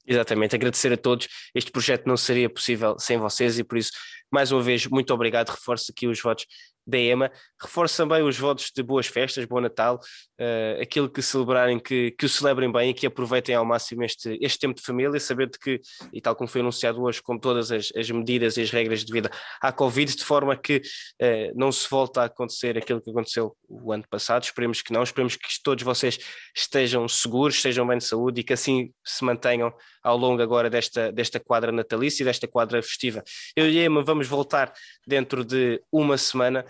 Exatamente, 0.10 0.56
agradecer 0.56 0.92
a 0.92 0.98
todos. 0.98 1.28
Este 1.54 1.72
projeto 1.72 2.08
não 2.08 2.18
seria 2.18 2.50
possível 2.50 2.98
sem 2.98 3.20
vocês 3.20 3.60
e 3.60 3.64
por 3.64 3.78
isso, 3.78 3.92
mais 4.32 4.52
uma 4.52 4.60
vez, 4.60 4.88
muito 4.88 5.14
obrigado. 5.14 5.50
Reforço 5.50 5.92
aqui 5.92 6.08
os 6.08 6.20
votos 6.20 6.48
da 6.90 6.98
EMA. 6.98 7.32
Reforço 7.62 7.98
também 7.98 8.24
os 8.24 8.38
votos 8.38 8.72
de 8.76 8.82
boas 8.82 9.08
festas, 9.08 9.46
bom 9.46 9.62
Natal, 9.62 10.00
uh, 10.40 10.82
aquilo 10.82 11.10
que 11.10 11.22
celebrarem, 11.22 11.80
que, 11.80 12.12
que 12.12 12.26
o 12.26 12.30
celebrem 12.30 12.72
bem 12.72 12.90
e 12.90 12.94
que 12.94 13.06
aproveitem 13.06 13.56
ao 13.56 13.66
máximo 13.66 14.04
este, 14.04 14.38
este 14.42 14.60
tempo 14.60 14.76
de 14.76 14.82
família, 14.82 15.20
saber 15.20 15.50
de 15.50 15.60
que, 15.60 15.80
e 16.12 16.22
tal 16.22 16.36
como 16.36 16.50
foi 16.50 16.62
anunciado 16.62 17.02
hoje, 17.02 17.22
com 17.22 17.38
todas 17.38 17.72
as, 17.72 17.92
as 17.96 18.10
medidas 18.10 18.58
e 18.58 18.62
as 18.62 18.72
regras 18.72 19.06
de 19.06 19.12
vida 19.12 19.30
à 19.62 19.72
Covid, 19.72 20.16
de 20.16 20.24
forma 20.24 20.56
que 20.56 20.78
uh, 20.78 21.54
não 21.56 21.72
se 21.72 21.90
volta 21.90 22.22
a 22.22 22.26
acontecer 22.26 22.78
aquilo 22.78 23.02
que 23.02 23.12
aconteceu 23.12 23.56
o 23.68 23.92
ano 23.92 24.04
passado. 24.10 24.44
Esperemos 24.44 24.82
que 24.82 24.92
não, 24.92 25.04
esperemos 25.04 25.36
que 25.36 25.48
todos 25.64 25.84
vocês 25.84 26.18
estejam 26.56 27.08
seguros, 27.08 27.56
estejam 27.56 27.86
bem 27.86 27.98
de 27.98 28.04
saúde 28.04 28.42
e 28.42 28.44
que 28.44 28.54
assim 28.54 28.92
se 29.04 29.24
mantenham 29.24 29.74
ao 30.04 30.18
longo 30.18 30.42
agora 30.42 30.70
desta, 30.70 31.12
desta 31.12 31.40
quadra 31.40 31.72
natalícia 31.72 32.24
e 32.24 32.26
desta 32.26 32.48
quadra 32.48 32.82
festiva. 32.82 33.24
Eu 33.56 33.70
e 33.70 33.80
a 33.80 33.86
Emma 33.86 34.04
vamos 34.04 34.28
voltar 34.28 34.74
dentro 35.06 35.44
de 35.44 35.82
uma 35.92 36.18
semana 36.18 36.66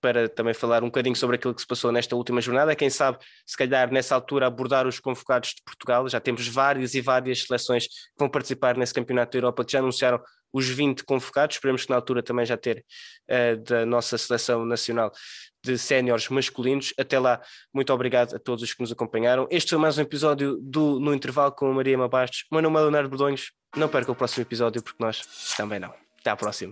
para 0.00 0.28
também 0.28 0.54
falar 0.54 0.82
um 0.82 0.86
bocadinho 0.86 1.16
sobre 1.16 1.36
aquilo 1.36 1.54
que 1.54 1.60
se 1.60 1.66
passou 1.66 1.90
nesta 1.90 2.14
última 2.14 2.40
jornada. 2.40 2.76
Quem 2.76 2.88
sabe, 2.88 3.18
se 3.44 3.56
calhar, 3.56 3.90
nessa 3.90 4.14
altura, 4.14 4.46
abordar 4.46 4.86
os 4.86 5.00
convocados 5.00 5.50
de 5.50 5.62
Portugal. 5.64 6.08
Já 6.08 6.20
temos 6.20 6.46
várias 6.46 6.94
e 6.94 7.00
várias 7.00 7.42
seleções 7.42 7.86
que 7.86 7.92
vão 8.18 8.28
participar 8.28 8.76
nesse 8.76 8.94
Campeonato 8.94 9.32
da 9.32 9.38
Europa, 9.38 9.64
que 9.64 9.72
já 9.72 9.78
anunciaram 9.80 10.20
os 10.52 10.68
20 10.68 11.04
convocados. 11.04 11.56
Esperemos 11.56 11.84
que 11.84 11.90
na 11.90 11.96
altura 11.96 12.22
também 12.22 12.46
já 12.46 12.56
ter 12.56 12.84
uh, 13.28 13.56
da 13.62 13.84
nossa 13.84 14.16
seleção 14.16 14.64
nacional 14.64 15.10
de 15.64 15.76
séniores 15.76 16.28
masculinos. 16.28 16.94
Até 16.98 17.18
lá, 17.18 17.40
muito 17.74 17.92
obrigado 17.92 18.36
a 18.36 18.38
todos 18.38 18.62
os 18.62 18.72
que 18.72 18.80
nos 18.80 18.92
acompanharam. 18.92 19.48
Este 19.50 19.70
foi 19.70 19.78
mais 19.78 19.98
um 19.98 20.02
episódio 20.02 20.56
do 20.62 21.00
No 21.00 21.12
Intervalo 21.12 21.52
com 21.52 21.68
a 21.68 21.74
Maria 21.74 21.98
Mabastos. 21.98 22.44
Meu 22.52 22.62
nome 22.62 22.78
é 22.78 22.82
Leonardo 22.82 23.08
Bordonhos. 23.08 23.50
Não 23.76 23.88
perca 23.88 24.12
o 24.12 24.14
próximo 24.14 24.42
episódio, 24.42 24.82
porque 24.82 25.02
nós 25.02 25.20
também 25.56 25.80
não. 25.80 25.92
Até 26.20 26.30
à 26.30 26.36
próxima. 26.36 26.70